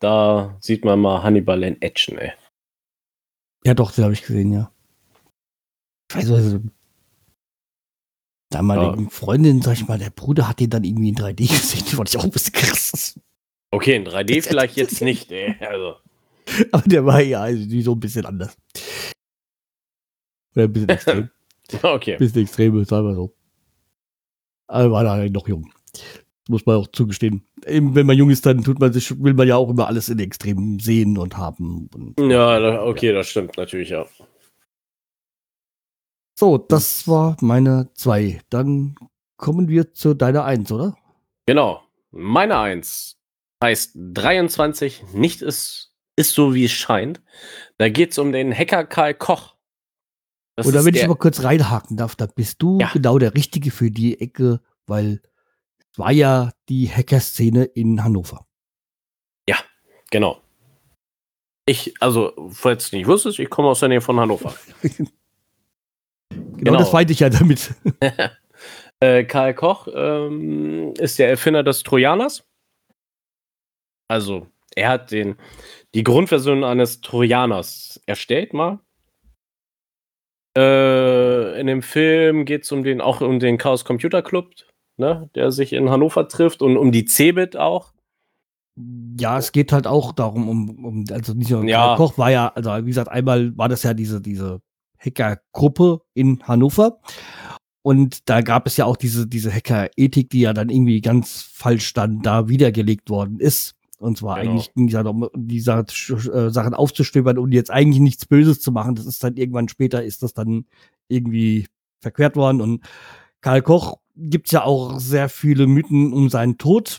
da 0.00 0.56
sieht 0.60 0.84
man 0.84 1.00
mal 1.00 1.22
Hannibal 1.22 1.62
in 1.62 1.80
Action, 1.80 2.18
ey. 2.18 2.32
Ja, 3.64 3.74
doch, 3.74 3.92
den 3.92 4.04
habe 4.04 4.14
ich 4.14 4.22
gesehen, 4.22 4.52
ja. 4.52 4.72
Ich 6.10 6.16
weiß 6.16 6.30
also, 6.30 6.60
damaligen 8.50 9.04
ja. 9.04 9.10
Freundin, 9.10 9.62
sag 9.62 9.74
ich 9.74 9.88
mal, 9.88 9.98
der 9.98 10.10
Bruder 10.10 10.48
hat 10.48 10.60
den 10.60 10.70
dann 10.70 10.84
irgendwie 10.84 11.08
in 11.10 11.16
3D 11.16 11.48
gesehen. 11.48 11.84
Die 11.90 11.96
fand 11.96 12.08
ich 12.08 12.16
auch 12.16 12.24
ein 12.24 12.30
bisschen 12.30 12.52
krass. 12.52 13.20
Okay, 13.70 13.96
in 13.96 14.06
3D 14.06 14.42
vielleicht 14.42 14.76
jetzt 14.76 15.00
nicht, 15.02 15.30
ey. 15.32 15.56
Also. 15.60 15.96
Aber 16.72 16.88
der 16.88 17.04
war 17.04 17.20
ja 17.20 17.42
also 17.42 17.80
so 17.80 17.92
ein 17.92 18.00
bisschen 18.00 18.24
anders. 18.24 18.56
Oder 20.54 20.64
ein 20.64 20.72
bisschen 20.72 20.88
extrem. 20.88 21.30
okay. 21.82 22.12
Ein 22.12 22.18
bisschen 22.18 22.42
extrem, 22.42 22.84
sagen 22.84 23.08
wir 23.08 23.14
so. 23.14 23.34
Aber 24.68 24.90
war 24.92 25.04
da 25.04 25.28
noch 25.28 25.48
jung 25.48 25.70
muss 26.48 26.66
man 26.66 26.76
auch 26.76 26.86
zugestehen. 26.88 27.42
Eben, 27.66 27.94
wenn 27.94 28.06
man 28.06 28.16
jung 28.16 28.30
ist, 28.30 28.46
dann 28.46 28.62
tut 28.62 28.78
man 28.78 28.92
sich, 28.92 29.22
will 29.22 29.34
man 29.34 29.48
ja 29.48 29.56
auch 29.56 29.68
immer 29.68 29.86
alles 29.86 30.08
in 30.08 30.18
Extremen 30.18 30.78
sehen 30.78 31.18
und 31.18 31.36
haben. 31.36 31.88
Und, 31.94 32.30
ja, 32.30 32.82
okay, 32.82 33.08
ja. 33.08 33.12
das 33.14 33.28
stimmt 33.28 33.56
natürlich, 33.56 33.90
ja. 33.90 34.06
So, 36.38 36.58
das 36.58 37.08
war 37.08 37.36
meine 37.40 37.90
zwei. 37.94 38.40
Dann 38.50 38.94
kommen 39.38 39.68
wir 39.68 39.94
zu 39.94 40.12
deiner 40.12 40.44
Eins, 40.44 40.70
oder? 40.70 40.96
Genau. 41.46 41.82
Meine 42.10 42.58
Eins 42.58 43.16
heißt 43.64 43.92
23, 43.94 45.14
nicht 45.14 45.40
ist, 45.40 45.94
ist 46.14 46.34
so, 46.34 46.54
wie 46.54 46.66
es 46.66 46.72
scheint. 46.72 47.22
Da 47.78 47.88
geht 47.88 48.12
es 48.12 48.18
um 48.18 48.32
den 48.32 48.52
Hacker 48.52 48.84
Karl 48.84 49.14
Koch. 49.14 49.54
Das 50.56 50.66
Oder 50.66 50.84
wenn 50.84 50.94
ich 50.94 51.04
aber 51.04 51.16
kurz 51.16 51.42
reinhaken 51.42 51.96
darf, 51.96 52.16
da 52.16 52.26
bist 52.26 52.62
du 52.62 52.78
ja. 52.80 52.90
genau 52.92 53.18
der 53.18 53.34
Richtige 53.34 53.70
für 53.70 53.90
die 53.90 54.20
Ecke, 54.20 54.60
weil 54.86 55.20
war 55.96 56.12
ja 56.12 56.52
die 56.68 56.88
Hacker-Szene 56.88 57.64
in 57.64 58.04
Hannover. 58.04 58.46
Ja, 59.48 59.56
genau. 60.10 60.42
Ich, 61.66 61.94
also, 62.00 62.50
falls 62.52 62.90
du 62.90 62.96
nicht 62.96 63.06
wusstest, 63.06 63.38
ich 63.38 63.48
komme 63.48 63.68
aus 63.68 63.80
der 63.80 63.88
Nähe 63.88 64.00
von 64.02 64.20
Hannover. 64.20 64.54
genau, 66.56 66.72
genau, 66.72 66.78
das 66.78 66.92
meinte 66.92 67.12
ich 67.12 67.20
ja 67.20 67.30
damit. 67.30 67.74
äh, 69.00 69.24
Karl 69.24 69.54
Koch 69.54 69.88
ähm, 69.92 70.94
ist 70.98 71.18
der 71.18 71.28
Erfinder 71.28 71.62
des 71.62 71.82
Trojaners. 71.82 72.44
Also, 74.08 74.46
er 74.74 74.88
hat 74.90 75.10
den, 75.10 75.36
die 75.94 76.04
Grundversion 76.04 76.64
eines 76.64 77.00
Trojaners 77.00 78.00
erstellt 78.06 78.52
mal. 78.52 78.80
Äh, 80.56 81.60
in 81.60 81.66
dem 81.66 81.82
Film 81.82 82.44
geht 82.44 82.64
es 82.64 82.72
um 82.72 82.82
den, 82.84 83.00
auch 83.00 83.20
um 83.20 83.40
den 83.40 83.58
Chaos 83.58 83.84
Computer 83.84 84.22
Club 84.22 84.54
ne, 84.96 85.30
der 85.34 85.52
sich 85.52 85.72
in 85.72 85.90
Hannover 85.90 86.28
trifft 86.28 86.62
und 86.62 86.76
um 86.76 86.92
die 86.92 87.04
Cebit 87.04 87.56
auch. 87.56 87.92
Ja, 89.18 89.38
es 89.38 89.52
geht 89.52 89.72
halt 89.72 89.86
auch 89.86 90.12
darum, 90.12 90.48
um, 90.48 90.84
um 90.84 91.04
also 91.10 91.32
nicht 91.32 91.50
nur 91.50 91.64
ja. 91.64 91.96
Koch 91.96 92.18
war 92.18 92.30
ja, 92.30 92.48
also 92.48 92.70
wie 92.84 92.88
gesagt, 92.88 93.08
einmal 93.08 93.56
war 93.56 93.68
das 93.68 93.82
ja 93.82 93.94
diese, 93.94 94.20
diese 94.20 94.60
Hackergruppe 95.06 96.00
in 96.14 96.42
Hannover. 96.42 97.00
Und 97.82 98.28
da 98.28 98.40
gab 98.40 98.66
es 98.66 98.76
ja 98.76 98.84
auch 98.84 98.96
diese, 98.96 99.28
diese 99.28 99.52
Hacker-Ethik, 99.52 100.30
die 100.30 100.40
ja 100.40 100.52
dann 100.52 100.70
irgendwie 100.70 101.00
ganz 101.00 101.42
falsch 101.42 101.92
dann 101.92 102.20
da 102.20 102.48
wiedergelegt 102.48 103.10
worden 103.10 103.38
ist. 103.38 103.76
Und 103.98 104.18
zwar 104.18 104.40
genau. 104.40 104.50
eigentlich 104.50 104.74
ging 104.74 104.88
es 104.88 104.92
ja 104.92 105.02
darum, 105.02 105.28
diese 105.34 105.72
äh, 105.72 106.50
Sachen 106.50 106.74
aufzustöbern 106.74 107.38
und 107.38 107.52
jetzt 107.52 107.70
eigentlich 107.70 108.00
nichts 108.00 108.26
Böses 108.26 108.60
zu 108.60 108.72
machen. 108.72 108.94
Das 108.94 109.06
ist 109.06 109.22
dann 109.22 109.36
irgendwann 109.36 109.68
später, 109.68 110.04
ist 110.04 110.22
das 110.22 110.34
dann 110.34 110.66
irgendwie 111.08 111.66
verquert 112.00 112.36
worden. 112.36 112.60
Und 112.60 112.84
Karl 113.40 113.62
Koch 113.62 113.98
gibt 114.16 114.48
es 114.48 114.52
ja 114.52 114.64
auch 114.64 114.98
sehr 114.98 115.28
viele 115.28 115.66
Mythen 115.66 116.12
um 116.12 116.28
seinen 116.28 116.58
Tod. 116.58 116.98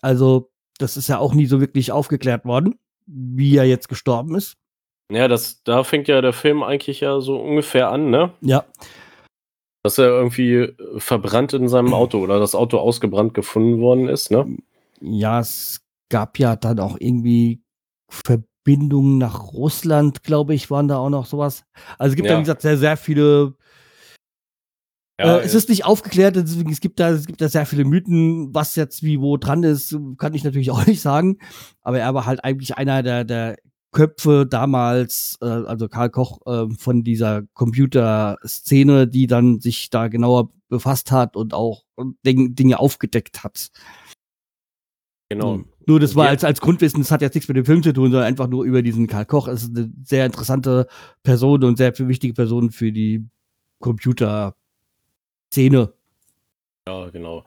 Also, 0.00 0.50
das 0.78 0.96
ist 0.96 1.08
ja 1.08 1.18
auch 1.18 1.34
nie 1.34 1.46
so 1.46 1.60
wirklich 1.60 1.92
aufgeklärt 1.92 2.44
worden, 2.44 2.76
wie 3.06 3.56
er 3.56 3.64
jetzt 3.64 3.88
gestorben 3.88 4.34
ist. 4.34 4.56
Ja, 5.10 5.28
das, 5.28 5.62
da 5.62 5.84
fängt 5.84 6.08
ja 6.08 6.20
der 6.20 6.32
Film 6.32 6.62
eigentlich 6.62 7.00
ja 7.00 7.20
so 7.20 7.38
ungefähr 7.38 7.90
an, 7.90 8.10
ne? 8.10 8.32
Ja. 8.40 8.64
Dass 9.84 9.98
er 9.98 10.06
irgendwie 10.06 10.74
verbrannt 10.98 11.52
in 11.52 11.68
seinem 11.68 11.94
Auto 11.94 12.18
oder 12.18 12.40
das 12.40 12.54
Auto 12.54 12.78
ausgebrannt 12.78 13.34
gefunden 13.34 13.80
worden 13.80 14.08
ist, 14.08 14.30
ne? 14.30 14.56
Ja, 15.00 15.40
es 15.40 15.80
gab 16.10 16.38
ja 16.38 16.56
dann 16.56 16.80
auch 16.80 16.96
irgendwie 16.98 17.62
Verbindungen 18.08 19.18
nach 19.18 19.52
Russland, 19.52 20.22
glaube 20.22 20.54
ich, 20.54 20.70
waren 20.70 20.88
da 20.88 20.98
auch 20.98 21.10
noch 21.10 21.26
sowas. 21.26 21.64
Also 21.98 22.12
es 22.12 22.16
gibt 22.16 22.26
ja, 22.26 22.32
ja 22.32 22.38
wie 22.38 22.42
gesagt, 22.42 22.62
sehr, 22.62 22.78
sehr 22.78 22.96
viele 22.96 23.54
ja, 25.18 25.38
äh, 25.38 25.44
es 25.44 25.54
ist 25.54 25.68
nicht 25.68 25.84
aufgeklärt, 25.84 26.36
deswegen 26.36 26.70
es 26.70 26.80
gibt 26.80 27.00
da 27.00 27.10
es 27.10 27.26
gibt 27.26 27.40
da 27.40 27.48
sehr 27.48 27.64
viele 27.64 27.84
Mythen, 27.84 28.54
was 28.54 28.76
jetzt 28.76 29.02
wie 29.02 29.20
wo 29.20 29.36
dran 29.36 29.62
ist, 29.62 29.96
kann 30.18 30.34
ich 30.34 30.44
natürlich 30.44 30.70
auch 30.72 30.86
nicht 30.86 31.00
sagen. 31.00 31.38
Aber 31.82 31.98
er 31.98 32.14
war 32.14 32.26
halt 32.26 32.44
eigentlich 32.44 32.76
einer 32.76 33.02
der 33.02 33.24
der 33.24 33.56
Köpfe 33.96 34.44
damals, 34.44 35.38
äh, 35.40 35.46
also 35.46 35.88
Karl 35.88 36.10
Koch 36.10 36.40
äh, 36.44 36.68
von 36.78 37.02
dieser 37.02 37.44
Computerszene, 37.54 39.08
die 39.08 39.26
dann 39.26 39.60
sich 39.60 39.88
da 39.88 40.08
genauer 40.08 40.50
befasst 40.68 41.10
hat 41.12 41.34
und 41.34 41.54
auch 41.54 41.84
Ding, 42.26 42.54
Dinge 42.54 42.78
aufgedeckt 42.78 43.42
hat. 43.42 43.70
Genau. 45.30 45.54
Hm. 45.54 45.64
Nur 45.86 45.98
das 45.98 46.14
war 46.14 46.28
als, 46.28 46.44
als 46.44 46.60
Grundwissen, 46.60 47.00
das 47.00 47.10
hat 47.10 47.22
jetzt 47.22 47.34
nichts 47.34 47.48
mit 47.48 47.56
dem 47.56 47.64
Film 47.64 47.82
zu 47.82 47.94
tun, 47.94 48.10
sondern 48.10 48.26
einfach 48.26 48.48
nur 48.48 48.64
über 48.64 48.82
diesen 48.82 49.06
Karl 49.06 49.24
Koch. 49.24 49.48
Es 49.48 49.62
ist 49.62 49.74
eine 49.74 49.90
sehr 50.04 50.26
interessante 50.26 50.88
Person 51.22 51.64
und 51.64 51.78
sehr 51.78 51.98
wichtige 51.98 52.34
Person 52.34 52.72
für 52.72 52.92
die 52.92 53.24
Computer 53.80 54.56
Szene. 55.50 55.94
Ja, 56.86 57.08
genau. 57.08 57.46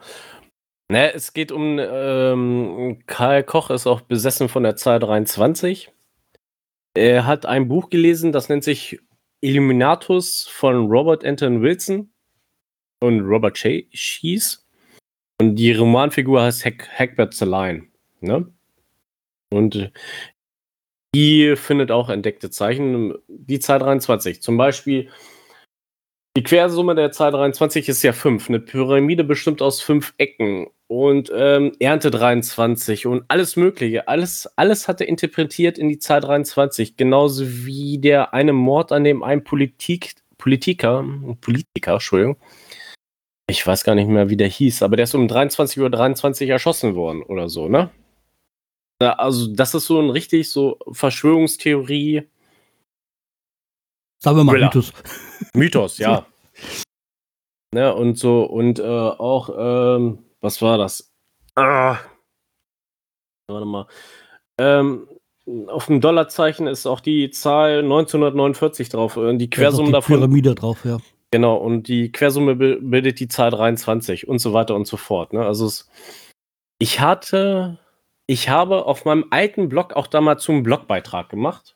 Ne, 0.91 1.13
es 1.13 1.33
geht 1.33 1.51
um 1.51 1.77
ähm, 1.79 3.03
Karl 3.05 3.43
Koch 3.43 3.69
ist 3.69 3.85
auch 3.85 4.01
besessen 4.01 4.49
von 4.49 4.63
der 4.63 4.77
Zahl 4.77 4.99
23. 4.99 5.91
Er 6.95 7.25
hat 7.25 7.45
ein 7.45 7.67
Buch 7.67 7.89
gelesen, 7.89 8.31
das 8.31 8.49
nennt 8.49 8.63
sich 8.63 8.99
Illuminatus 9.41 10.47
von 10.47 10.87
Robert 10.87 11.23
Anton 11.23 11.61
Wilson 11.61 12.11
und 12.99 13.21
Robert 13.21 13.57
Shees. 13.57 14.65
Und 15.39 15.55
die 15.55 15.73
Romanfigur 15.73 16.41
heißt 16.41 16.65
Hack 16.65 16.89
Hackbert 16.89 17.33
Celine. 17.33 17.87
Ne? 18.19 18.51
Und 19.51 19.91
die 21.15 21.55
findet 21.55 21.91
auch 21.91 22.09
entdeckte 22.09 22.49
Zeichen. 22.49 23.15
Die 23.27 23.59
Zahl 23.59 23.79
23. 23.79 24.41
Zum 24.41 24.57
Beispiel 24.57 25.09
die 26.37 26.43
Quersumme 26.43 26.95
der 26.95 27.11
Zahl 27.11 27.31
23 27.31 27.89
ist 27.89 28.03
ja 28.03 28.13
5. 28.13 28.49
Eine 28.49 28.59
Pyramide 28.59 29.23
bestimmt 29.23 29.61
aus 29.61 29.81
fünf 29.81 30.13
Ecken 30.17 30.67
und 30.87 31.31
ähm, 31.35 31.73
Ernte 31.79 32.11
23 32.11 33.07
und 33.07 33.23
alles 33.27 33.55
Mögliche. 33.55 34.07
Alles, 34.07 34.47
alles 34.55 34.87
hat 34.87 35.01
er 35.01 35.07
interpretiert 35.07 35.77
in 35.77 35.89
die 35.89 35.99
Zahl 35.99 36.21
23. 36.21 36.97
Genauso 36.97 37.45
wie 37.65 37.97
der 37.97 38.33
eine 38.33 38.53
Mord 38.53 38.91
an 38.91 39.03
dem 39.03 39.23
einen 39.23 39.43
Politik, 39.43 40.15
Politiker, 40.37 41.05
Politiker, 41.41 41.93
Entschuldigung. 41.93 42.37
Ich 43.49 43.65
weiß 43.65 43.83
gar 43.83 43.95
nicht 43.95 44.07
mehr, 44.07 44.29
wie 44.29 44.37
der 44.37 44.47
hieß, 44.47 44.83
aber 44.83 44.95
der 44.95 45.05
ist 45.05 45.15
um 45.15 45.25
23.23 45.25 45.81
Uhr 45.81 45.89
23 45.89 46.49
erschossen 46.49 46.95
worden 46.95 47.23
oder 47.23 47.49
so, 47.49 47.67
ne? 47.67 47.89
Also, 49.01 49.47
das 49.47 49.73
ist 49.73 49.85
so 49.85 49.99
ein 49.99 50.09
richtig 50.09 50.49
so 50.49 50.77
Verschwörungstheorie 50.91 52.27
Sagen 54.19 54.37
wir 54.37 54.43
mal 54.43 54.51
Thriller. 54.51 54.65
Mythos. 54.67 54.93
Mythos, 55.53 55.97
ja. 55.97 56.25
Ne, 57.73 57.93
und 57.93 58.17
so, 58.17 58.43
und 58.43 58.79
äh, 58.79 58.83
auch, 58.83 59.49
ähm, 59.57 60.19
was 60.41 60.61
war 60.61 60.77
das? 60.77 61.11
Ah. 61.55 61.97
Warte 63.47 63.65
mal. 63.65 63.87
Ähm, 64.59 65.07
auf 65.67 65.85
dem 65.85 66.01
Dollarzeichen 66.01 66.67
ist 66.67 66.85
auch 66.85 66.99
die 66.99 67.29
Zahl 67.31 67.79
1949 67.79 68.89
drauf. 68.89 69.17
Äh, 69.17 69.37
die 69.37 69.49
Quersumme 69.49 69.87
die 69.87 69.93
davon. 69.93 70.15
Pyramide 70.15 70.55
drauf, 70.55 70.83
ja. 70.83 70.97
Genau, 71.31 71.55
und 71.57 71.87
die 71.87 72.11
Quersumme 72.11 72.55
bildet 72.55 73.19
die 73.19 73.27
Zahl 73.27 73.51
23 73.51 74.27
und 74.27 74.39
so 74.39 74.51
weiter 74.53 74.75
und 74.75 74.87
so 74.87 74.97
fort. 74.97 75.31
Ne? 75.31 75.45
Also 75.45 75.67
es, 75.67 75.87
ich 76.79 76.99
hatte, 76.99 77.77
ich 78.25 78.49
habe 78.49 78.85
auf 78.85 79.05
meinem 79.05 79.25
alten 79.29 79.69
Blog 79.69 79.93
auch 79.93 80.07
damals 80.07 80.49
einen 80.49 80.63
Blogbeitrag 80.63 81.29
gemacht 81.29 81.75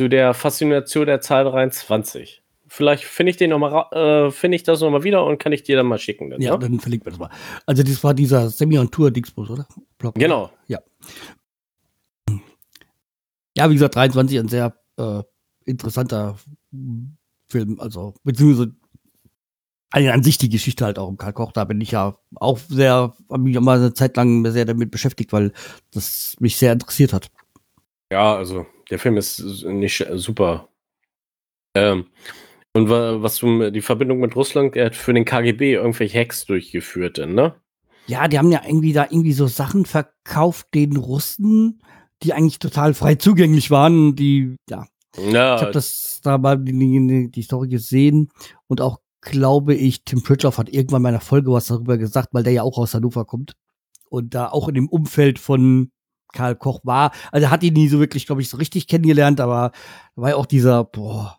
zu 0.00 0.08
der 0.08 0.32
Faszination 0.34 1.06
der 1.06 1.20
Zahl 1.20 1.44
23. 1.44 2.42
vielleicht 2.68 3.04
finde 3.04 3.30
ich 3.30 3.36
den 3.36 3.50
noch 3.50 3.58
mal, 3.58 3.90
äh, 3.92 4.30
finde 4.30 4.56
ich 4.56 4.62
das 4.62 4.80
nochmal 4.80 5.02
wieder 5.02 5.24
und 5.24 5.38
kann 5.38 5.52
ich 5.52 5.62
dir 5.62 5.76
dann 5.76 5.86
mal 5.86 5.98
schicken. 5.98 6.30
Dann, 6.30 6.40
ja, 6.40 6.52
ne? 6.52 6.58
dann 6.58 6.80
verlinkt 6.80 7.04
man 7.06 7.12
das 7.12 7.18
mal. 7.18 7.30
Also 7.66 7.82
das 7.82 8.04
war 8.04 8.14
dieser 8.14 8.50
Semi-on-Tour-Dingsbus, 8.50 9.50
oder? 9.50 9.66
Blog, 9.96 10.14
genau. 10.14 10.50
Ja. 10.66 10.80
Ja, 13.56 13.68
wie 13.68 13.74
gesagt, 13.74 13.96
23 13.96 14.38
ein 14.38 14.48
sehr 14.48 14.76
äh, 14.98 15.22
interessanter 15.64 16.36
Film, 17.48 17.80
also 17.80 18.14
beziehungsweise 18.22 18.72
eine 19.90 20.12
an 20.12 20.22
sich 20.22 20.38
die 20.38 20.50
Geschichte 20.50 20.84
halt 20.84 20.98
auch 20.98 21.08
im 21.08 21.16
Karl 21.16 21.32
Koch, 21.32 21.52
da 21.52 21.64
bin 21.64 21.80
ich 21.80 21.92
ja 21.92 22.18
auch 22.36 22.58
sehr, 22.58 23.14
habe 23.30 23.42
mich 23.42 23.56
auch 23.56 23.62
mal 23.62 23.78
eine 23.78 23.94
Zeit 23.94 24.16
lang 24.16 24.48
sehr 24.52 24.66
damit 24.66 24.90
beschäftigt, 24.90 25.32
weil 25.32 25.52
das 25.90 26.36
mich 26.38 26.56
sehr 26.56 26.74
interessiert 26.74 27.14
hat. 27.14 27.30
Ja, 28.12 28.36
also 28.36 28.66
der 28.90 28.98
Film 28.98 29.16
ist 29.16 29.64
nicht 29.64 30.06
super. 30.14 30.68
Ähm, 31.74 32.06
und 32.74 32.88
was 32.90 33.38
du 33.38 33.70
die 33.70 33.80
Verbindung 33.80 34.20
mit 34.20 34.36
Russland, 34.36 34.76
er 34.76 34.86
hat 34.86 34.96
für 34.96 35.12
den 35.12 35.24
KGB 35.24 35.74
irgendwelche 35.74 36.18
Hacks 36.18 36.44
durchgeführt, 36.44 37.18
ne? 37.18 37.54
Ja, 38.06 38.28
die 38.28 38.38
haben 38.38 38.52
ja 38.52 38.62
irgendwie 38.64 38.92
da 38.92 39.04
irgendwie 39.04 39.32
so 39.32 39.46
Sachen 39.46 39.84
verkauft 39.84 40.68
den 40.74 40.96
Russen, 40.96 41.82
die 42.22 42.32
eigentlich 42.32 42.58
total 42.58 42.94
frei 42.94 43.16
zugänglich 43.16 43.70
waren, 43.70 44.16
die, 44.16 44.56
ja. 44.70 44.86
ja. 45.16 45.56
Ich 45.56 45.62
habe 45.62 45.72
das 45.72 46.20
da 46.22 46.38
mal 46.38 46.58
die, 46.58 46.72
die, 46.72 47.30
die 47.30 47.42
Story 47.42 47.68
gesehen 47.68 48.30
und 48.66 48.80
auch 48.80 49.00
glaube 49.20 49.74
ich, 49.74 50.04
Tim 50.04 50.22
Pritchoff 50.22 50.58
hat 50.58 50.68
irgendwann 50.68 51.02
mal 51.02 51.10
in 51.10 51.16
einer 51.16 51.20
Folge 51.20 51.52
was 51.52 51.66
darüber 51.66 51.98
gesagt, 51.98 52.28
weil 52.32 52.44
der 52.44 52.52
ja 52.52 52.62
auch 52.62 52.78
aus 52.78 52.94
Hannover 52.94 53.24
kommt 53.24 53.54
und 54.08 54.34
da 54.34 54.48
auch 54.48 54.68
in 54.68 54.74
dem 54.74 54.88
Umfeld 54.88 55.38
von 55.38 55.90
Karl 56.32 56.56
Koch 56.56 56.80
war. 56.84 57.12
Also 57.32 57.50
hat 57.50 57.62
ihn 57.62 57.74
nie 57.74 57.88
so 57.88 57.98
wirklich, 58.00 58.26
glaube 58.26 58.42
ich, 58.42 58.48
so 58.48 58.56
richtig 58.56 58.86
kennengelernt, 58.86 59.40
aber 59.40 59.72
da 60.16 60.22
war 60.22 60.30
ja 60.30 60.36
auch 60.36 60.46
dieser, 60.46 60.84
boah, 60.84 61.38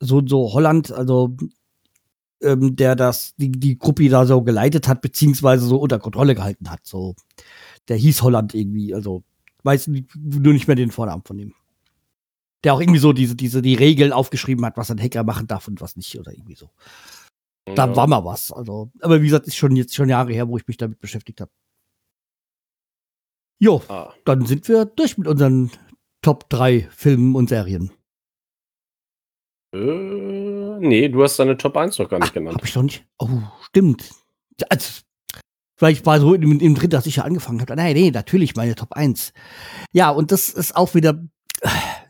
so, 0.00 0.22
so 0.26 0.52
Holland, 0.52 0.92
also 0.92 1.36
ähm, 2.42 2.76
der 2.76 2.94
das, 2.94 3.34
die, 3.36 3.50
die 3.50 3.78
Gruppe 3.78 4.08
da 4.08 4.26
so 4.26 4.42
geleitet 4.42 4.86
hat, 4.88 5.00
beziehungsweise 5.00 5.66
so 5.66 5.78
unter 5.78 5.98
Kontrolle 5.98 6.34
gehalten 6.34 6.70
hat. 6.70 6.80
So, 6.84 7.14
der 7.88 7.96
hieß 7.96 8.22
Holland 8.22 8.54
irgendwie, 8.54 8.94
also 8.94 9.24
weiß 9.62 9.88
nur 9.88 10.52
nicht 10.52 10.66
mehr 10.66 10.76
den 10.76 10.90
Vornamen 10.90 11.22
von 11.24 11.38
ihm. 11.38 11.54
Der 12.62 12.74
auch 12.74 12.80
irgendwie 12.80 13.00
so 13.00 13.12
diese, 13.12 13.34
diese, 13.34 13.62
die 13.62 13.74
Regeln 13.74 14.12
aufgeschrieben 14.12 14.64
hat, 14.64 14.76
was 14.76 14.90
ein 14.90 15.00
Hacker 15.00 15.24
machen 15.24 15.46
darf 15.46 15.68
und 15.68 15.80
was 15.80 15.96
nicht, 15.96 16.18
oder 16.18 16.32
irgendwie 16.32 16.54
so. 16.54 16.70
Ja. 17.66 17.74
Da 17.74 17.96
war 17.96 18.06
mal 18.06 18.24
was. 18.24 18.52
Also, 18.52 18.90
aber 19.00 19.20
wie 19.20 19.26
gesagt, 19.26 19.46
ist 19.46 19.56
schon 19.56 19.76
jetzt 19.76 19.94
schon 19.94 20.08
Jahre 20.08 20.32
her, 20.32 20.48
wo 20.48 20.56
ich 20.56 20.66
mich 20.66 20.76
damit 20.76 21.00
beschäftigt 21.00 21.40
habe. 21.40 21.50
Jo, 23.58 23.82
ah. 23.88 24.12
dann 24.24 24.46
sind 24.46 24.68
wir 24.68 24.84
durch 24.84 25.16
mit 25.16 25.28
unseren 25.28 25.70
Top 26.22 26.48
3 26.50 26.88
Filmen 26.90 27.34
und 27.34 27.48
Serien. 27.48 27.90
Äh, 29.74 30.78
nee, 30.80 31.08
du 31.08 31.22
hast 31.22 31.38
deine 31.38 31.56
Top 31.56 31.76
1 31.76 31.98
noch 31.98 32.08
gar 32.08 32.18
nicht 32.18 32.30
Ach, 32.30 32.34
genannt. 32.34 32.56
Hab 32.56 32.64
ich 32.64 32.72
doch 32.72 32.82
nicht. 32.82 33.04
Oh, 33.18 33.28
stimmt. 33.68 34.10
Also, 34.68 35.02
vielleicht 35.76 36.06
war 36.06 36.20
so 36.20 36.34
im, 36.34 36.60
im 36.60 36.74
Dritten, 36.74 36.90
dass 36.90 37.06
ich 37.06 37.16
ja 37.16 37.24
angefangen 37.24 37.60
habe. 37.60 37.74
Nein, 37.76 37.94
nee, 37.94 38.10
natürlich 38.10 38.54
meine 38.54 38.74
Top 38.74 38.92
1. 38.92 39.32
Ja, 39.92 40.10
und 40.10 40.32
das 40.32 40.48
ist 40.48 40.76
auch 40.76 40.94
wieder, 40.94 41.22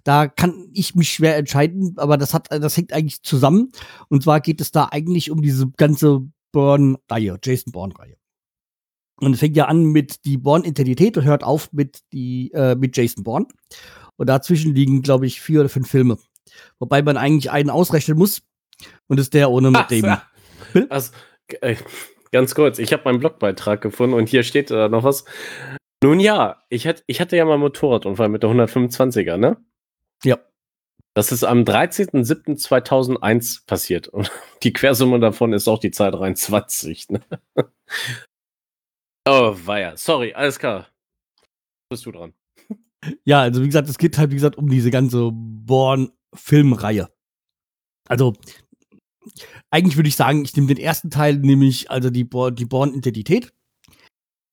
da 0.04 0.28
kann 0.28 0.68
ich 0.72 0.94
mich 0.94 1.12
schwer 1.12 1.36
entscheiden, 1.36 1.94
aber 1.96 2.18
das 2.18 2.34
hat, 2.34 2.48
das 2.50 2.76
hängt 2.76 2.92
eigentlich 2.92 3.22
zusammen. 3.22 3.72
Und 4.08 4.22
zwar 4.22 4.40
geht 4.40 4.60
es 4.60 4.70
da 4.70 4.88
eigentlich 4.90 5.30
um 5.30 5.40
diese 5.40 5.70
ganze 5.76 6.20
Bourne-Reihe, 6.52 7.38
Jason 7.42 7.72
Bourne-Reihe. 7.72 8.16
Und 9.20 9.34
es 9.34 9.40
fängt 9.40 9.56
ja 9.56 9.66
an 9.66 9.84
mit 9.84 10.24
die 10.24 10.36
Bourne-Identität 10.36 11.16
und 11.16 11.24
hört 11.24 11.44
auf 11.44 11.72
mit 11.72 12.00
die, 12.12 12.50
äh, 12.52 12.74
mit 12.74 12.96
Jason 12.96 13.24
Bourne. 13.24 13.46
Und 14.16 14.28
dazwischen 14.28 14.74
liegen, 14.74 15.02
glaube 15.02 15.26
ich, 15.26 15.40
vier 15.40 15.60
oder 15.60 15.68
fünf 15.68 15.88
Filme. 15.88 16.18
Wobei 16.78 17.02
man 17.02 17.16
eigentlich 17.16 17.50
einen 17.50 17.70
ausrechnen 17.70 18.18
muss. 18.18 18.42
Und 19.06 19.20
ist 19.20 19.34
der 19.34 19.50
ohne 19.50 19.70
Matt 19.70 19.90
Damon. 19.90 20.18
Also, 20.88 21.12
äh, 21.60 21.76
ganz 22.32 22.56
kurz, 22.56 22.80
ich 22.80 22.92
habe 22.92 23.04
meinen 23.04 23.20
Blogbeitrag 23.20 23.80
gefunden 23.80 24.16
und 24.16 24.28
hier 24.28 24.42
steht 24.42 24.70
da 24.70 24.88
noch 24.88 25.04
was. 25.04 25.24
Nun 26.02 26.18
ja, 26.18 26.62
ich, 26.68 26.86
hat, 26.86 27.04
ich 27.06 27.20
hatte 27.20 27.36
ja 27.36 27.44
mal 27.44 27.52
einen 27.52 27.62
Motorradunfall 27.62 28.28
mit 28.28 28.42
der 28.42 28.50
125er, 28.50 29.36
ne? 29.36 29.56
Ja. 30.24 30.38
Das 31.14 31.30
ist 31.30 31.44
am 31.44 31.62
13.07.2001 31.62 33.66
passiert. 33.66 34.08
Und 34.08 34.32
die 34.64 34.72
Quersumme 34.72 35.20
davon 35.20 35.52
ist 35.52 35.68
auch 35.68 35.78
die 35.78 35.92
Zahl 35.92 36.10
23. 36.10 37.10
Ne? 37.10 37.20
Oh, 39.26 39.56
weia. 39.64 39.96
Sorry, 39.96 40.34
alles 40.34 40.58
klar. 40.58 40.88
Bist 41.88 42.04
du 42.06 42.12
dran. 42.12 42.34
Ja, 43.24 43.42
also 43.42 43.62
wie 43.62 43.66
gesagt, 43.66 43.88
es 43.88 43.98
geht 43.98 44.16
halt, 44.16 44.30
wie 44.30 44.36
gesagt, 44.36 44.56
um 44.56 44.68
diese 44.68 44.90
ganze 44.90 45.30
Born-Filmreihe. 45.30 47.08
Also, 48.08 48.34
eigentlich 49.70 49.96
würde 49.96 50.08
ich 50.08 50.16
sagen, 50.16 50.44
ich 50.44 50.54
nehme 50.56 50.68
den 50.68 50.78
ersten 50.78 51.10
Teil, 51.10 51.36
nämlich 51.36 51.90
also 51.90 52.10
die, 52.10 52.24
die 52.24 52.64
Born-Identität. 52.64 53.52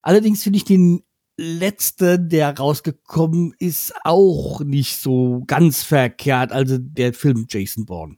Allerdings 0.02 0.44
finde 0.44 0.58
ich 0.58 0.66
den 0.66 1.04
letzten, 1.38 2.30
der 2.30 2.58
rausgekommen 2.58 3.54
ist, 3.60 3.94
auch 4.04 4.62
nicht 4.62 4.98
so 4.98 5.44
ganz 5.48 5.84
verkehrt. 5.84 6.52
Also 6.52 6.78
der 6.78 7.14
Film 7.14 7.46
Jason 7.50 7.86
Bourne. 7.86 8.18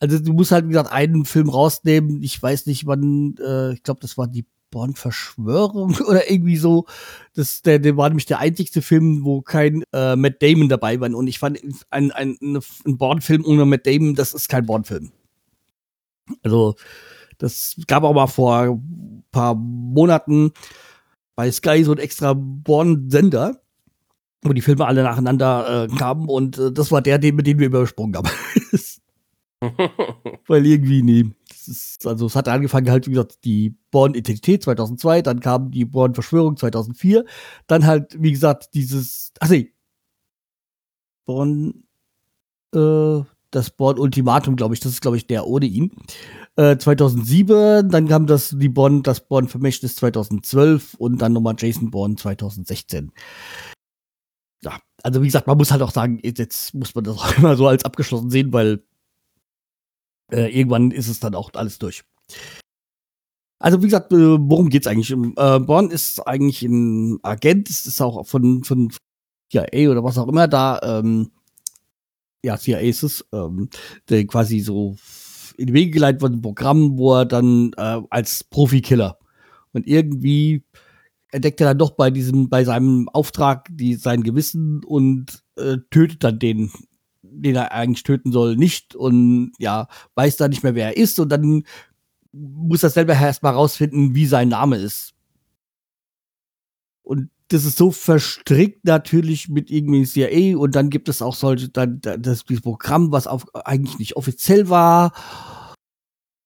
Also 0.00 0.18
du 0.18 0.32
musst 0.32 0.52
halt, 0.52 0.64
wie 0.64 0.70
gesagt, 0.70 0.92
einen 0.92 1.24
Film 1.24 1.48
rausnehmen. 1.48 2.22
Ich 2.22 2.42
weiß 2.42 2.66
nicht, 2.66 2.86
wann, 2.86 3.36
äh, 3.38 3.72
ich 3.72 3.82
glaube, 3.82 4.00
das 4.00 4.16
war 4.16 4.26
die 4.26 4.46
Born-Verschwörung 4.70 5.96
oder 6.08 6.30
irgendwie 6.30 6.56
so. 6.56 6.86
Das, 7.34 7.62
der, 7.62 7.78
der 7.78 7.96
war 7.96 8.08
nämlich 8.08 8.26
der 8.26 8.38
einzigste 8.38 8.82
Film, 8.82 9.24
wo 9.24 9.42
kein 9.42 9.82
äh, 9.92 10.16
Matt 10.16 10.42
Damon 10.42 10.68
dabei 10.68 11.00
war. 11.00 11.12
Und 11.14 11.26
ich 11.26 11.38
fand, 11.38 11.60
ein, 11.90 12.12
ein, 12.12 12.36
ein 12.40 12.98
Born-Film 12.98 13.44
ohne 13.44 13.64
Matt 13.64 13.86
Damon, 13.86 14.14
das 14.14 14.34
ist 14.34 14.48
kein 14.48 14.66
Born-Film. 14.66 15.12
Also, 16.42 16.74
das 17.38 17.76
gab 17.86 18.04
auch 18.04 18.14
mal 18.14 18.26
vor 18.26 18.56
ein 18.56 19.24
paar 19.32 19.54
Monaten 19.54 20.52
bei 21.34 21.50
Sky 21.50 21.84
so 21.84 21.92
ein 21.92 21.98
extra 21.98 22.34
Born-Sender, 22.34 23.60
wo 24.42 24.52
die 24.52 24.60
Filme 24.60 24.86
alle 24.86 25.02
nacheinander 25.02 25.84
äh, 25.84 25.96
kamen 25.96 26.28
und 26.28 26.58
äh, 26.58 26.72
das 26.72 26.92
war 26.92 27.02
der, 27.02 27.18
den, 27.18 27.36
mit 27.36 27.46
dem 27.46 27.58
wir 27.58 27.66
übersprungen 27.66 28.16
haben. 28.16 28.28
Weil 30.46 30.66
irgendwie, 30.66 31.02
nee. 31.02 31.30
Ist, 31.70 32.06
also 32.06 32.26
es 32.26 32.36
hat 32.36 32.48
angefangen 32.48 32.90
halt, 32.90 33.06
wie 33.06 33.12
gesagt, 33.12 33.44
die 33.44 33.76
Born-Identität 33.90 34.62
2002, 34.62 35.22
dann 35.22 35.40
kam 35.40 35.70
die 35.70 35.84
Born-Verschwörung 35.84 36.56
2004, 36.56 37.24
dann 37.66 37.86
halt, 37.86 38.20
wie 38.20 38.32
gesagt, 38.32 38.74
dieses, 38.74 39.32
ach 39.40 39.48
nee, 39.48 39.72
Born, 41.26 41.84
äh, 42.74 43.20
das 43.50 43.70
Born-Ultimatum, 43.70 44.56
glaube 44.56 44.74
ich, 44.74 44.80
das 44.80 44.92
ist, 44.92 45.00
glaube 45.00 45.16
ich, 45.16 45.26
der 45.26 45.46
ohne 45.46 45.66
ihn. 45.66 45.92
Äh, 46.56 46.76
2007, 46.76 47.88
dann 47.88 48.08
kam 48.08 48.26
das, 48.26 48.54
die 48.58 48.68
Born, 48.68 49.02
das 49.02 49.26
Born-Vermächtnis 49.26 49.96
2012 49.96 50.94
und 50.94 51.18
dann 51.22 51.32
nochmal 51.32 51.54
Jason 51.58 51.90
Born 51.90 52.16
2016 52.16 53.12
ja, 54.62 54.78
also 55.02 55.22
wie 55.22 55.26
gesagt, 55.26 55.46
man 55.46 55.56
muss 55.56 55.70
halt 55.70 55.82
auch 55.82 55.90
sagen, 55.90 56.20
jetzt 56.22 56.74
muss 56.74 56.94
man 56.94 57.04
das 57.04 57.16
auch 57.16 57.32
immer 57.38 57.56
so 57.56 57.66
als 57.66 57.84
abgeschlossen 57.84 58.30
sehen, 58.30 58.52
weil 58.52 58.82
äh, 60.32 60.48
irgendwann 60.48 60.90
ist 60.90 61.08
es 61.08 61.20
dann 61.20 61.34
auch 61.34 61.50
alles 61.54 61.78
durch. 61.78 62.02
Also 63.58 63.82
wie 63.82 63.86
gesagt, 63.86 64.12
äh, 64.12 64.16
worum 64.16 64.70
geht's 64.70 64.86
eigentlich? 64.86 65.10
Äh, 65.10 65.60
Born 65.60 65.90
ist 65.90 66.20
eigentlich 66.26 66.62
ein 66.62 67.18
Agent, 67.22 67.68
ist 67.68 68.00
auch 68.00 68.26
von, 68.26 68.64
von 68.64 68.90
CIA 69.50 69.90
oder 69.90 70.02
was 70.02 70.16
auch 70.16 70.28
immer 70.28 70.48
da, 70.48 70.80
ähm, 70.82 71.30
ja, 72.42 72.56
CIA 72.56 72.78
ist 72.80 73.02
es, 73.02 73.24
ähm, 73.32 73.68
der 74.08 74.26
quasi 74.26 74.60
so 74.60 74.96
in 75.58 75.66
die 75.66 75.74
Wege 75.74 75.90
geleitet 75.90 76.22
wird, 76.22 76.32
ein 76.32 76.42
Programm, 76.42 76.96
wo 76.96 77.16
er 77.16 77.26
dann 77.26 77.72
äh, 77.76 78.00
als 78.08 78.44
Profikiller 78.44 79.18
und 79.72 79.86
irgendwie 79.86 80.64
entdeckt 81.32 81.60
er 81.60 81.68
dann 81.68 81.78
doch 81.78 81.92
bei 81.92 82.10
diesem, 82.10 82.48
bei 82.48 82.64
seinem 82.64 83.08
Auftrag 83.10 83.68
die, 83.70 83.94
sein 83.94 84.22
Gewissen 84.22 84.82
und 84.84 85.44
äh, 85.56 85.76
tötet 85.90 86.24
dann 86.24 86.38
den 86.38 86.72
den 87.32 87.56
er 87.56 87.72
eigentlich 87.72 88.02
töten 88.02 88.32
soll, 88.32 88.56
nicht 88.56 88.94
und 88.94 89.52
ja, 89.58 89.88
weiß 90.14 90.36
da 90.36 90.48
nicht 90.48 90.62
mehr, 90.62 90.74
wer 90.74 90.86
er 90.86 90.96
ist 90.96 91.18
und 91.18 91.30
dann 91.30 91.64
muss 92.32 92.82
er 92.82 92.90
selber 92.90 93.14
erstmal 93.14 93.54
rausfinden, 93.54 94.14
wie 94.14 94.26
sein 94.26 94.48
Name 94.48 94.76
ist. 94.76 95.14
Und 97.02 97.30
das 97.48 97.64
ist 97.64 97.76
so 97.76 97.90
verstrickt 97.90 98.84
natürlich 98.84 99.48
mit 99.48 99.70
irgendwie 99.70 100.04
CIA 100.04 100.56
und 100.56 100.76
dann 100.76 100.90
gibt 100.90 101.08
es 101.08 101.22
auch 101.22 101.34
solche, 101.34 101.68
dann 101.68 102.00
das, 102.00 102.44
das 102.44 102.60
Programm, 102.60 103.10
was 103.10 103.26
auf, 103.26 103.46
eigentlich 103.54 103.98
nicht 103.98 104.16
offiziell 104.16 104.68
war. 104.68 105.12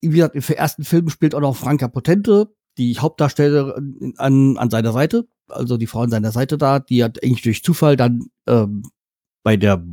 Wie 0.00 0.08
gesagt, 0.08 0.34
im 0.34 0.56
ersten 0.56 0.84
Film 0.84 1.10
spielt 1.10 1.34
auch 1.34 1.40
noch 1.40 1.56
Franka 1.56 1.88
Potente, 1.88 2.54
die 2.78 2.98
Hauptdarstellerin 2.98 4.14
an, 4.16 4.56
an 4.56 4.70
seiner 4.70 4.92
Seite, 4.92 5.28
also 5.48 5.76
die 5.76 5.86
Frau 5.86 6.00
an 6.00 6.10
seiner 6.10 6.32
Seite 6.32 6.56
da, 6.56 6.78
die 6.78 7.04
hat 7.04 7.22
eigentlich 7.22 7.42
durch 7.42 7.62
Zufall 7.62 7.96
dann 7.96 8.26
ähm, 8.46 8.82
bei 9.42 9.56
der 9.56 9.84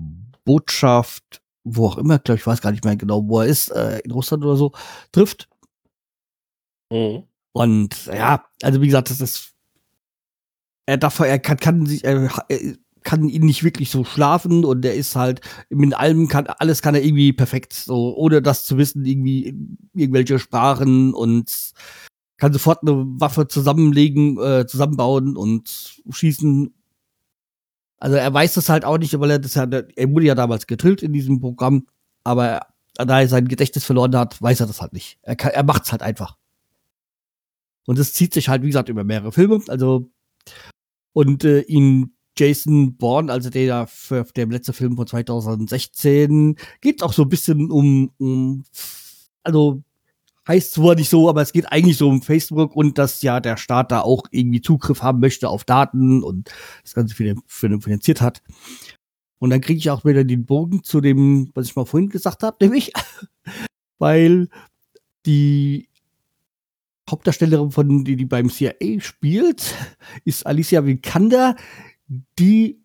Botschaft, 0.45 1.41
wo 1.63 1.87
auch 1.87 1.97
immer, 1.97 2.19
glaube 2.19 2.39
ich, 2.39 2.47
weiß 2.47 2.61
gar 2.61 2.71
nicht 2.71 2.83
mehr 2.83 2.95
genau, 2.95 3.27
wo 3.27 3.41
er 3.41 3.47
ist, 3.47 3.69
äh, 3.69 3.99
in 3.99 4.11
Russland 4.11 4.43
oder 4.43 4.55
so, 4.55 4.71
trifft. 5.11 5.47
Mhm. 6.91 7.23
Und 7.53 8.05
ja, 8.07 8.45
also 8.61 8.81
wie 8.81 8.87
gesagt, 8.87 9.09
das 9.09 9.21
ist 9.21 9.51
er 10.85 10.97
darf, 10.97 11.19
er 11.19 11.39
kann, 11.39 11.57
kann 11.57 11.85
sich, 11.85 12.03
er, 12.03 12.29
kann 13.03 13.29
ihn 13.29 13.45
nicht 13.45 13.63
wirklich 13.63 13.89
so 13.89 14.03
schlafen 14.03 14.65
und 14.65 14.81
der 14.81 14.95
ist 14.95 15.15
halt 15.15 15.41
mit 15.69 15.93
allem 15.93 16.27
kann 16.27 16.47
alles 16.47 16.81
kann 16.81 16.95
er 16.95 17.03
irgendwie 17.03 17.33
perfekt 17.33 17.73
so 17.73 18.15
ohne 18.15 18.41
das 18.41 18.65
zu 18.65 18.77
wissen 18.77 19.05
irgendwie 19.05 19.55
irgendwelche 19.93 20.37
Sprachen 20.37 21.13
und 21.13 21.71
kann 22.37 22.53
sofort 22.53 22.81
eine 22.83 23.05
Waffe 23.19 23.47
zusammenlegen 23.47 24.37
äh, 24.39 24.65
zusammenbauen 24.67 25.35
und 25.35 26.01
schießen 26.09 26.73
also 28.01 28.17
er 28.17 28.33
weiß 28.33 28.55
das 28.55 28.67
halt 28.67 28.83
auch 28.83 28.97
nicht 28.97 29.17
weil 29.19 29.31
er 29.31 29.39
das 29.39 29.53
ja 29.53 29.63
er 29.63 30.09
wurde 30.09 30.25
ja 30.25 30.35
damals 30.35 30.67
getrillt 30.67 31.03
in 31.03 31.13
diesem 31.13 31.39
Programm 31.39 31.85
aber 32.23 32.61
da 32.95 33.21
er 33.21 33.27
sein 33.27 33.47
Gedächtnis 33.47 33.85
verloren 33.85 34.15
hat 34.17 34.41
weiß 34.41 34.59
er 34.59 34.67
das 34.67 34.81
halt 34.81 34.93
nicht. 34.93 35.17
Er 35.21 35.35
kann, 35.35 35.51
er 35.51 35.63
macht's 35.63 35.91
halt 35.91 36.01
einfach. 36.01 36.37
Und 37.85 37.97
es 37.99 38.13
zieht 38.13 38.33
sich 38.33 38.49
halt 38.49 38.63
wie 38.63 38.67
gesagt 38.67 38.89
über 38.89 39.03
mehrere 39.03 39.31
Filme. 39.31 39.61
Also 39.67 40.09
und 41.13 41.43
äh, 41.43 41.61
ihn 41.61 42.15
Jason 42.37 42.97
Bourne, 42.97 43.31
also 43.31 43.49
der 43.49 43.87
für 43.87 44.23
der 44.35 44.47
letzte 44.47 44.73
Film 44.73 44.95
von 44.95 45.05
2016, 45.05 46.55
geht 46.79 47.03
auch 47.03 47.13
so 47.13 47.23
ein 47.23 47.29
bisschen 47.29 47.69
um, 47.69 48.11
um 48.17 48.63
also 49.43 49.83
heißt 50.51 50.73
zwar 50.73 50.95
nicht 50.95 51.09
so, 51.09 51.29
aber 51.29 51.41
es 51.41 51.53
geht 51.53 51.71
eigentlich 51.71 51.97
so 51.97 52.09
um 52.09 52.21
Facebook 52.21 52.75
und 52.75 52.97
dass 52.97 53.21
ja 53.21 53.39
der 53.39 53.55
Staat 53.55 53.91
da 53.91 54.01
auch 54.01 54.23
irgendwie 54.31 54.61
Zugriff 54.61 55.01
haben 55.01 55.21
möchte 55.21 55.47
auf 55.47 55.63
Daten 55.63 56.23
und 56.23 56.51
das 56.83 56.93
Ganze 56.93 57.15
finanziert 57.47 58.19
hat. 58.19 58.41
Und 59.39 59.49
dann 59.49 59.61
kriege 59.61 59.79
ich 59.79 59.89
auch 59.89 60.03
wieder 60.03 60.25
den 60.25 60.45
Bogen 60.45 60.83
zu 60.83 60.99
dem, 60.99 61.51
was 61.53 61.67
ich 61.67 61.75
mal 61.75 61.85
vorhin 61.85 62.09
gesagt 62.09 62.43
habe, 62.43 62.57
nämlich, 62.61 62.91
weil 63.97 64.49
die 65.25 65.87
Hauptdarstellerin 67.09 67.71
von, 67.71 68.03
die, 68.03 68.17
die 68.17 68.25
beim 68.25 68.49
CIA 68.49 68.99
spielt, 68.99 69.73
ist 70.25 70.45
Alicia 70.45 70.85
Vikander, 70.85 71.55
die 72.37 72.81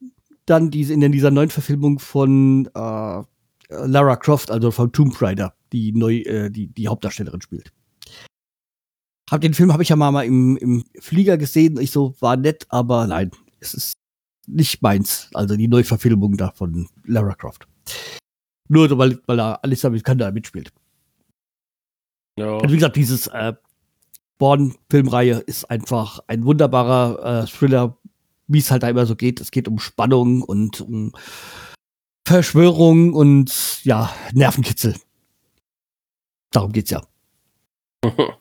dann 0.46 0.70
diese 0.70 0.94
in 0.94 1.12
dieser 1.12 1.32
neuen 1.32 1.50
Verfilmung 1.50 1.98
von 1.98 2.66
äh, 2.74 3.22
Lara 3.68 4.16
Croft, 4.16 4.52
also 4.52 4.70
von 4.70 4.92
Tomb 4.92 5.20
Raider, 5.20 5.54
die 5.76 5.92
neu, 5.92 6.16
äh, 6.20 6.50
die, 6.50 6.68
die 6.68 6.88
Hauptdarstellerin 6.88 7.42
spielt. 7.42 7.72
Hab 9.30 9.40
den 9.40 9.54
Film 9.54 9.72
habe 9.72 9.82
ich 9.82 9.90
ja 9.90 9.96
mal, 9.96 10.10
mal 10.10 10.24
im, 10.24 10.56
im 10.56 10.84
Flieger 11.00 11.36
gesehen. 11.36 11.78
Ich 11.78 11.90
so, 11.90 12.14
war 12.20 12.36
nett, 12.36 12.64
aber 12.68 13.06
nein, 13.06 13.30
es 13.60 13.74
ist 13.74 13.92
nicht 14.46 14.80
meins. 14.82 15.28
Also 15.34 15.56
die 15.56 15.68
Neuverfilmung 15.68 16.36
da 16.36 16.52
von 16.52 16.88
Lara 17.04 17.34
Croft. 17.34 17.66
Nur 18.68 18.96
weil, 18.98 19.20
weil 19.26 19.36
da 19.36 19.54
Alicia 19.56 19.92
Vikander 19.92 20.32
mitspielt. 20.32 20.72
Ja. 22.38 22.54
Und 22.54 22.70
wie 22.70 22.76
gesagt, 22.76 22.96
dieses 22.96 23.26
äh, 23.28 23.54
Born-Filmreihe 24.38 25.38
ist 25.38 25.64
einfach 25.70 26.20
ein 26.26 26.44
wunderbarer 26.44 27.42
äh, 27.42 27.46
Thriller, 27.46 27.98
wie 28.46 28.58
es 28.58 28.70
halt 28.70 28.82
da 28.82 28.88
immer 28.88 29.06
so 29.06 29.16
geht. 29.16 29.40
Es 29.40 29.50
geht 29.50 29.68
um 29.68 29.78
Spannung 29.78 30.42
und 30.42 30.80
um 30.80 31.12
Verschwörung 32.26 33.14
und 33.14 33.80
ja, 33.84 34.14
Nervenkitzel. 34.32 34.94
Darum 36.50 36.72
geht's 36.72 36.90
ja. 36.90 37.02
also 38.02 38.32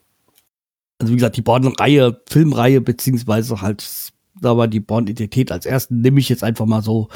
wie 1.00 1.16
gesagt, 1.16 1.38
die 1.38 1.42
Born-Reihe, 1.42 2.22
Filmreihe, 2.28 2.82
beziehungsweise 2.82 3.62
halt, 3.62 4.14
da 4.40 4.58
war 4.58 4.68
die 4.68 4.80
Born-Identität 4.80 5.52
als 5.52 5.66
ersten, 5.66 6.02
nehme 6.02 6.20
ich 6.20 6.30
jetzt 6.30 6.44
einfach 6.44 6.66
mal 6.66 6.82
so, 6.82 7.10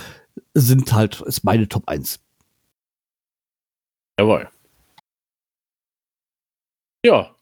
sind 0.54 0.92
halt, 0.94 1.22
ist 1.22 1.44
meine 1.44 1.68
Top 1.68 1.88
1. 1.88 2.20
Jawohl. 4.20 4.50
Ja, 7.06 7.34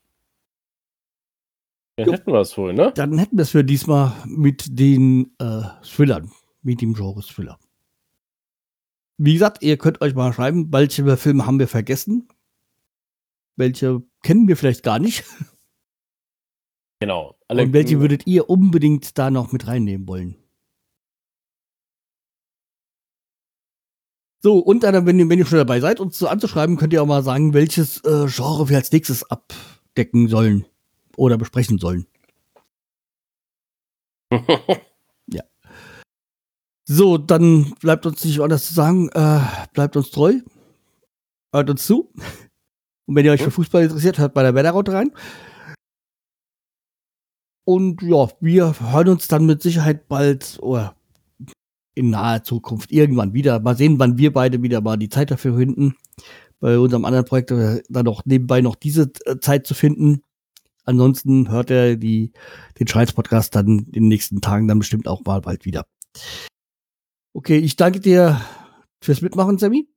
dann 1.98 2.08
jo. 2.08 2.14
hätten 2.14 2.32
wir 2.32 2.41
es 2.41 2.56
wohl, 2.58 2.74
ne? 2.74 2.91
Dann 2.95 3.18
hätten 3.18 3.38
wir 3.38 3.41
es 3.41 3.50
für 3.50 3.64
diesmal 3.64 4.14
mit 4.26 4.78
den 4.80 5.32
äh, 5.39 5.64
Thrillern, 5.82 6.32
mit 6.62 6.82
dem 6.82 6.93
Genre 6.93 7.22
Thriller. 7.22 7.58
Wie 9.18 9.34
gesagt, 9.34 9.64
ihr 9.64 9.78
könnt 9.78 10.02
euch 10.02 10.14
mal 10.14 10.32
schreiben, 10.32 10.72
welche 10.72 11.18
Filme 11.18 11.48
haben 11.48 11.58
wir 11.58 11.68
vergessen? 11.68 12.28
Welche 13.58 14.01
kennen 14.24 14.47
wir 14.47 14.55
vielleicht 14.55 14.84
gar 14.84 14.99
nicht? 14.99 15.24
Genau. 16.99 17.38
Alle 17.47 17.62
Und 17.62 17.74
welche 17.74 17.99
würdet 17.99 18.26
ihr 18.26 18.49
unbedingt 18.49 19.20
da 19.20 19.30
noch 19.30 19.51
mit 19.51 19.68
reinnehmen 19.68 20.08
wollen? 20.08 20.36
So, 24.41 24.58
und 24.58 24.82
dann, 24.82 25.05
wenn 25.05 25.20
ihr, 25.20 25.30
wenn 25.30 25.38
ihr 25.38 25.45
schon 25.45 25.60
dabei 25.60 25.80
seid, 25.80 25.99
uns 25.99 26.18
so 26.18 26.28
anzuschreiben, 26.28 26.76
könnt 26.76 26.93
ihr 26.93 27.03
auch 27.03 27.08
mal 27.08 27.22
sagen, 27.22 27.53
welches 27.53 28.03
äh, 28.03 28.26
Genre 28.28 28.70
wir 28.70 28.78
als 28.78 28.91
nächstes 28.91 29.30
abdecken 29.30 30.28
sollen 30.28 30.66
oder 31.16 31.38
besprechen 31.38 31.78
sollen. 31.78 32.08
ja. 35.28 35.43
So, 36.86 37.18
dann 37.20 37.76
bleibt 37.80 38.05
uns 38.05 38.26
nicht 38.26 38.39
anders 38.39 38.66
zu 38.66 38.74
sagen. 38.74 39.10
Äh, 39.10 39.41
bleibt 39.74 39.95
uns 39.95 40.10
treu. 40.10 40.39
Hört 41.53 41.70
uns 41.70 41.86
zu. 41.86 42.12
Und 43.08 43.16
wenn 43.16 43.26
ihr 43.26 43.32
euch 43.32 43.41
für 43.41 43.51
Fußball 43.51 43.84
interessiert, 43.84 44.20
hört 44.20 44.34
bei 44.34 44.43
der 44.43 44.53
Wetterraute 44.53 44.93
rein. 44.93 45.12
Und 47.66 48.01
ja, 48.01 48.30
wir 48.39 48.80
hören 48.80 49.10
uns 49.10 49.28
dann 49.28 49.45
mit 49.45 49.62
Sicherheit 49.62 50.08
bald 50.08 50.58
oder 50.62 50.95
in 51.95 52.12
naher 52.12 52.43
Zukunft 52.43 52.91
irgendwann 52.91 53.34
wieder. 53.34 53.60
Mal 53.60 53.76
sehen, 53.76 53.97
wann 53.97 54.18
wir 54.18 54.32
beide 54.32 54.62
wieder 54.62 54.82
mal 54.82 54.97
die 54.97 55.10
Zeit 55.10 55.32
dafür 55.32 55.58
finden. 55.58 55.95
Bei 56.60 56.78
unserem 56.78 57.05
anderen 57.05 57.26
Projekt 57.26 57.51
äh, 57.51 57.82
dann 57.89 58.05
noch 58.05 58.24
nebenbei 58.26 58.62
noch 58.62 58.76
diese 58.76 59.12
äh, 59.26 59.38
Zeit 59.39 59.68
zu 59.68 59.74
finden. 59.74 60.22
Ansonsten 60.86 61.49
hört 61.49 61.70
er 61.70 61.97
die, 61.97 62.32
den 62.80 62.88
Schweiz-Podcast 62.88 63.55
dann 63.55 63.80
in 63.80 63.91
den 63.91 64.08
nächsten 64.08 64.41
Tagen 64.41 64.68
dann 64.68 64.80
bestimmt 64.80 65.08
auch 65.08 65.26
mal 65.26 65.41
bald 65.41 65.66
wieder. 65.66 65.86
Okay, 67.34 67.58
ich 67.58 67.76
danke 67.76 67.99
dir 67.99 68.41
fürs 69.03 69.22
Mitmachen, 69.22 69.58
Sammy. 69.58 69.88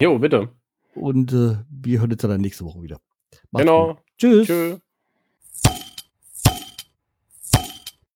Jo, 0.00 0.18
bitte. 0.18 0.50
Und 0.96 1.32
äh, 1.32 1.56
wir 1.68 2.00
hören 2.00 2.12
uns 2.12 2.22
dann 2.22 2.40
nächste 2.40 2.64
Woche 2.64 2.82
wieder. 2.82 2.98
Macht's 3.50 3.64
genau. 3.64 3.94
Gut. 3.94 4.02
Tschüss. 4.18 4.46
Tschüss. 4.46 4.80